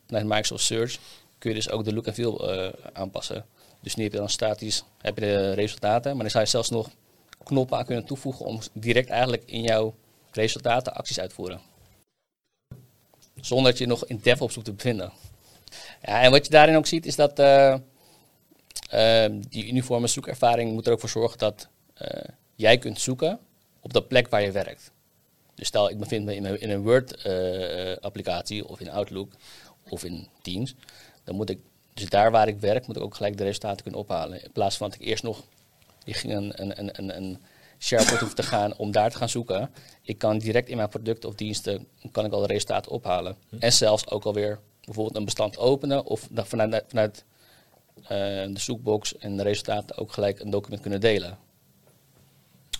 vanuit 0.06 0.26
Microsoft 0.26 0.64
Search 0.64 0.98
kun 1.38 1.50
je 1.50 1.56
dus 1.56 1.70
ook 1.70 1.84
de 1.84 1.94
look 1.94 2.08
en 2.08 2.14
feel 2.14 2.54
uh, 2.56 2.70
aanpassen. 2.94 3.46
Dus 3.82 3.96
nu 3.96 4.04
heb 4.04 4.12
je 4.12 4.18
dan 4.18 4.30
statisch 4.30 4.84
heb 5.02 5.16
je 5.16 5.26
de 5.26 5.52
resultaten, 5.52 6.12
maar 6.12 6.22
dan 6.22 6.30
zou 6.30 6.44
je 6.44 6.50
zelfs 6.50 6.70
nog 6.70 6.90
knoppen 7.44 7.78
aan 7.78 7.86
kunnen 7.86 8.06
toevoegen 8.06 8.46
om 8.46 8.60
direct 8.74 9.10
eigenlijk 9.10 9.44
in 9.46 9.62
jouw 9.62 9.96
resultaten 10.32 10.94
acties 10.94 11.20
uit 11.20 11.30
te 11.30 11.36
voeren. 11.36 11.62
Zonder 13.42 13.72
dat 13.72 13.78
je 13.78 13.88
nog 13.88 14.06
in 14.06 14.20
DevOps 14.24 14.54
hoeft 14.54 14.66
te 14.66 14.74
bevinden. 14.74 15.12
Ja, 16.02 16.22
en 16.22 16.32
wat 16.32 16.46
je 16.46 16.52
daarin 16.52 16.76
ook 16.76 16.86
ziet 16.86 17.06
is 17.06 17.16
dat 17.16 17.40
uh, 17.40 17.76
die 19.50 19.68
uniforme 19.68 20.08
zoekervaring 20.08 20.72
moet 20.72 20.88
er 20.88 20.94
ook 20.94 21.00
voor 21.00 21.10
zorgen 21.10 21.38
dat 21.38 21.68
uh, 22.02 22.10
jij 22.56 22.78
kunt 22.78 23.00
zoeken 23.00 23.40
op 23.80 23.94
de 23.94 24.04
plek 24.04 24.28
waar 24.28 24.42
je 24.42 24.52
werkt. 24.52 24.92
Dus 25.56 25.68
stel, 25.68 25.90
ik 25.90 25.98
bevind 25.98 26.26
me 26.26 26.36
in 26.36 26.70
een, 26.70 26.82
Word-applicatie 26.82 28.68
of 28.68 28.80
in 28.80 28.90
Outlook 28.90 29.34
of 29.90 30.04
in 30.04 30.28
Teams. 30.42 30.76
Dan 31.24 31.36
moet 31.36 31.50
ik, 31.50 31.60
dus 31.94 32.10
daar 32.10 32.32
waar 32.32 32.48
ik 32.48 32.60
werk, 32.60 32.88
moet 32.88 32.96
ik 32.96 33.02
ook 33.02 33.16
gelijk 33.16 33.38
de 33.38 33.44
resultaten 33.44 33.84
kunnen 33.84 34.02
ophalen. 34.02 34.44
In 34.44 34.52
plaats 34.52 34.78
van 34.78 34.90
dat 34.90 35.00
ik 35.00 35.08
eerst 35.08 35.24
nog 35.24 35.44
ging 36.06 36.34
een, 36.34 36.62
een, 36.62 36.98
een, 36.98 37.18
een 37.18 37.42
SharePoint 37.80 38.20
hoef 38.20 38.34
te 38.34 38.44
gaan 38.44 38.78
om 38.78 38.92
daar 38.92 39.12
te 39.12 39.18
gaan 39.18 39.30
zoeken. 39.30 39.72
Ik 40.02 40.18
kan 40.18 40.38
direct 40.38 40.70
in 40.70 40.78
mijn 40.78 40.90
producten 40.90 41.30
of 41.30 41.36
diensten 41.36 41.88
kan 42.12 42.26
ik 42.26 42.32
al 42.32 42.42
de 42.42 42.48
resultaten 42.48 42.92
ophalen. 42.92 43.36
Hm. 43.50 43.56
En 43.60 43.74
zelfs 43.74 44.10
ook 44.10 44.24
alweer 44.24 44.60
bijvoorbeeld 44.86 45.16
een 45.16 45.26
bestand 45.26 45.58
openen 45.58 46.06
of 46.06 46.28
vanuit, 46.34 46.84
vanuit 46.88 47.24
uh, 48.02 48.08
de 48.08 48.52
zoekbox 48.54 49.18
en 49.18 49.38
de 49.38 49.44
resultaten 49.44 49.98
ook 49.98 50.12
gelijk 50.12 50.40
een 50.40 50.50
document 50.50 50.82
kunnen 50.82 51.02
delen. 51.02 51.38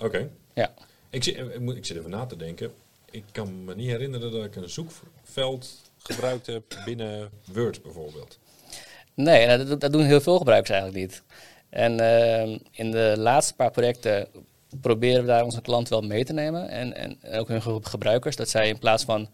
Oké. 0.02 0.30
Ja. 0.54 0.74
Ik, 1.10 1.24
zit, 1.24 1.38
ik 1.76 1.86
zit 1.86 1.98
even 1.98 2.10
na 2.10 2.26
te 2.26 2.36
denken. 2.36 2.72
Ik 3.12 3.24
kan 3.32 3.64
me 3.64 3.76
niet 3.76 3.90
herinneren 3.90 4.32
dat 4.32 4.44
ik 4.44 4.56
een 4.56 4.70
zoekveld 4.70 5.82
gebruikt 5.98 6.46
heb 6.46 6.82
binnen 6.86 7.30
Word 7.54 7.82
bijvoorbeeld. 7.82 8.40
Nee, 9.14 9.58
dat, 9.58 9.82
dat 9.82 9.92
doen 9.92 10.04
heel 10.04 10.22
veel 10.22 10.38
gebruikers 10.38 10.70
eigenlijk 10.70 11.02
niet. 11.02 11.24
En 11.70 12.02
uh, 12.02 12.60
in 12.72 12.92
de 12.92 13.14
laatste 13.18 13.56
paar 13.56 13.72
projecten 13.72 14.28
proberen 14.82 15.22
we 15.22 15.28
daar 15.28 15.44
onze 15.44 15.62
klant 15.62 15.90
wel 15.90 16.02
mee 16.02 16.26
te 16.26 16.34
nemen. 16.34 16.70
En, 16.70 16.96
en 16.96 17.18
ook 17.40 17.48
hun 17.48 17.86
gebruikers. 17.86 18.36
Dat 18.36 18.50
zij 18.50 18.68
in 18.68 18.80
plaats 18.80 19.04
van 19.04 19.30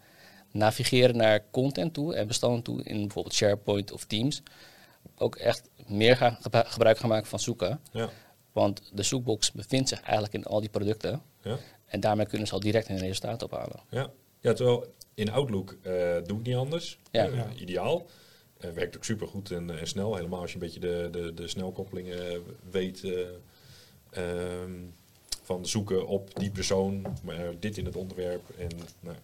navigeren 0.52 1.16
naar 1.16 1.44
content 1.50 1.94
toe 1.94 2.14
en 2.14 2.26
bestanden 2.26 2.62
toe 2.62 2.82
in 2.82 3.00
bijvoorbeeld 3.00 3.34
SharePoint 3.34 3.92
of 3.92 4.04
Teams. 4.04 4.42
Ook 5.16 5.36
echt 5.36 5.68
meer 5.86 6.16
gaan 6.16 6.38
gebruik 6.42 6.98
gaan 6.98 7.08
maken 7.08 7.26
van 7.26 7.40
zoeken. 7.40 7.80
Ja. 7.92 8.08
Want 8.52 8.90
de 8.92 9.02
zoekbox 9.02 9.52
bevindt 9.52 9.88
zich 9.88 10.00
eigenlijk 10.00 10.34
in 10.34 10.44
al 10.44 10.60
die 10.60 10.68
producten. 10.68 11.22
Ja. 11.42 11.56
En 11.86 12.00
daarmee 12.00 12.26
kunnen 12.26 12.46
ze 12.46 12.54
al 12.54 12.60
direct 12.60 12.88
een 12.88 12.98
resultaat 12.98 13.42
ophalen. 13.42 13.80
Ja, 13.88 14.10
ja 14.40 14.52
terwijl 14.52 14.94
in 15.14 15.30
Outlook 15.30 15.76
uh, 15.82 16.16
doe 16.24 16.38
ik 16.38 16.46
niet 16.46 16.56
anders. 16.56 16.98
Ja. 17.10 17.28
Uh, 17.28 17.42
ideaal. 17.56 18.06
Uh, 18.64 18.70
werkt 18.70 18.96
ook 18.96 19.04
super 19.04 19.28
goed 19.28 19.50
en, 19.50 19.78
en, 19.78 19.86
snel. 19.86 20.14
Helemaal 20.14 20.40
als 20.40 20.52
je 20.52 20.56
een 20.56 20.64
beetje 20.64 20.80
de, 20.80 21.08
de, 21.10 21.34
de 21.34 21.48
snelkoppelingen 21.48 22.42
weet 22.70 23.04
ehm, 24.10 24.72
van 25.42 25.66
zoeken 25.66 26.06
op 26.06 26.38
die 26.38 26.50
persoon, 26.50 27.06
maar 27.22 27.54
dit 27.58 27.76
in 27.78 27.84
het 27.84 27.96
onderwerp 27.96 28.42
en 28.58 28.70
nou, 29.00 29.16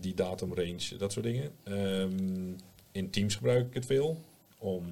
die 0.00 0.14
datumrange, 0.14 0.96
dat 0.98 1.12
soort 1.12 1.24
dingen. 1.24 1.50
Um, 1.64 2.56
in 2.92 3.10
Teams 3.10 3.34
gebruik 3.34 3.66
ik 3.66 3.74
het 3.74 3.86
veel 3.86 4.20
om 4.58 4.84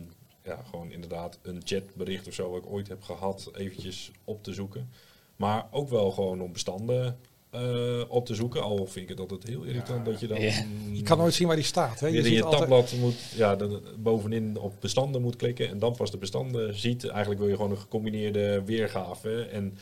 ja, 0.44 0.62
gewoon 0.70 0.92
inderdaad 0.92 1.38
een 1.42 1.60
chatbericht 1.64 2.26
of 2.26 2.34
zo 2.34 2.50
wat 2.50 2.62
ik 2.62 2.70
ooit 2.70 2.88
heb 2.88 3.02
gehad, 3.02 3.50
eventjes 3.54 4.10
op 4.24 4.42
te 4.42 4.52
zoeken. 4.52 4.90
Maar 5.36 5.66
ook 5.70 5.88
wel 5.88 6.10
gewoon 6.10 6.40
om 6.40 6.52
bestanden 6.52 7.18
uh, 7.54 8.02
op 8.08 8.26
te 8.26 8.34
zoeken. 8.34 8.62
Al 8.62 8.86
vind 8.86 8.96
ik 8.96 9.08
het 9.08 9.20
altijd 9.20 9.42
heel 9.42 9.62
irritant 9.62 10.04
dat 10.04 10.20
je 10.20 10.26
dan... 10.26 10.40
Je 10.92 11.02
kan 11.02 11.18
nooit 11.18 11.34
zien 11.34 11.46
waar 11.46 11.56
die 11.56 11.64
staat. 11.64 12.00
Hè? 12.00 12.06
Je, 12.06 12.18
in 12.18 12.32
je 12.32 12.40
tabblad 12.40 12.92
moet, 12.92 13.18
ja, 13.34 13.56
dan 13.56 13.82
bovenin 13.98 14.58
op 14.58 14.74
bestanden 14.80 15.22
moet 15.22 15.36
klikken 15.36 15.68
en 15.68 15.78
dan 15.78 15.96
pas 15.96 16.10
de 16.10 16.18
bestanden 16.18 16.78
ziet. 16.78 17.06
Eigenlijk 17.06 17.40
wil 17.40 17.48
je 17.48 17.56
gewoon 17.56 17.70
een 17.70 17.78
gecombineerde 17.78 18.62
weergave. 18.64 19.42
En 19.42 19.78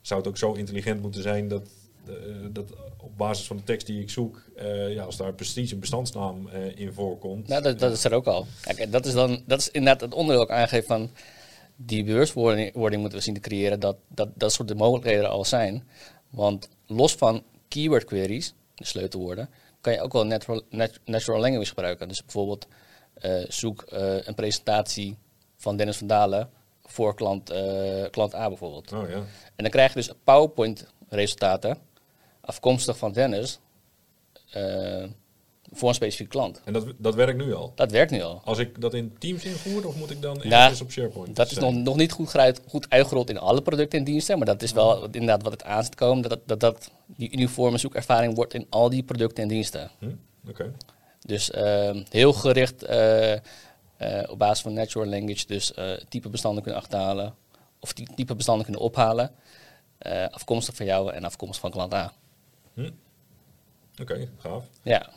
zou 0.00 0.20
het 0.20 0.28
ook 0.28 0.38
zo 0.38 0.52
intelligent 0.52 1.02
moeten 1.02 1.22
zijn 1.22 1.48
dat 1.48 1.68
eh, 2.06 2.14
dat 2.50 2.72
op 2.96 3.16
basis 3.16 3.46
van 3.46 3.56
de 3.56 3.62
tekst 3.62 3.86
die 3.86 4.00
ik 4.00 4.10
zoek, 4.10 4.42
uh, 4.56 4.94
ja, 4.94 5.02
als 5.02 5.16
daar 5.16 5.32
precies 5.32 5.70
een 5.70 5.80
bestandsnaam 5.80 6.48
uh, 6.54 6.78
in 6.78 6.92
voorkomt. 6.92 7.48
Nou, 7.48 7.62
dat, 7.62 7.78
dat 7.78 7.92
is 7.92 8.04
er 8.04 8.12
ook 8.12 8.26
al. 8.26 8.46
Kijk, 8.60 8.92
dat 8.92 9.06
is 9.06 9.12
dan 9.12 9.42
dat 9.46 9.58
is 9.58 9.70
inderdaad 9.70 10.00
het 10.00 10.14
onderdeel 10.14 10.48
ook 10.50 10.84
van 10.84 11.10
die 11.76 12.04
bewustwording 12.04 12.74
moeten 12.74 13.18
we 13.18 13.24
zien 13.24 13.34
te 13.34 13.40
creëren 13.40 13.80
dat 13.80 13.96
dat, 14.08 14.28
dat 14.34 14.52
soort 14.52 14.68
de 14.68 14.74
mogelijkheden 14.74 15.24
er 15.24 15.30
al 15.30 15.44
zijn. 15.44 15.88
Want 16.30 16.68
los 16.86 17.14
van 17.14 17.42
keyword 17.68 18.04
queries, 18.04 18.54
de 18.74 18.84
sleutelwoorden, 18.84 19.48
kan 19.80 19.92
je 19.92 20.00
ook 20.00 20.12
wel 20.12 20.26
natural, 20.26 20.62
natural 21.04 21.40
language 21.40 21.68
gebruiken. 21.68 22.08
Dus 22.08 22.24
bijvoorbeeld 22.24 22.66
zoek 23.48 23.84
een 24.24 24.34
presentatie 24.34 25.16
van 25.56 25.76
Dennis 25.76 25.96
van 25.96 26.06
Dalen 26.06 26.50
voor 26.90 27.14
klant, 27.14 27.52
klant 28.10 28.34
A 28.34 28.48
bijvoorbeeld. 28.48 28.92
Oh, 28.92 29.08
ja. 29.08 29.16
En 29.56 29.66
dan 29.66 29.70
krijg 29.70 29.88
je 29.88 29.98
dus 29.98 30.10
PowerPoint 30.24 30.86
resultaten 31.08 31.78
afkomstig 32.40 32.98
van 32.98 33.12
Dennis 33.12 33.58
uh, 34.56 35.04
voor 35.72 35.88
een 35.88 35.94
specifiek 35.94 36.28
klant. 36.28 36.60
En 36.64 36.72
dat, 36.72 36.92
dat 36.98 37.14
werkt 37.14 37.38
nu 37.38 37.54
al? 37.54 37.72
Dat 37.74 37.90
werkt 37.90 38.10
nu 38.10 38.22
al. 38.22 38.40
Als 38.44 38.58
ik 38.58 38.80
dat 38.80 38.94
in 38.94 39.16
Teams 39.18 39.44
invoer, 39.44 39.86
of 39.86 39.96
moet 39.96 40.10
ik 40.10 40.22
dan 40.22 40.40
nou, 40.42 40.74
op 40.82 40.90
SharePoint? 40.90 41.36
Dat 41.36 41.50
is 41.50 41.58
nog, 41.58 41.74
nog 41.74 41.96
niet 41.96 42.12
goed, 42.12 42.60
goed 42.68 42.90
uitgerold 42.90 43.30
in 43.30 43.38
alle 43.38 43.62
producten 43.62 43.98
en 43.98 44.04
diensten, 44.04 44.36
maar 44.36 44.46
dat 44.46 44.62
is 44.62 44.72
wel 44.72 45.04
inderdaad 45.04 45.42
wat 45.42 45.52
het 45.52 45.64
aan 45.64 45.84
zit 45.84 45.94
komen, 45.94 46.28
dat, 46.28 46.38
dat, 46.46 46.60
dat 46.60 46.90
die 47.06 47.32
uniforme 47.32 47.78
zoekervaring 47.78 48.34
wordt 48.34 48.54
in 48.54 48.66
al 48.70 48.90
die 48.90 49.02
producten 49.02 49.42
en 49.42 49.48
diensten. 49.48 49.90
Hm? 49.98 50.10
Oké. 50.48 50.72
Dus 51.20 51.50
uh, 51.50 51.96
heel 52.08 52.32
gericht 52.32 52.82
uh, 52.82 53.34
op 54.28 54.38
basis 54.38 54.62
van 54.62 54.72
natural 54.72 55.08
language, 55.08 55.46
dus 55.46 55.72
type 56.08 56.28
bestanden 56.28 56.62
kunnen 56.62 56.80
achterhalen, 56.80 57.34
of 57.78 57.92
type 57.92 58.34
bestanden 58.34 58.64
kunnen 58.64 58.82
ophalen, 58.82 59.30
afkomstig 60.30 60.74
van 60.74 60.86
jou 60.86 61.12
en 61.12 61.24
afkomstig 61.24 61.60
van 61.60 61.70
klant 61.70 61.94
A. 61.94 62.12
Hm. 62.74 62.90
Oké, 64.00 64.28
gaaf. 64.38 64.64
Ja. 64.82 65.10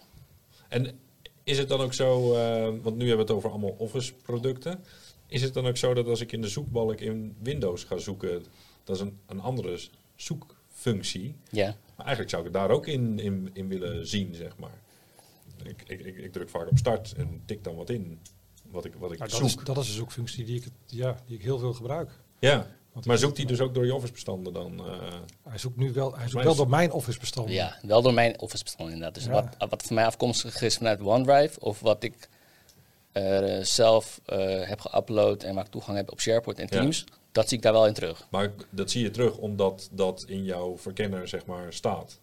En 0.67 0.99
is 1.43 1.57
het 1.57 1.69
dan 1.69 1.79
ook 1.79 1.93
zo, 1.93 2.31
want 2.81 2.95
nu 2.95 3.07
hebben 3.07 3.25
we 3.25 3.31
het 3.31 3.31
over 3.31 3.49
allemaal 3.49 3.75
Office 3.77 4.13
producten. 4.13 4.83
Is 5.27 5.41
het 5.41 5.53
dan 5.53 5.67
ook 5.67 5.77
zo 5.77 5.93
dat 5.93 6.07
als 6.07 6.21
ik 6.21 6.31
in 6.31 6.41
de 6.41 6.47
zoekbalk 6.47 6.99
in 6.99 7.35
Windows 7.39 7.83
ga 7.83 7.97
zoeken, 7.97 8.45
dat 8.83 8.95
is 8.95 9.01
een, 9.01 9.19
een 9.25 9.39
andere 9.39 9.79
zoekfunctie. 10.15 11.35
Ja. 11.49 11.75
Maar 11.95 12.05
eigenlijk 12.05 12.29
zou 12.29 12.45
ik 12.45 12.53
het 12.53 12.61
daar 12.61 12.71
ook 12.71 12.87
in, 12.87 13.19
in, 13.19 13.49
in 13.53 13.67
willen 13.67 14.07
zien, 14.07 14.35
zeg 14.35 14.57
maar. 14.57 14.81
Ik, 15.63 15.83
ik, 15.87 16.17
ik, 16.17 16.31
druk 16.31 16.49
vaak 16.49 16.69
op 16.69 16.77
start 16.77 17.13
en 17.17 17.41
tik 17.45 17.63
dan 17.63 17.75
wat 17.75 17.89
in. 17.89 18.19
Wat 18.73 18.85
ik, 18.85 18.93
wat 18.93 19.11
ik 19.11 19.17
nou, 19.17 19.29
zoek. 19.29 19.39
Dat 19.39 19.49
is, 19.49 19.63
dat 19.63 19.77
is 19.77 19.87
een 19.87 19.95
zoekfunctie 19.95 20.45
die 20.45 20.55
ik, 20.55 20.65
ja, 20.85 21.17
die 21.25 21.37
ik 21.37 21.43
heel 21.43 21.59
veel 21.59 21.73
gebruik. 21.73 22.11
Ja, 22.39 22.67
maar 23.05 23.17
zoekt 23.17 23.37
hij 23.37 23.45
dus 23.45 23.59
ook 23.59 23.73
door 23.73 23.85
je 23.85 23.95
Office-bestanden 23.95 24.53
dan? 24.53 24.87
Uh, 24.87 24.97
hij 25.43 25.57
zoekt 25.57 25.77
nu 25.77 25.93
wel, 25.93 26.17
hij 26.17 26.29
zoekt 26.29 26.43
wel 26.43 26.55
door 26.55 26.69
mijn 26.69 26.91
Office-bestanden. 26.91 27.53
Ja, 27.53 27.77
wel 27.81 28.01
door 28.01 28.13
mijn 28.13 28.39
Office-bestanden 28.39 28.93
inderdaad. 28.93 29.23
Dus 29.23 29.33
wat, 29.33 29.69
wat 29.69 29.83
voor 29.83 29.95
mij 29.95 30.05
afkomstig 30.05 30.61
is 30.61 30.77
vanuit 30.77 31.01
OneDrive 31.01 31.59
of 31.59 31.79
wat 31.79 32.03
ik 32.03 32.29
uh, 33.13 33.59
zelf 33.61 34.21
uh, 34.27 34.67
heb 34.67 34.79
geüpload 34.79 35.43
en 35.43 35.55
waar 35.55 35.65
ik 35.65 35.71
toegang 35.71 35.97
heb 35.97 36.11
op 36.11 36.19
SharePoint 36.19 36.59
en 36.59 36.67
Teams, 36.67 37.05
dat 37.31 37.47
zie 37.47 37.57
ik 37.57 37.63
daar 37.63 37.73
wel 37.73 37.87
in 37.87 37.93
terug. 37.93 38.27
Maar 38.29 38.51
dat 38.69 38.91
zie 38.91 39.03
je 39.03 39.11
terug 39.11 39.37
omdat 39.37 39.89
dat 39.91 40.23
in 40.27 40.43
jouw 40.43 40.77
verkenner 40.77 41.27
zeg 41.27 41.45
maar 41.45 41.73
staat. 41.73 42.19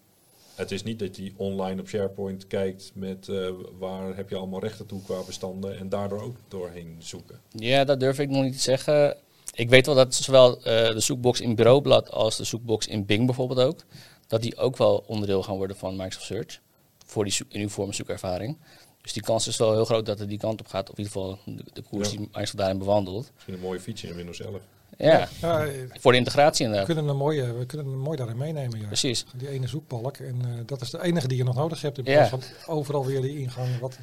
Het 0.55 0.71
is 0.71 0.83
niet 0.83 0.99
dat 0.99 1.17
je 1.17 1.33
online 1.37 1.81
op 1.81 1.89
SharePoint 1.89 2.47
kijkt 2.47 2.91
met 2.95 3.29
uh, 3.29 3.51
waar 3.79 4.17
heb 4.17 4.31
je 4.31 4.37
allemaal 4.37 4.61
rechten 4.61 4.87
toe 4.87 5.03
qua 5.03 5.23
bestanden 5.27 5.79
en 5.79 5.89
daardoor 5.89 6.23
ook 6.23 6.37
doorheen 6.49 6.97
zoeken. 6.99 7.41
Ja, 7.51 7.85
dat 7.85 8.01
durf 8.01 8.19
ik 8.19 8.31
nog 8.31 8.43
niet 8.43 8.53
te 8.53 8.61
zeggen. 8.61 9.17
Ik 9.55 9.69
weet 9.69 9.87
wel 9.87 9.95
dat 9.95 10.15
zowel 10.15 10.59
uh, 10.59 10.65
de 10.65 11.01
zoekbox 11.01 11.41
in 11.41 11.55
Bureaublad 11.55 12.11
als 12.11 12.37
de 12.37 12.45
zoekbox 12.45 12.87
in 12.87 13.07
Bing 13.07 13.27
bijvoorbeeld 13.27 13.61
ook, 13.61 13.81
dat 14.27 14.43
die 14.43 14.57
ook 14.57 14.77
wel 14.77 15.05
onderdeel 15.07 15.43
gaan 15.43 15.57
worden 15.57 15.77
van 15.77 15.97
Microsoft 15.97 16.27
Search 16.27 16.61
voor 17.07 17.25
die 17.25 17.35
uniforme 17.51 17.93
zoekervaring. 17.93 18.57
Dus 19.03 19.13
die 19.13 19.23
kans 19.23 19.47
is 19.47 19.57
wel 19.57 19.73
heel 19.73 19.85
groot 19.85 20.07
dat 20.07 20.19
het 20.19 20.29
die 20.29 20.39
kant 20.39 20.61
op 20.61 20.67
gaat. 20.67 20.91
Of 20.91 20.99
in 20.99 21.05
ieder 21.05 21.13
geval 21.13 21.39
de, 21.45 21.65
de 21.73 21.83
koers 21.83 22.11
die 22.11 22.21
Microsoft 22.21 22.57
daarin 22.57 22.79
bewandelt. 22.79 23.31
Misschien 23.35 23.55
een 23.55 23.61
mooie 23.61 23.81
feature 23.81 24.09
in 24.09 24.17
Windows 24.17 24.41
11. 24.41 24.61
Ja, 25.01 25.29
ja, 25.41 25.67
voor 26.01 26.13
de 26.13 26.19
integratie 26.19 26.65
inderdaad. 26.65 26.89
We 26.89 26.95
kunnen, 26.95 27.11
een 27.11 27.19
mooie, 27.19 27.53
we 27.53 27.67
kunnen 27.67 27.87
hem 27.87 27.99
mooi 27.99 28.17
daarin 28.17 28.37
meenemen. 28.37 28.81
Ja. 28.81 28.87
Precies. 28.87 29.25
Die 29.35 29.49
ene 29.49 29.67
zoekbalk. 29.67 30.17
En 30.17 30.43
uh, 30.47 30.61
dat 30.67 30.81
is 30.81 30.91
de 30.91 31.03
enige 31.03 31.29
die 31.29 31.37
je 31.37 31.45
nog 31.45 31.55
nodig 31.55 31.83
hebt. 31.83 31.99
In 31.99 32.05
plaats 32.05 32.31
van 32.31 32.43
overal 32.67 33.07
weer 33.07 33.21
die 33.21 33.39
ingang. 33.39 33.79
Wat, 33.79 33.99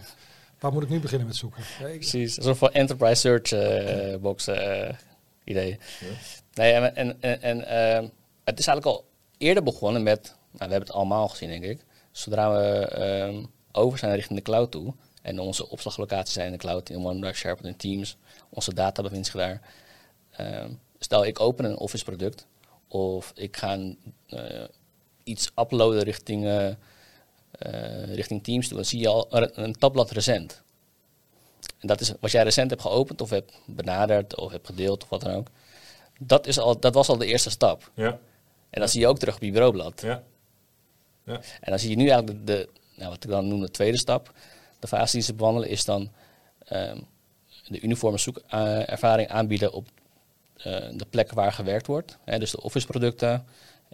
waar 0.60 0.74
moet 0.74 0.84
ik 0.84 0.90
nu 0.90 1.00
beginnen 1.00 1.28
met 1.28 1.36
zoeken? 1.36 1.64
Ja, 1.80 1.88
ik, 1.88 2.00
Precies. 2.00 2.38
Een 2.38 2.44
soort 2.44 2.58
van 2.58 2.72
enterprise 2.72 3.16
search 3.16 3.52
uh, 3.52 4.16
box 4.18 4.48
uh, 4.48 4.90
idee. 5.44 5.80
Nee, 6.54 6.74
en, 6.74 7.22
en, 7.22 7.42
en, 7.42 7.58
het 8.44 8.60
is 8.60 8.68
eigenlijk 8.68 8.86
al 8.86 9.06
eerder 9.38 9.64
begonnen 9.64 10.04
met... 10.04 10.24
Nou, 10.24 10.36
we 10.52 10.76
hebben 10.76 10.80
het 10.80 10.92
allemaal 10.92 11.28
gezien, 11.28 11.50
denk 11.50 11.64
ik. 11.64 11.86
Zodra 12.12 12.52
we 12.52 13.48
over 13.72 14.00
zijn 14.00 14.16
richting 14.16 14.38
de 14.38 14.46
cloud 14.46 14.72
toe... 14.72 14.94
en 15.22 15.40
onze 15.40 15.70
opslaglocaties 15.70 16.34
zijn 16.34 16.46
in 16.46 16.52
de 16.52 16.58
cloud... 16.58 16.90
in 16.90 17.06
OneDrive, 17.06 17.38
SharePoint 17.38 17.74
en 17.74 17.90
Teams... 17.90 18.18
onze 18.50 18.74
data 18.74 19.02
bevindt 19.02 19.26
zich 19.26 19.36
daar 19.36 19.62
stel 21.00 21.26
ik 21.26 21.40
open 21.40 21.66
een 21.66 21.78
Office 21.78 22.04
product 22.04 22.46
of 22.88 23.32
ik 23.36 23.58
ga 23.58 23.78
uh, 24.30 24.64
iets 25.24 25.52
uploaden 25.56 26.04
richting, 26.04 26.44
uh, 26.44 26.68
uh, 26.68 28.14
richting 28.16 28.44
Teams 28.44 28.70
dan 28.70 28.86
zie 28.86 29.00
je 29.00 29.08
al 29.08 29.28
een 29.32 29.76
tabblad 29.76 30.12
recent. 30.12 30.62
En 31.80 31.88
dat 31.88 32.02
is 32.02 32.14
wat 32.20 32.32
jij 32.32 32.44
recent 32.44 32.70
hebt 32.70 32.82
geopend 32.82 33.22
of 33.22 33.30
hebt 33.30 33.54
benaderd 33.66 34.36
of 34.36 34.52
hebt 34.52 34.66
gedeeld 34.66 35.04
of 35.04 35.10
wat 35.10 35.22
dan 35.22 35.34
ook. 35.34 35.48
Dat, 36.20 36.48
is 36.48 36.60
al, 36.60 36.80
dat 36.80 36.94
was 36.94 37.10
al 37.10 37.18
de 37.18 37.26
eerste 37.26 37.50
stap. 37.50 37.92
Ja. 37.94 38.20
En 38.70 38.80
dan 38.80 38.90
zie 38.90 39.00
je 39.00 39.08
ook 39.08 39.20
terug 39.20 39.36
op 39.36 39.42
je 39.42 39.52
bureaublad. 39.52 40.02
Ja. 40.02 40.24
Ja. 41.24 41.34
En 41.34 41.70
dan 41.70 41.80
zie 41.80 41.90
je 41.90 41.96
nu 41.96 42.08
eigenlijk 42.08 42.48
de, 42.48 42.54
de 42.54 42.70
nou, 42.96 43.10
wat 43.10 43.24
ik 43.24 43.30
dan 43.30 43.48
noem 43.48 43.62
de 43.62 43.72
tweede 43.72 43.98
stap. 43.98 44.34
De 44.80 44.88
fase 44.88 45.16
die 45.16 45.26
ze 45.26 45.34
bewandelen 45.34 45.70
is 45.70 45.86
dan 45.86 46.12
um, 46.72 47.08
de 47.68 47.82
uniforme 47.82 48.18
zoekervaring 48.18 49.30
aanbieden 49.30 49.72
op 49.72 49.88
eh, 49.88 49.97
de 50.64 51.06
plekken 51.10 51.36
waar 51.36 51.54
gewerkt 51.54 51.88
wordt. 51.88 52.18
Hè, 52.24 52.40
dus 52.40 52.52
de 52.52 52.62
Office 52.62 52.88
producten 52.88 53.46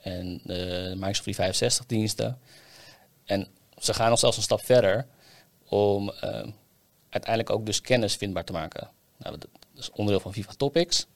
en 0.02 0.42
de 0.44 0.92
Microsoft 0.96 1.24
365 1.24 1.86
diensten. 1.86 2.40
En 3.26 3.48
ze 3.78 3.94
gaan 3.94 4.10
nog 4.10 4.20
zelfs 4.20 4.38
een 4.38 4.44
stap 4.44 4.66
verder 4.66 5.06
om 5.68 6.10
uh, 6.24 6.46
uiteindelijk 7.10 7.50
ook 7.50 7.66
dus 7.66 7.82
kennis 7.82 8.16
vindbaar 8.16 8.44
te 8.44 8.54
maken. 8.54 8.90
Nou, 9.18 9.38
dat 9.38 9.50
is 9.76 9.92
onderdeel 9.92 10.20
van 10.20 10.34
Viva 10.34 10.52
Topics. 10.58 11.08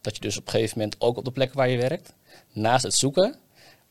Dat 0.00 0.14
je 0.14 0.20
dus 0.20 0.36
op 0.36 0.46
een 0.46 0.52
gegeven 0.52 0.78
moment 0.78 0.96
ook 1.00 1.16
op 1.16 1.24
de 1.24 1.30
plekken 1.30 1.56
waar 1.56 1.68
je 1.68 1.78
werkt, 1.78 2.12
naast 2.52 2.84
het 2.84 2.94
zoeken, 2.94 3.36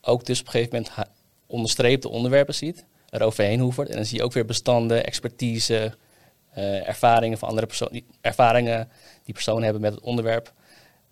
ook 0.01 0.25
dus 0.25 0.39
op 0.39 0.45
een 0.45 0.51
gegeven 0.51 0.75
moment 0.75 1.09
onderstreepte 1.47 2.09
onderwerpen 2.09 2.55
ziet, 2.55 2.85
er 3.09 3.21
overheen 3.21 3.59
hoevert. 3.59 3.89
En 3.89 3.95
dan 3.95 4.05
zie 4.05 4.17
je 4.17 4.23
ook 4.23 4.33
weer 4.33 4.45
bestanden, 4.45 5.05
expertise, 5.05 5.97
uh, 6.57 6.87
ervaringen 6.87 7.37
van 7.37 7.49
andere 7.49 7.67
ervaringen 8.21 8.89
die 9.23 9.33
personen 9.33 9.63
hebben 9.63 9.81
met 9.81 9.93
het 9.93 10.03
onderwerp. 10.03 10.53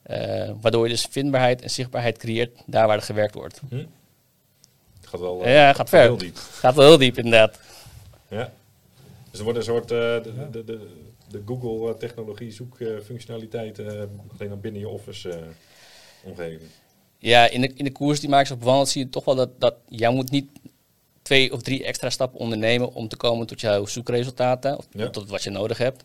Uh, 0.08 0.52
waardoor 0.62 0.84
je 0.84 0.90
dus 0.90 1.08
vindbaarheid 1.10 1.62
en 1.62 1.70
zichtbaarheid 1.70 2.18
creëert 2.18 2.62
daar 2.66 2.88
waar 2.88 2.98
er 2.98 3.04
gewerkt 3.04 3.34
wordt. 3.34 3.62
Hm. 3.70 3.76
Het 3.76 5.08
gaat 5.08 5.20
wel 5.20 5.46
uh, 5.46 5.54
ja, 5.54 5.68
gaat, 5.68 5.76
gaat 5.76 5.90
ver. 5.90 6.02
heel 6.02 6.18
diep. 6.18 6.38
gaat 6.38 6.76
wel 6.76 6.88
heel 6.88 6.98
diep, 6.98 7.18
inderdaad. 7.18 7.60
Ja. 8.28 8.52
Dus 9.30 9.40
er 9.40 9.44
wordt 9.44 9.60
een 9.60 9.66
soort 9.66 9.92
uh, 9.92 9.98
de, 9.98 10.50
de, 10.52 10.64
de, 10.64 10.88
de 11.30 11.42
Google-technologie 11.46 12.52
zoekfunctionaliteit 12.52 13.80
alleen 13.80 14.50
dan 14.50 14.62
binnen 14.62 14.82
je 14.82 14.90
Office-omgeving. 14.90 16.70
ja, 17.18 17.50
in 17.50 17.62
de, 17.62 17.72
in 17.76 17.84
de 17.84 17.92
koers 17.92 18.20
die 18.20 18.30
Microsoft 18.30 18.60
bewandelt 18.60 18.90
zie 18.90 19.04
je 19.04 19.10
toch 19.10 19.26
wel 19.26 19.36
dat, 19.36 19.60
dat 19.60 19.76
jij 19.90 20.10
moet 20.10 20.32
niet 20.32 20.50
twee 21.22 21.54
of 21.54 21.62
drie 21.62 21.84
extra 21.84 22.10
stappen 22.10 22.40
ondernemen 22.40 22.94
om 22.94 23.08
te 23.08 23.16
komen 23.16 23.48
tot 23.48 23.62
jouw 23.62 23.86
zoekresultaten, 23.86 24.78
of 24.78 24.88
ja. 24.92 25.10
tot 25.10 25.30
wat 25.30 25.44
je 25.44 25.50
nodig 25.50 25.78
hebt. 25.78 26.04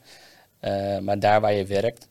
maar 1.03 1.19
daar 1.19 1.41
waar 1.41 1.53
je 1.53 1.65
werkt, 1.65 2.09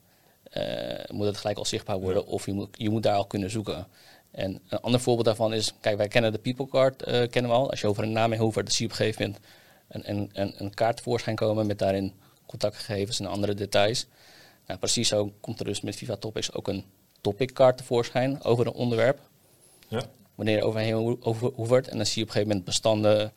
moet 1.08 1.26
het 1.26 1.36
gelijk 1.36 1.58
al 1.58 1.64
zichtbaar 1.64 1.98
worden 1.98 2.26
of 2.26 2.46
je 2.46 2.52
moet, 2.52 2.68
je 2.72 2.90
moet 2.90 3.02
daar 3.02 3.16
al 3.16 3.26
kunnen 3.26 3.50
zoeken. 3.50 3.86
En 4.30 4.60
een 4.68 4.80
ander 4.80 5.00
voorbeeld 5.00 5.26
daarvan 5.26 5.54
is, 5.54 5.74
kijk, 5.80 5.96
wij 5.96 6.08
kennen 6.08 6.32
de 6.32 6.38
People 6.38 6.68
Card, 6.68 7.08
uh, 7.08 7.28
kennen 7.28 7.50
we 7.50 7.56
al. 7.56 7.70
Als 7.70 7.80
je 7.80 7.86
over 7.86 8.02
een 8.02 8.12
naam 8.12 8.30
heen 8.30 8.40
hoeft, 8.40 8.54
dan 8.54 8.68
zie 8.68 8.86
je 8.86 8.92
op 8.92 8.98
een 8.98 9.04
gegeven 9.04 9.22
moment 9.22 9.44
een, 9.88 10.10
een, 10.10 10.30
een, 10.32 10.54
een 10.56 10.74
kaart 10.74 10.96
tevoorschijn 10.96 11.36
komen 11.36 11.66
met 11.66 11.78
daarin 11.78 12.12
contactgegevens 12.46 13.20
en 13.20 13.26
andere 13.26 13.54
details. 13.54 14.06
Nou, 14.66 14.78
precies 14.78 15.08
zo 15.08 15.32
komt 15.40 15.58
er 15.58 15.64
dus 15.64 15.80
met 15.80 15.96
Viva 15.96 16.16
Topics 16.16 16.52
ook 16.52 16.68
een 16.68 16.84
topic 17.20 17.52
card 17.52 17.76
tevoorschijn 17.76 18.42
over 18.42 18.66
een 18.66 18.72
onderwerp. 18.72 19.20
Ja. 19.88 20.02
Wanneer 20.34 20.56
je 20.56 20.64
overheen 20.64 21.24
over 21.24 21.50
hoevert 21.54 21.88
en 21.88 21.96
dan 21.96 22.06
zie 22.06 22.16
je 22.16 22.22
op 22.22 22.28
een 22.28 22.34
gegeven 22.34 22.48
moment 22.48 22.64
bestanden 22.64 23.32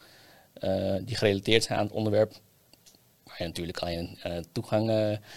uh, 0.60 0.96
die 1.02 1.16
gerelateerd 1.16 1.64
zijn 1.64 1.80
aan 1.80 1.86
het 1.86 1.94
onderwerp. 1.94 2.32
Waar 3.24 3.36
je 3.38 3.44
natuurlijk 3.44 3.80
alleen 3.80 4.20
uh, 4.26 4.38
toegang 4.52 4.88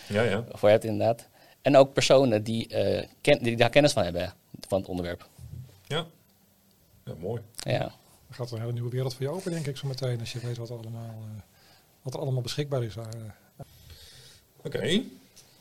ja, 0.08 0.22
ja. 0.22 0.44
voor 0.52 0.68
hebt 0.68 0.84
inderdaad. 0.84 1.28
En 1.64 1.76
ook 1.76 1.92
personen 1.92 2.42
die, 2.42 2.68
uh, 2.68 3.06
ken, 3.20 3.42
die 3.42 3.56
daar 3.56 3.70
kennis 3.70 3.92
van 3.92 4.04
hebben 4.04 4.34
van 4.68 4.78
het 4.78 4.88
onderwerp. 4.88 5.28
Ja, 5.86 6.06
ja 7.04 7.14
mooi. 7.18 7.42
Ja. 7.56 7.78
Dan 7.78 7.90
gaat 8.30 8.48
er 8.48 8.54
een 8.54 8.60
hele 8.60 8.72
nieuwe 8.72 8.90
wereld 8.90 9.14
voor 9.14 9.22
je 9.22 9.32
open, 9.32 9.50
denk 9.50 9.66
ik, 9.66 9.76
zo 9.76 9.88
meteen. 9.88 10.20
Als 10.20 10.32
je 10.32 10.38
weet 10.38 10.56
wat 10.56 10.68
er 10.68 10.76
allemaal, 10.76 11.14
uh, 11.18 11.40
wat 12.02 12.14
er 12.14 12.20
allemaal 12.20 12.42
beschikbaar 12.42 12.82
is. 12.82 12.96
Uh, 12.96 13.04
Oké. 14.56 14.66
Okay. 14.76 15.06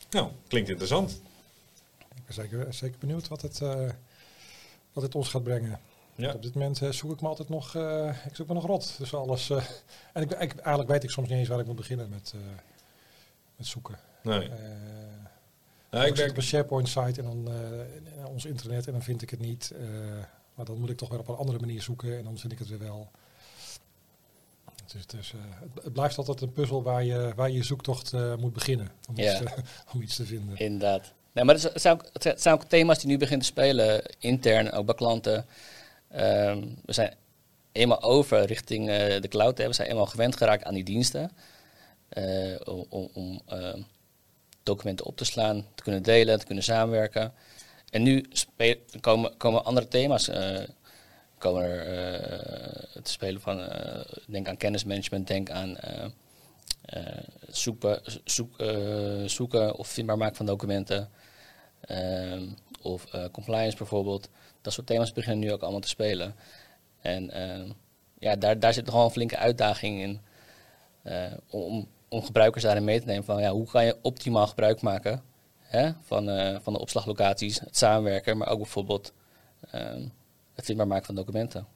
Nou, 0.10 0.32
klinkt 0.48 0.70
interessant. 0.70 1.22
Ik 2.00 2.26
ben 2.26 2.34
zeker, 2.34 2.74
zeker 2.74 2.98
benieuwd 3.00 3.28
wat 3.28 3.42
het, 3.42 3.60
wat 4.94 5.04
het 5.04 5.16
ons 5.16 5.30
gaat 5.30 5.44
brengen. 5.44 5.80
Ja. 6.16 6.34
Op 6.34 6.42
dit 6.42 6.54
moment 6.54 6.82
zoek 6.90 7.12
ik 7.12 7.22
me 7.22 7.28
altijd 7.28 7.50
nog, 7.50 7.76
ik 8.28 8.36
zoek 8.36 8.48
me 8.48 8.54
nog 8.54 8.66
rot. 8.66 8.96
Dus 8.98 9.14
alles. 9.14 9.50
en 10.14 10.22
ik, 10.22 10.32
ik, 10.32 10.56
eigenlijk 10.56 10.90
weet 10.90 11.04
ik 11.04 11.10
soms 11.10 11.30
niet 11.30 11.38
eens 11.38 11.48
waar 11.48 11.60
ik 11.60 11.66
moet 11.66 11.76
beginnen 11.76 12.10
met, 12.10 12.34
met 13.56 13.68
zoeken. 13.68 14.00
Nee. 14.22 14.50
Ik 15.94 16.16
werk 16.16 16.30
op 16.30 16.38
een 16.38 16.44
SharePoint 16.44 16.88
site 16.88 17.22
en 17.22 17.24
dan 17.24 17.48
uh, 18.18 18.26
ons 18.26 18.46
internet 18.46 18.86
en 18.88 18.92
dan 18.92 19.02
vind 19.02 19.22
ik 19.22 19.30
het 19.30 19.40
niet. 19.40 19.74
Uh, 19.76 19.88
maar 20.56 20.66
dan 20.66 20.80
moet 20.80 20.90
ik 20.90 20.98
toch 20.98 21.10
weer 21.10 21.20
op 21.20 21.28
een 21.28 21.36
andere 21.36 21.60
manier 21.60 21.82
zoeken 21.82 22.18
en 22.18 22.24
dan 22.24 22.38
vind 22.38 22.54
ik 22.54 22.60
het 22.60 22.68
weer 22.68 22.80
wel. 22.80 23.12
Dus, 24.94 25.08
dus 25.08 25.34
uh, 25.34 25.42
het, 25.60 25.84
het, 25.84 25.94
blijft 25.94 26.18
altijd 26.18 26.42
een 26.42 26.54
puzzel 26.54 26.84
waar 26.84 27.04
je, 27.04 27.32
waar 27.36 27.50
je 27.50 27.64
zoektocht 27.64 28.14
moet 28.38 28.54
beginnen 28.54 28.92
om, 29.10 29.18
ja. 29.18 29.32
iets 29.32 29.40
te, 29.40 29.62
om 29.94 30.02
iets 30.02 30.16
te 30.16 30.26
vinden. 30.26 30.58
Inderdaad. 30.58 31.14
Nee, 31.32 31.44
maar 31.44 31.56
het 31.56 31.72
zijn, 31.76 31.94
ook, 31.94 32.10
het 32.14 32.42
zijn 32.42 32.56
ook 32.56 32.64
thema's 32.64 33.00
die 33.00 33.08
nu 33.08 33.18
beginnen 33.18 33.46
te 33.46 33.52
spelen, 33.52 34.04
intern, 34.20 34.72
ook 34.72 34.86
bij 34.86 34.96
klanten. 34.96 35.46
Um, 36.16 36.78
we 36.86 36.94
zijn 36.94 37.16
eenmaal 37.72 38.02
over 38.02 38.46
richting 38.46 38.88
de 39.20 39.28
cloud. 39.30 39.58
Hè. 39.58 39.68
We 39.68 39.74
zijn 39.74 39.90
eenmaal 39.90 40.06
gewend 40.06 40.38
geraakt 40.38 40.64
aan 40.64 40.74
die 40.74 40.84
diensten. 40.84 41.32
om, 42.66 42.86
om, 42.90 43.10
om 43.14 43.42
ehm, 43.46 43.82
documenten 44.64 45.06
op 45.06 45.18
te 45.18 45.26
slaan, 45.26 45.66
te 45.76 45.84
kunnen 45.84 46.04
delen, 46.04 46.40
te 46.40 46.46
kunnen 46.46 46.64
samenwerken. 46.64 47.34
En 47.90 48.04
nu 48.04 48.26
komen, 49.00 49.38
komen 49.38 49.66
andere 49.66 49.88
thema's 49.88 50.30
uh, 50.30 50.60
komen 51.38 51.70
uh, 51.70 51.84
te 53.02 53.12
spelen 53.12 53.42
van, 53.42 53.60
uh, 53.60 54.02
denk 54.28 54.48
aan 54.48 54.58
kennismanagement, 54.58 55.28
denk 55.28 55.50
aan 55.50 55.78
zoeken, 57.48 58.02
zoek, 58.24 58.64
zoeken 59.26 59.76
of 59.76 59.88
vindbaar 59.88 60.18
maken 60.18 60.36
van 60.36 60.46
documenten. 60.46 61.10
Of 62.82 63.06
compliance 63.32 63.78
bijvoorbeeld. 63.78 64.30
Dat 64.62 64.74
soort 64.74 64.88
thema's 64.88 65.14
beginnen 65.14 65.40
nu 65.40 65.52
ook 65.52 65.62
allemaal 65.62 65.80
te 65.80 65.88
spelen. 65.88 66.36
En 67.02 67.32
ja, 68.20 68.36
daar, 68.36 68.60
daar 68.60 68.74
zit 68.74 68.86
nogal 68.86 69.06
een 69.06 69.12
flinke 69.12 69.38
uitdaging 69.38 70.02
in 70.02 70.22
om 71.50 71.88
om 72.14 72.24
gebruikers 72.24 72.64
daarin 72.64 72.84
mee 72.84 73.00
te 73.00 73.06
nemen 73.06 73.24
van 73.24 73.42
ja, 73.42 73.52
hoe 73.52 73.68
kan 73.68 73.86
je 73.86 73.98
optimaal 74.02 74.48
gebruik 74.48 74.82
maken 74.82 75.24
hè, 75.60 75.92
van, 76.02 76.30
uh, 76.30 76.58
van 76.62 76.74
de 76.74 76.80
opslaglocaties, 76.80 77.60
het 77.60 77.78
samenwerken, 77.78 78.38
maar 78.38 78.48
ook 78.48 78.58
bijvoorbeeld 78.58 79.14
uh, 79.76 80.06
het 80.54 80.66
vindbaar 80.66 80.88
maken 80.88 81.06
van 81.06 81.16
documenten. 81.16 81.68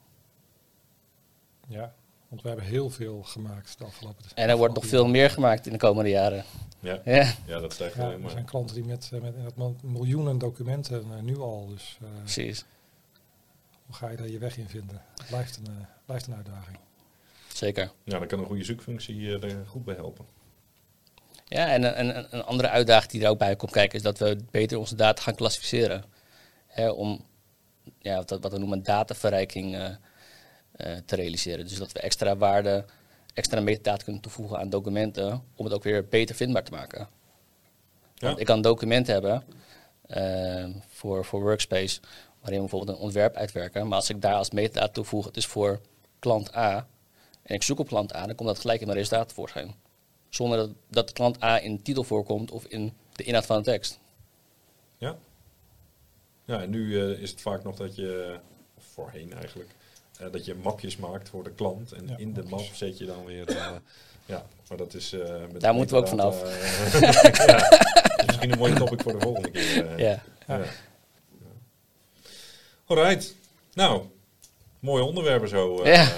Ja, 1.68 1.94
want 2.28 2.42
we 2.42 2.48
hebben 2.48 2.66
heel 2.66 2.90
veel 2.90 3.22
gemaakt 3.22 3.78
de 3.78 3.84
afgelopen 3.84 4.24
En 4.34 4.48
er 4.48 4.56
wordt 4.56 4.74
nog 4.74 4.86
veel 4.86 5.06
meer 5.06 5.30
gemaakt 5.30 5.66
in 5.66 5.72
de 5.72 5.78
komende 5.78 6.10
jaren. 6.10 6.44
Ja, 6.80 7.00
ja. 7.04 7.34
ja 7.46 7.58
dat 7.60 7.76
ja, 7.76 8.10
Er 8.10 8.30
zijn 8.30 8.44
klanten 8.44 8.74
die 8.74 8.84
met, 8.84 9.10
met, 9.22 9.56
met 9.56 9.82
miljoenen 9.82 10.38
documenten 10.38 11.04
uh, 11.06 11.20
nu 11.22 11.38
al. 11.38 11.66
Dus, 11.68 11.98
uh, 12.02 12.08
Precies. 12.18 12.64
Hoe 13.86 13.94
ga 13.94 14.08
je 14.08 14.16
daar 14.16 14.28
je 14.28 14.38
weg 14.38 14.56
in 14.56 14.68
vinden? 14.68 15.02
Het 15.14 15.26
blijft 15.26 15.56
een, 15.56 15.66
uh, 15.70 15.86
blijft 16.06 16.26
een 16.26 16.34
uitdaging. 16.34 16.78
Zeker. 17.58 17.90
Ja, 18.04 18.18
dan 18.18 18.28
kan 18.28 18.38
een 18.38 18.46
goede 18.46 18.64
zoekfunctie 18.64 19.38
er 19.38 19.66
goed 19.66 19.84
bij 19.84 19.94
helpen. 19.94 20.26
Ja, 21.44 21.68
en, 21.68 21.94
en, 21.94 22.26
een 22.34 22.44
andere 22.44 22.68
uitdaging 22.68 23.12
die 23.12 23.22
er 23.22 23.28
ook 23.28 23.38
bij 23.38 23.56
komt 23.56 23.72
kijken 23.72 23.96
is 23.96 24.02
dat 24.02 24.18
we 24.18 24.36
beter 24.50 24.78
onze 24.78 24.94
data 24.94 25.22
gaan 25.22 25.34
klassificeren. 25.34 26.04
Hè, 26.66 26.90
om 26.90 27.24
ja, 27.98 28.16
wat, 28.16 28.30
wat 28.40 28.52
we 28.52 28.58
noemen 28.58 28.82
dataverrijking 28.82 29.74
uh, 29.74 29.86
te 31.04 31.16
realiseren. 31.16 31.66
Dus 31.66 31.78
dat 31.78 31.92
we 31.92 32.00
extra 32.00 32.36
waarde, 32.36 32.84
extra 33.34 33.60
metadata 33.60 34.04
kunnen 34.04 34.22
toevoegen 34.22 34.58
aan 34.58 34.70
documenten 34.70 35.42
om 35.54 35.64
het 35.64 35.74
ook 35.74 35.82
weer 35.82 36.06
beter 36.08 36.34
vindbaar 36.34 36.64
te 36.64 36.72
maken. 36.72 37.08
Ja. 38.14 38.36
ik 38.36 38.46
kan 38.46 38.56
een 38.56 38.62
document 38.62 39.06
hebben 39.06 39.42
uh, 40.06 40.66
voor, 40.88 41.24
voor 41.24 41.40
Workspace 41.40 42.00
waarin 42.40 42.62
we 42.62 42.68
bijvoorbeeld 42.68 42.98
een 42.98 43.04
ontwerp 43.04 43.34
uitwerken. 43.36 43.86
Maar 43.86 43.96
als 43.96 44.10
ik 44.10 44.20
daar 44.22 44.34
als 44.34 44.50
metadata 44.50 44.92
toevoeg, 44.92 45.24
het 45.24 45.36
is 45.36 45.46
voor 45.46 45.80
klant 46.18 46.56
A, 46.56 46.86
en 47.48 47.54
ik 47.54 47.62
zoek 47.62 47.78
op 47.78 47.88
klant 47.88 48.14
A, 48.14 48.26
dan 48.26 48.34
komt 48.34 48.48
dat 48.48 48.58
gelijk 48.58 48.80
in 48.80 48.86
mijn 48.86 48.98
resultaat 48.98 49.28
tevoorschijn. 49.28 49.74
Zonder 50.28 50.58
dat, 50.58 50.70
dat 50.88 51.12
klant 51.12 51.42
A 51.42 51.60
in 51.60 51.76
de 51.76 51.82
titel 51.82 52.04
voorkomt 52.04 52.50
of 52.50 52.64
in 52.64 52.92
de 53.12 53.22
inhoud 53.22 53.46
van 53.46 53.56
de 53.56 53.62
tekst. 53.62 53.98
Ja. 54.98 55.18
Ja, 56.44 56.60
en 56.62 56.70
nu 56.70 56.86
uh, 56.86 57.22
is 57.22 57.30
het 57.30 57.40
vaak 57.40 57.64
nog 57.64 57.76
dat 57.76 57.96
je, 57.96 58.38
of 58.76 58.84
voorheen 58.84 59.32
eigenlijk, 59.32 59.70
uh, 60.20 60.32
dat 60.32 60.44
je 60.44 60.54
mapjes 60.54 60.96
maakt 60.96 61.28
voor 61.28 61.44
de 61.44 61.50
klant. 61.50 61.92
En 61.92 62.06
ja, 62.08 62.16
in 62.16 62.32
de 62.32 62.42
map 62.42 62.66
zet 62.72 62.98
je 62.98 63.06
dan 63.06 63.24
weer. 63.24 63.50
Uh, 63.50 63.70
ja, 64.26 64.46
maar 64.68 64.78
dat 64.78 64.94
is. 64.94 65.10
met 65.52 65.60
Daar 65.60 65.74
moeten 65.74 65.96
we 65.96 66.02
ook 66.02 66.08
vanaf. 66.08 66.40
ja, 67.46 67.68
misschien 68.26 68.52
een 68.52 68.58
mooi 68.58 68.74
topic 68.74 69.02
voor 69.02 69.12
de 69.12 69.20
volgende 69.20 69.50
keer. 69.50 69.98
ja. 69.98 70.22
ja. 70.46 70.62
Alright. 72.84 73.34
Nou, 73.72 74.02
mooie 74.80 75.02
onderwerpen 75.02 75.48
zo 75.48 75.84
ja. 75.84 76.08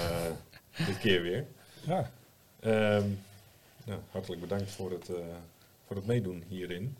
Dit 0.85 0.97
keer 0.97 1.21
weer. 1.21 1.45
Ja. 1.83 2.11
Um, 2.63 3.19
nou, 3.85 3.99
hartelijk 4.11 4.41
bedankt 4.41 4.71
voor 4.71 4.91
het, 4.91 5.09
uh, 5.09 5.17
voor 5.85 5.95
het 5.95 6.05
meedoen 6.05 6.43
hierin. 6.47 6.97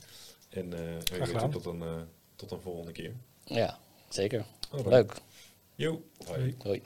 En 0.49 0.73
uh, 0.73 0.97
tot, 1.49 1.65
een, 1.65 1.79
uh, 1.79 2.01
tot 2.35 2.51
een 2.51 2.61
volgende 2.61 2.91
keer. 2.91 3.13
Ja, 3.43 3.77
zeker. 4.09 4.45
Leuk. 4.85 5.13
Jo. 5.75 6.03
Hoi. 6.25 6.55
Hoi. 6.63 6.81